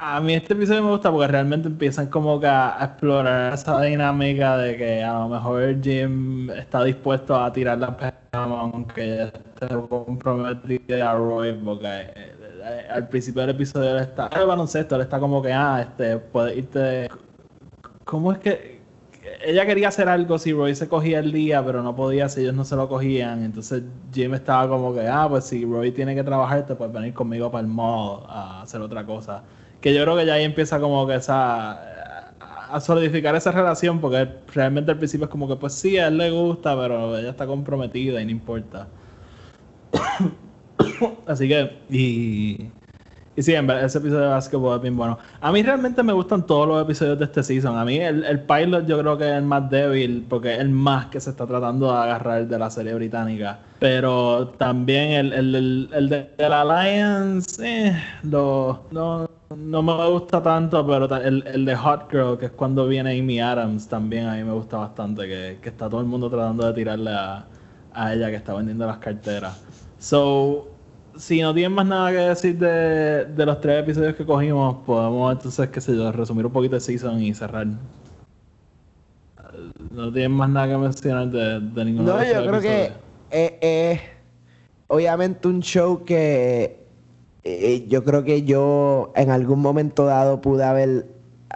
a 0.00 0.20
mí 0.20 0.34
este 0.34 0.54
episodio 0.54 0.82
me 0.82 0.90
gusta 0.90 1.12
porque 1.12 1.28
realmente 1.28 1.68
empiezan 1.68 2.08
como 2.08 2.40
que 2.40 2.48
a, 2.48 2.78
explorar 2.82 3.54
esa 3.54 3.80
dinámica 3.80 4.58
de 4.58 4.76
que 4.76 5.04
a 5.04 5.20
lo 5.20 5.28
mejor 5.28 5.80
Jim 5.80 6.50
está 6.50 6.82
dispuesto 6.82 7.36
a 7.36 7.52
tirar 7.52 7.78
la 7.78 7.96
Pam 7.96 8.12
aunque 8.52 9.24
esté 9.24 9.68
comprometida 9.88 11.12
a 11.12 11.14
Roy 11.14 11.52
porque 11.64 11.86
eh, 11.86 12.88
al 12.90 13.08
principio 13.08 13.42
del 13.42 13.50
episodio 13.50 13.90
él 13.90 14.02
está 14.02 14.28
el 14.36 14.46
baloncesto, 14.46 14.96
él 14.96 15.02
está 15.02 15.20
como 15.20 15.40
que 15.42 15.52
ah, 15.52 15.80
este, 15.82 16.18
puedes 16.18 16.58
irte 16.58 17.08
¿Cómo 18.08 18.32
es 18.32 18.38
que 18.38 18.80
ella 19.44 19.66
quería 19.66 19.88
hacer 19.88 20.08
algo 20.08 20.38
si 20.38 20.54
Roy 20.54 20.74
se 20.74 20.88
cogía 20.88 21.18
el 21.18 21.30
día, 21.30 21.62
pero 21.62 21.82
no 21.82 21.94
podía 21.94 22.30
si 22.30 22.40
ellos 22.40 22.54
no 22.54 22.64
se 22.64 22.74
lo 22.74 22.88
cogían? 22.88 23.44
Entonces 23.44 23.82
Jim 24.14 24.32
estaba 24.32 24.66
como 24.66 24.94
que, 24.94 25.06
ah, 25.06 25.26
pues 25.28 25.44
si 25.44 25.66
Roy 25.66 25.92
tiene 25.92 26.14
que 26.14 26.24
trabajar, 26.24 26.64
te 26.64 26.74
puedes 26.74 26.94
venir 26.94 27.12
conmigo 27.12 27.50
para 27.50 27.66
el 27.66 27.68
mall 27.68 28.22
a 28.26 28.62
hacer 28.62 28.80
otra 28.80 29.04
cosa. 29.04 29.42
Que 29.82 29.92
yo 29.94 30.02
creo 30.04 30.16
que 30.16 30.24
ya 30.24 30.34
ahí 30.34 30.44
empieza 30.44 30.80
como 30.80 31.06
que 31.06 31.16
esa 31.16 32.32
a 32.70 32.80
solidificar 32.80 33.36
esa 33.36 33.52
relación, 33.52 34.00
porque 34.00 34.26
realmente 34.54 34.90
al 34.90 34.96
principio 34.96 35.26
es 35.26 35.30
como 35.30 35.46
que, 35.46 35.56
pues 35.56 35.74
sí, 35.74 35.98
a 35.98 36.08
él 36.08 36.16
le 36.16 36.30
gusta, 36.30 36.74
pero 36.80 37.18
ella 37.18 37.30
está 37.30 37.46
comprometida 37.46 38.22
y 38.22 38.24
no 38.24 38.30
importa. 38.30 38.88
Así 41.26 41.46
que, 41.46 41.78
y, 41.90 42.70
y 43.38 43.42
sí, 43.44 43.54
en 43.54 43.68
verdad, 43.68 43.84
ese 43.84 43.98
episodio 43.98 44.22
de 44.22 44.28
basketball 44.30 44.74
es 44.74 44.82
bien 44.82 44.96
bueno. 44.96 45.16
A 45.40 45.52
mí 45.52 45.62
realmente 45.62 46.02
me 46.02 46.12
gustan 46.12 46.44
todos 46.44 46.66
los 46.66 46.82
episodios 46.82 47.20
de 47.20 47.26
este 47.26 47.44
season. 47.44 47.78
A 47.78 47.84
mí 47.84 47.96
el, 47.98 48.24
el 48.24 48.40
pilot 48.40 48.84
yo 48.84 48.98
creo 48.98 49.16
que 49.16 49.28
es 49.28 49.36
el 49.36 49.44
más 49.44 49.70
débil, 49.70 50.26
porque 50.28 50.54
es 50.54 50.58
el 50.58 50.70
más 50.70 51.06
que 51.06 51.20
se 51.20 51.30
está 51.30 51.46
tratando 51.46 51.86
de 51.86 51.98
agarrar 51.98 52.48
de 52.48 52.58
la 52.58 52.68
serie 52.68 52.94
británica. 52.94 53.60
Pero 53.78 54.48
también 54.58 55.12
el, 55.12 55.32
el, 55.32 55.54
el, 55.54 55.88
el 55.92 56.08
de, 56.08 56.30
el 56.36 56.52
Alliance, 56.52 57.62
eh, 57.64 58.02
lo, 58.24 58.80
no, 58.90 59.30
no 59.56 59.82
me 59.84 60.08
gusta 60.08 60.42
tanto, 60.42 60.84
pero 60.84 61.04
el, 61.18 61.46
el 61.46 61.64
de 61.64 61.76
Hot 61.76 62.10
Girl, 62.10 62.38
que 62.38 62.46
es 62.46 62.50
cuando 62.50 62.88
viene 62.88 63.20
Amy 63.20 63.38
Adams, 63.38 63.86
también 63.86 64.26
a 64.26 64.34
mí 64.34 64.42
me 64.42 64.52
gusta 64.52 64.78
bastante, 64.78 65.28
que, 65.28 65.58
que 65.62 65.68
está 65.68 65.88
todo 65.88 66.00
el 66.00 66.08
mundo 66.08 66.28
tratando 66.28 66.66
de 66.66 66.72
tirarle 66.72 67.12
a, 67.12 67.44
a 67.92 68.14
ella 68.14 68.30
que 68.30 68.36
está 68.36 68.52
vendiendo 68.54 68.84
las 68.84 68.98
carteras. 68.98 69.62
So, 70.00 70.77
si 71.18 71.42
no 71.42 71.52
tienen 71.52 71.72
más 71.72 71.86
nada 71.86 72.10
que 72.10 72.18
decir 72.18 72.58
de, 72.58 73.26
de 73.26 73.46
los 73.46 73.60
tres 73.60 73.82
episodios 73.82 74.14
que 74.14 74.24
cogimos, 74.24 74.76
podemos 74.86 75.32
entonces, 75.32 75.68
qué 75.68 75.80
sé 75.80 75.96
yo, 75.96 76.10
resumir 76.12 76.46
un 76.46 76.52
poquito 76.52 76.76
el 76.76 76.80
season 76.80 77.20
y 77.20 77.34
cerrar. 77.34 77.66
No 79.90 80.12
tienen 80.12 80.32
más 80.32 80.48
nada 80.48 80.68
que 80.68 80.76
mencionar 80.76 81.28
de, 81.28 81.60
de 81.60 81.84
ninguno 81.84 82.12
No, 82.12 82.18
de 82.18 82.34
los 82.34 82.44
yo 82.44 82.50
tres 82.50 82.60
creo 82.60 82.60
que 82.60 82.92
es 83.30 84.00
obviamente 84.86 85.48
un 85.48 85.60
show 85.60 86.04
que 86.04 86.78
eh, 87.44 87.86
yo 87.88 88.04
creo 88.04 88.24
que 88.24 88.42
yo 88.44 89.12
en 89.16 89.30
algún 89.30 89.60
momento 89.60 90.04
dado 90.06 90.40
pude 90.40 90.64
haber 90.64 91.06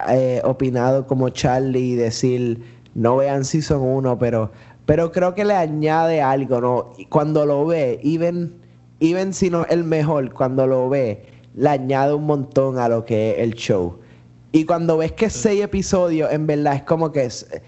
eh, 0.09 0.41
opinado 0.45 1.07
como 1.07 1.29
Charlie 1.29 1.93
y 1.93 1.95
decir 1.95 2.63
no 2.95 3.17
vean 3.17 3.45
Season 3.45 3.81
1, 3.81 4.19
pero, 4.19 4.51
pero 4.87 5.13
creo 5.13 5.35
que 5.35 5.45
le 5.45 5.55
añade 5.55 6.21
algo, 6.21 6.61
¿no? 6.61 6.93
Cuando 7.09 7.47
lo 7.47 7.65
ve, 7.67 8.01
even, 8.03 8.62
even 9.03 9.35
si 9.35 9.51
no 9.51 9.63
es 9.65 9.71
el 9.73 9.83
mejor, 9.83 10.33
cuando 10.33 10.65
lo 10.65 10.89
ve, 10.89 11.27
le 11.55 11.69
añade 11.69 12.15
un 12.15 12.25
montón 12.25 12.79
a 12.79 12.89
lo 12.89 13.05
que 13.05 13.33
es 13.33 13.39
el 13.41 13.55
show. 13.55 13.99
Y 14.53 14.65
cuando 14.65 14.99
ves 14.99 15.13
que 15.13 15.29
seis 15.29 15.63
episodios, 15.63 16.31
en 16.31 16.47
verdad 16.47 16.77
es 16.77 16.83
como 16.85 17.11
que 17.11 17.25
es, 17.25 17.51
eh, 17.53 17.63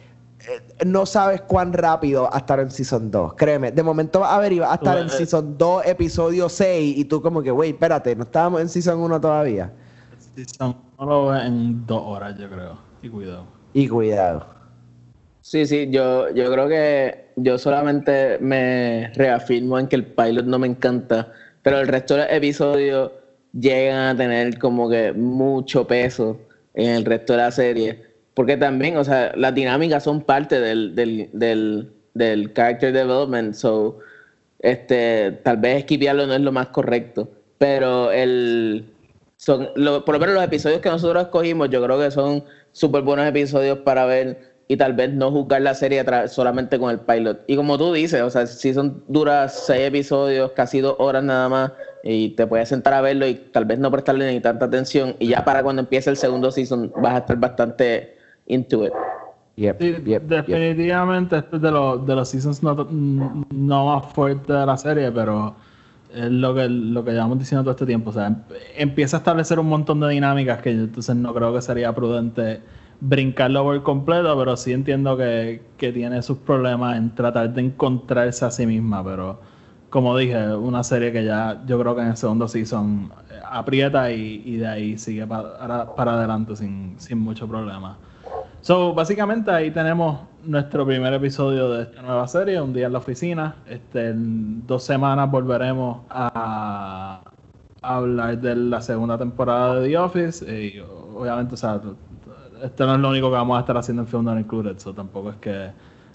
no 0.87 1.05
sabes 1.07 1.41
cuán 1.41 1.73
rápido 1.73 2.33
a 2.33 2.39
estar 2.39 2.61
en 2.61 2.71
Season 2.71 3.11
2. 3.11 3.35
Créeme, 3.35 3.73
de 3.73 3.83
momento 3.83 4.21
vas 4.21 4.31
a 4.31 4.39
ver 4.39 4.53
y 4.53 4.61
vas 4.61 4.71
a 4.71 4.75
estar 4.75 4.97
en 4.97 5.07
eh, 5.07 5.11
Season 5.11 5.59
2, 5.59 5.87
episodio 5.87 6.49
6, 6.49 6.99
y 6.99 7.05
tú 7.05 7.21
como 7.21 7.43
que, 7.43 7.51
wait, 7.51 7.75
espérate, 7.75 8.15
no 8.15 8.23
estábamos 8.23 8.61
en 8.61 8.69
Season 8.69 9.01
1 9.01 9.21
todavía. 9.21 9.73
Season 10.37 10.77
no 11.01 11.07
lo 11.07 11.27
ves 11.27 11.45
en 11.47 11.85
dos 11.85 12.03
horas, 12.05 12.39
yo 12.39 12.49
creo. 12.49 12.79
Y 13.03 13.09
cuidado. 13.09 13.47
Y 13.73 13.89
cuidado. 13.89 14.54
Sí, 15.47 15.67
sí, 15.67 15.89
yo, 15.91 16.31
yo 16.31 16.51
creo 16.51 16.69
que 16.69 17.19
yo 17.37 17.59
solamente 17.59 18.39
me 18.41 19.11
reafirmo 19.15 19.79
en 19.79 19.87
que 19.89 19.97
el 19.97 20.07
pilot 20.07 20.47
no 20.47 20.59
me 20.59 20.67
encanta, 20.67 21.29
pero 21.61 21.79
el 21.81 21.87
resto 21.89 22.15
de 22.15 22.21
los 22.23 22.31
episodios 22.33 23.13
llegan 23.53 23.99
a 24.09 24.17
tener 24.17 24.57
como 24.59 24.89
que 24.89 25.13
mucho 25.13 25.87
peso 25.87 26.41
en 26.73 26.91
el 26.93 27.05
resto 27.05 27.35
de 27.35 27.37
la 27.41 27.51
serie. 27.51 27.99
Porque 28.33 28.57
también, 28.57 28.97
o 28.97 29.05
sea, 29.05 29.33
las 29.35 29.53
dinámicas 29.55 30.03
son 30.03 30.23
parte 30.23 30.59
del, 30.61 30.95
del, 30.95 31.29
del, 32.15 32.53
character 32.55 32.93
development, 32.93 33.53
so 33.55 33.99
este, 34.59 35.33
tal 35.43 35.57
vez 35.59 35.79
esquivarlo 35.79 36.27
no 36.27 36.35
es 36.35 36.41
lo 36.41 36.53
más 36.53 36.69
correcto. 36.69 37.29
Pero 37.59 38.11
el 38.11 38.85
son, 39.37 39.69
lo- 39.75 40.05
por 40.05 40.15
lo 40.15 40.19
menos 40.21 40.35
los 40.35 40.45
episodios 40.45 40.81
que 40.81 40.89
nosotros 40.89 41.23
escogimos, 41.25 41.69
yo 41.71 41.83
creo 41.83 41.99
que 41.99 42.11
son 42.11 42.45
súper 42.73 43.03
buenos 43.03 43.27
episodios 43.27 43.79
para 43.81 44.05
ver 44.07 44.39
y 44.67 44.77
tal 44.77 44.95
vez 44.95 45.13
no 45.13 45.31
juzgar 45.31 45.63
la 45.63 45.75
serie 45.75 46.05
solamente 46.29 46.79
con 46.79 46.91
el 46.91 47.01
pilot. 47.01 47.41
Y 47.47 47.57
como 47.57 47.77
tú 47.77 47.93
dices, 47.93 48.23
o 48.23 48.31
sea, 48.31 48.47
si 48.47 48.73
son 48.73 49.03
duras 49.09 49.65
seis 49.67 49.89
episodios, 49.89 50.53
casi 50.53 50.81
dos 50.81 50.97
horas 50.99 51.23
nada 51.23 51.49
más, 51.49 51.73
y 52.03 52.31
te 52.31 52.47
puedes 52.47 52.69
sentar 52.69 52.95
a 52.95 53.01
verlo 53.01 53.27
y 53.27 53.35
tal 53.35 53.65
vez 53.65 53.79
no 53.79 53.91
prestarle 53.91 54.33
ni 54.33 54.41
tanta 54.41 54.67
atención, 54.67 55.17
y 55.19 55.29
ya 55.29 55.45
para 55.45 55.63
cuando 55.63 55.81
empiece 55.83 56.11
el 56.11 56.17
segundo 56.17 56.51
season 56.51 56.93
vas 56.97 57.15
a 57.15 57.19
estar 57.19 57.37
bastante 57.37 58.17
into 58.47 58.87
it. 58.87 58.93
Yep, 59.57 59.81
Sí, 59.81 59.93
yep, 59.93 60.05
yep. 60.07 60.23
definitivamente 60.25 61.37
este 61.39 61.57
es 61.57 61.63
de 61.63 61.71
los, 61.71 62.05
de 62.05 62.15
los 62.17 62.29
seasons 62.29 62.61
no, 62.63 62.75
no 63.55 63.87
más 63.87 64.13
fuertes 64.13 64.49
de 64.49 64.67
la 64.67 64.77
serie, 64.77 65.13
pero 65.13 65.55
es 66.13 66.31
lo 66.31 66.55
que, 66.55 66.69
lo 66.69 67.05
que 67.05 67.13
llevamos 67.13 67.39
diciendo 67.39 67.63
todo 67.63 67.71
este 67.73 67.87
tiempo. 67.87 68.11
O 68.11 68.13
sea, 68.13 68.27
em- 68.27 68.43
empieza 68.77 69.17
a 69.17 69.19
establecer 69.19 69.59
un 69.61 69.69
montón 69.69 70.01
de 70.01 70.09
dinámicas 70.09 70.61
que 70.61 70.75
yo 70.75 70.83
entonces 70.85 71.15
no 71.15 71.33
creo 71.35 71.55
que 71.55 71.63
sería 71.63 71.93
prudente 71.93 72.61
brincarlo 73.07 73.65
por 73.65 73.83
completo, 73.83 74.37
pero 74.39 74.57
sí 74.57 74.73
entiendo 74.73 75.17
que, 75.17 75.63
que 75.77 75.93
tiene 75.93 76.23
sus 76.23 76.39
problemas 76.39 76.97
en 76.97 77.15
tratar 77.15 77.53
de 77.53 77.61
encontrarse 77.63 78.45
a 78.45 78.51
sí 78.51 78.67
misma, 78.67 79.05
pero 79.05 79.41
como 79.91 80.17
dije, 80.17 80.55
una 80.57 80.83
serie 80.83 81.13
que 81.13 81.25
ya 81.25 81.63
yo 81.67 81.79
creo 81.79 81.95
que 81.95 82.03
en 82.03 82.09
el 82.09 82.17
segundo 82.17 82.49
season 82.49 83.13
eh, 83.31 83.35
aprieta 83.49 84.11
y, 84.11 84.43
y 84.45 84.57
de 84.57 84.67
ahí 84.67 84.99
sigue 84.99 85.27
para, 85.27 85.95
para 85.95 86.15
adelante 86.15 86.57
sin, 86.57 86.95
sin 86.99 87.19
mucho 87.19 87.47
problema. 87.47 87.97
So, 88.65 88.95
básicamente 88.95 89.51
ahí 89.51 89.71
tenemos 89.71 90.21
nuestro 90.43 90.87
primer 90.87 91.13
episodio 91.13 91.69
de 91.71 91.83
esta 91.83 92.01
nueva 92.01 92.27
serie, 92.27 92.61
un 92.63 92.73
día 92.73 92.87
en 92.87 92.95
la 92.95 92.99
oficina. 92.99 93.57
Este, 93.69 94.09
en 94.09 94.67
dos 94.67 94.83
semanas 94.85 95.31
volveremos 95.31 95.99
a, 96.09 97.21
hablar 97.83 98.39
de 98.39 98.57
la 98.57 98.81
segunda 98.81 99.19
temporada 99.19 99.81
de 99.81 99.89
The 99.89 99.99
Office. 99.99 100.45
Y 100.51 100.81
obviamente, 100.81 101.53
o 101.53 101.57
sea, 101.59 101.79
esto 102.65 102.87
no 102.87 102.95
es 102.95 103.01
lo 103.01 103.11
único 103.11 103.29
que 103.31 103.37
vamos 103.37 103.57
a 103.57 103.61
estar 103.61 103.77
haciendo 103.77 104.03
en 104.03 104.09
Film 104.09 104.25
Not 104.25 104.39
Included, 104.39 104.79
so 104.79 104.93
tampoco 104.93 105.31
es 105.31 105.37
que 105.37 105.71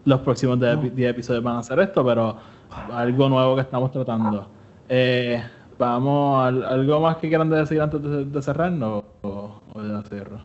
los 0.06 0.20
próximos 0.22 0.60
10 0.60 0.96
10 0.96 1.12
episodios 1.12 1.44
van 1.44 1.56
a 1.58 1.60
hacer 1.60 1.80
esto, 1.80 2.06
pero 2.06 2.38
algo 2.94 3.30
nuevo 3.30 3.56
que 3.56 3.62
estamos 3.62 3.92
tratando. 3.92 4.48
Eh, 4.88 5.44
vamos, 5.78 6.46
al- 6.46 6.64
¿algo 6.66 7.00
más 7.02 7.18
que 7.18 7.28
quieran 7.28 7.50
decir 7.50 7.80
antes 7.82 8.02
de, 8.02 8.26
de 8.26 8.42
cerrarnos? 8.42 9.04
O, 9.22 9.62
o 9.74 9.82
ya 9.84 10.02
cierro. 10.10 10.40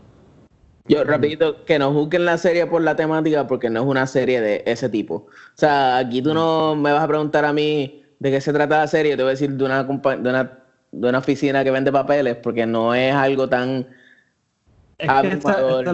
Yo, 0.87 1.03
rapidito, 1.05 1.65
que 1.65 1.79
no 1.79 1.93
juzguen 1.93 2.27
la 2.27 2.37
serie 2.37 2.67
por 2.67 2.83
la 2.83 2.95
temática 2.95 3.47
porque 3.47 3.71
no 3.71 3.81
es 3.81 3.87
una 3.87 4.07
serie 4.07 4.41
de 4.43 4.63
ese 4.67 4.91
tipo. 4.91 5.15
O 5.15 5.29
sea, 5.55 5.97
aquí 5.97 6.21
tú 6.21 6.35
no 6.35 6.77
me 6.77 6.93
vas 6.93 7.03
a 7.03 7.09
preguntar 7.09 7.45
a 7.47 7.55
mí 7.55 8.03
de 8.19 8.31
qué 8.31 8.41
se 8.41 8.53
trata 8.53 8.79
la 8.81 8.87
serie, 8.87 9.17
te 9.17 9.23
voy 9.23 9.31
a 9.31 9.33
decir 9.33 9.51
de 9.53 9.65
una, 9.65 9.83
de 9.85 10.29
una, 10.29 10.59
de 10.93 11.09
una 11.09 11.19
oficina 11.19 11.65
que 11.65 11.71
vende 11.71 11.91
papeles 11.91 12.37
porque 12.37 12.67
no 12.67 12.95
es 12.95 13.15
algo 13.15 13.49
tan... 13.49 13.87
Es 14.99 15.09
que 15.11 15.29
esa, 15.29 15.93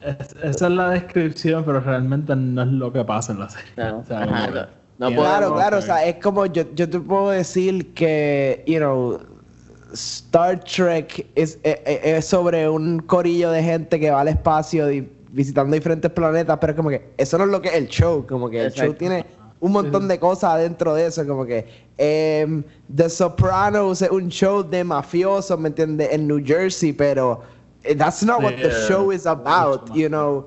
es- 0.00 0.34
esa 0.42 0.66
es 0.66 0.72
la 0.72 0.90
descripción, 0.90 1.64
pero 1.64 1.80
realmente 1.80 2.34
no 2.34 2.62
es 2.62 2.68
lo 2.68 2.92
que 2.92 3.04
pasa 3.04 3.32
en 3.32 3.40
la 3.40 3.48
serie. 3.48 3.70
No, 3.76 3.98
O 3.98 4.04
sea, 4.04 4.22
ajá, 4.22 4.26
como 4.26 4.46
que 4.46 4.52
no- 4.60 4.66
no 4.98 5.06
tiene- 5.08 5.22
Claro, 5.22 5.54
claro, 5.54 5.78
o 5.78 5.82
sea, 5.82 6.04
es 6.06 6.16
como 6.16 6.46
yo, 6.46 6.64
yo 6.74 6.88
te 6.90 6.98
puedo 7.00 7.30
decir 7.30 7.94
que, 7.94 8.64
you 8.66 8.78
know, 8.78 9.18
Star 9.92 10.58
Trek 10.64 11.26
es, 11.34 11.58
es- 11.62 11.78
es 11.84 12.24
sobre 12.24 12.68
un 12.68 12.98
corillo 13.00 13.50
de 13.50 13.62
gente 13.62 14.00
que 14.00 14.10
va 14.10 14.22
al 14.22 14.28
espacio 14.28 14.86
di- 14.86 15.08
visitando 15.30 15.74
diferentes 15.74 16.10
planetas, 16.10 16.58
pero 16.60 16.72
es 16.72 16.76
como 16.76 16.88
que 16.90 17.10
eso 17.16 17.38
no 17.38 17.44
es 17.44 17.50
lo 17.50 17.60
que 17.62 17.68
es 17.68 17.74
el 17.74 17.88
show, 17.88 18.26
como 18.26 18.48
que 18.50 18.60
el 18.60 18.66
Exacto. 18.68 18.86
show 18.92 18.94
tiene 18.94 19.24
un 19.60 19.72
montón 19.72 20.08
de 20.08 20.18
cosas 20.18 20.54
adentro 20.54 20.94
de 20.94 21.06
eso, 21.06 21.26
como 21.26 21.44
que 21.46 21.66
em, 21.98 22.64
The 22.94 23.08
Sopranos 23.08 24.02
es 24.02 24.10
un 24.10 24.28
show 24.28 24.62
de 24.62 24.82
mafiosos, 24.82 25.58
¿me 25.60 25.68
entiendes? 25.68 26.08
En 26.10 26.26
New 26.26 26.42
Jersey, 26.44 26.92
pero 26.92 27.40
eh, 27.42 27.44
that's 27.96 28.22
not 28.22 28.42
what 28.42 28.54
the 28.60 28.70
show 28.70 29.10
is 29.12 29.26
about, 29.26 29.90
you 29.94 30.08
know. 30.08 30.46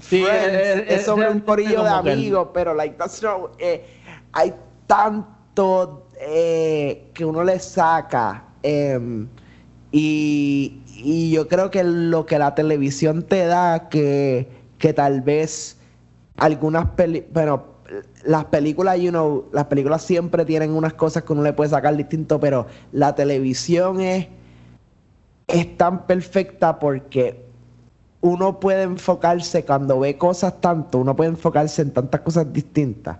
Sí, 0.00 0.22
Friends 0.24 0.54
es- 0.54 0.84
es, 1.00 1.04
sobre 1.04 1.28
un 1.30 1.40
corillo 1.40 1.82
de 1.82 1.88
el- 1.90 1.94
amigos, 1.96 2.48
pero 2.54 2.74
like 2.74 2.96
that's 2.96 3.20
not 3.22 3.52
eh, 3.58 3.84
hay 4.32 4.54
tanto 4.86 6.06
eh, 6.20 7.10
que 7.12 7.24
uno 7.24 7.42
le 7.42 7.58
saca 7.58 8.44
em, 8.62 9.26
y, 9.90 10.80
y 10.96 11.30
yo 11.32 11.48
creo 11.48 11.70
que 11.70 11.82
lo 11.82 12.24
que 12.26 12.38
la 12.38 12.54
televisión 12.54 13.22
te 13.22 13.46
da 13.46 13.88
que, 13.88 14.48
que 14.78 14.92
tal 14.92 15.22
vez 15.22 15.76
algunas 16.36 16.86
peli 16.90 17.24
bueno 17.32 17.64
las 18.24 18.44
películas 18.46 18.98
you 19.00 19.10
know 19.10 19.48
las 19.52 19.64
películas 19.66 20.02
siempre 20.02 20.44
tienen 20.44 20.70
unas 20.72 20.92
cosas 20.94 21.22
que 21.24 21.32
uno 21.32 21.42
le 21.42 21.52
puede 21.52 21.70
sacar 21.70 21.96
distinto 21.96 22.38
pero 22.38 22.66
la 22.92 23.14
televisión 23.14 24.00
es 24.00 24.28
es 25.48 25.76
tan 25.76 26.06
perfecta 26.06 26.78
porque 26.78 27.44
uno 28.20 28.60
puede 28.60 28.82
enfocarse 28.82 29.64
cuando 29.64 30.00
ve 30.00 30.16
cosas 30.16 30.60
tanto, 30.60 30.98
uno 30.98 31.16
puede 31.16 31.30
enfocarse 31.30 31.82
en 31.82 31.90
tantas 31.90 32.20
cosas 32.20 32.52
distintas 32.52 33.16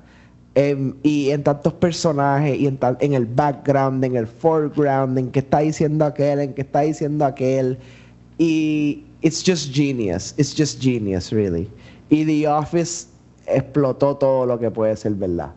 em, 0.55 0.95
y 1.03 1.31
en 1.31 1.43
tantos 1.43 1.73
personajes 1.75 2.59
y 2.59 2.67
en, 2.67 2.79
en 3.01 3.15
el 3.15 3.27
background, 3.27 4.05
en 4.05 4.17
el 4.17 4.27
foreground, 4.27 5.19
en 5.19 5.31
qué 5.31 5.39
está 5.41 5.61
diciendo 5.61 6.05
aquel, 6.05 6.41
en 6.41 6.55
qué 6.55 6.63
está 6.63 6.81
diciendo 6.81 7.25
aquel 7.25 7.79
y 8.39 9.05
it's 9.23 9.43
just 9.45 9.75
genius, 9.75 10.35
it's 10.37 10.55
just 10.55 10.83
genius 10.83 11.33
really. 11.33 11.69
Y 12.11 12.25
The 12.25 12.49
Office 12.49 13.07
explotó 13.47 14.17
todo 14.17 14.47
lo 14.47 14.59
que 14.59 14.71
puede 14.71 14.97
ser 14.97 15.15
verdad. 15.15 15.53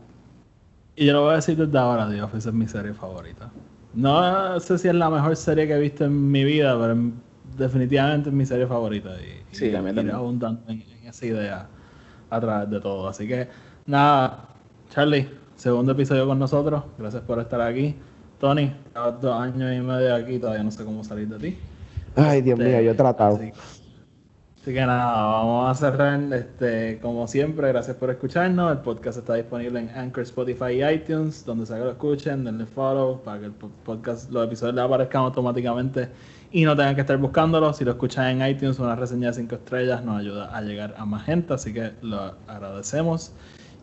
Y 0.96 1.06
yo 1.06 1.14
lo 1.14 1.24
voy 1.24 1.34
a 1.34 1.36
decir 1.38 1.58
desde 1.58 1.78
ahora, 1.78 2.10
The 2.10 2.22
Office 2.22 2.50
es 2.50 2.54
mi 2.54 2.68
serie 2.68 2.94
favorita. 2.94 3.52
No 3.94 4.60
sé 4.60 4.78
si 4.78 4.88
es 4.88 4.96
la 4.96 5.10
mejor 5.10 5.36
serie 5.36 5.68
que 5.68 5.74
he 5.74 5.80
visto 5.80 6.06
en 6.06 6.32
mi 6.32 6.44
vida, 6.44 6.78
pero 6.80 6.94
en- 6.94 7.14
definitivamente 7.58 8.30
es 8.30 8.36
mi 8.36 8.46
serie 8.46 8.66
favorita. 8.68 9.10
Y, 9.22 9.56
Sí, 9.56 9.66
y, 9.66 9.68
iré 9.68 9.76
también. 9.78 10.12
abundando 10.12 10.62
en, 10.72 10.82
en 10.82 11.08
esa 11.08 11.26
idea 11.26 11.68
a 12.30 12.40
través 12.40 12.70
de 12.70 12.80
todo. 12.80 13.08
Así 13.10 13.28
que, 13.28 13.48
nada, 13.86 14.48
Charlie, 14.90 15.28
segundo 15.56 15.92
episodio 15.92 16.26
con 16.26 16.40
nosotros. 16.40 16.84
Gracias 16.98 17.22
por 17.24 17.40
estar 17.40 17.60
aquí. 17.62 17.96
Tony, 18.40 18.74
llevas 18.96 19.22
dos 19.22 19.40
años 19.40 19.72
y 19.76 19.82
medio 19.82 20.16
aquí, 20.16 20.40
todavía 20.40 20.64
no 20.64 20.72
sé 20.72 20.84
cómo 20.86 21.04
salir 21.04 21.28
de 21.28 21.38
ti. 21.50 21.58
Ay, 22.16 22.42
Dios 22.42 22.58
mío, 22.58 22.82
yo 22.82 22.92
he 22.92 22.96
tratado. 22.96 23.36
Así, 23.36 23.52
así 24.62 24.74
que 24.74 24.82
nada, 24.86 25.22
vamos 25.24 25.72
a 25.72 25.74
cerrar. 25.76 26.22
Este, 26.34 27.00
como 27.02 27.28
siempre, 27.28 27.68
gracias 27.70 27.98
por 27.98 28.10
escucharnos. 28.12 28.72
El 28.72 28.78
podcast 28.80 29.18
está 29.20 29.34
disponible 29.36 29.80
en 29.80 29.90
Anchor, 29.90 30.24
Spotify 30.24 30.74
y 30.74 30.84
iTunes, 30.84 31.44
donde 31.46 31.66
sea 31.66 31.78
que 31.78 31.84
lo 31.86 31.92
escuchen, 31.92 32.44
denle 32.44 32.66
follow 32.66 33.22
para 33.24 33.40
que 33.40 33.46
el 33.48 33.52
po- 33.54 33.72
podcast, 33.84 34.30
los 34.32 34.46
episodios 34.46 34.76
les 34.76 34.84
aparezcan 34.84 35.24
automáticamente 35.24 36.10
y 36.52 36.64
no 36.66 36.76
tengan 36.76 36.96
que 36.96 37.02
estar 37.02 37.18
buscándolo. 37.18 37.74
Si 37.74 37.84
lo 37.84 37.92
escuchan 37.92 38.40
en 38.42 38.48
iTunes, 38.50 38.78
una 38.80 38.96
reseña 38.96 39.30
de 39.30 39.34
5 39.36 39.56
estrellas 39.56 40.04
nos 40.04 40.20
ayuda 40.20 40.56
a 40.56 40.62
llegar 40.62 40.94
a 40.98 41.06
más 41.06 41.24
gente, 41.26 41.54
así 41.54 41.74
que 41.74 41.92
lo 42.02 42.36
agradecemos. 42.48 43.32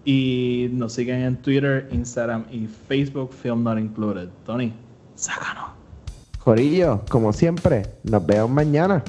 Y 0.05 0.68
nos 0.72 0.92
siguen 0.94 1.22
en 1.22 1.36
Twitter, 1.36 1.88
Instagram 1.90 2.46
y 2.50 2.66
Facebook, 2.66 3.32
Film 3.32 3.64
Not 3.64 3.78
Included. 3.78 4.28
Tony, 4.46 4.72
sácanos. 5.16 5.70
Corillo, 6.42 7.02
como 7.10 7.32
siempre, 7.32 7.82
nos 8.05 8.24
vemos 8.24 8.48
mañana. 8.48 9.02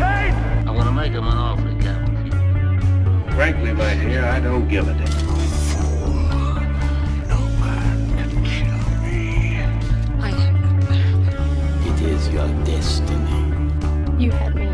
I'm 0.00 0.74
gonna 0.76 0.92
make 0.92 1.12
him 1.12 1.26
an 1.26 1.36
offer 1.36 1.68
again. 1.68 2.30
Frankly, 3.32 3.72
my 3.72 3.94
dear, 3.94 4.24
I 4.24 4.40
don't 4.40 4.68
give 4.68 4.88
a 4.88 4.94
damn. 4.94 5.04
No 7.28 7.36
can 7.58 8.30
kill 8.44 8.78
me. 9.02 9.58
I 10.20 10.30
am 10.30 10.54
not 10.62 10.88
mad. 10.88 11.20
It 11.86 12.00
is 12.08 12.28
your 12.30 12.48
destiny. 12.64 13.42
You 14.18 14.30
had 14.30 14.54
me 14.54 14.66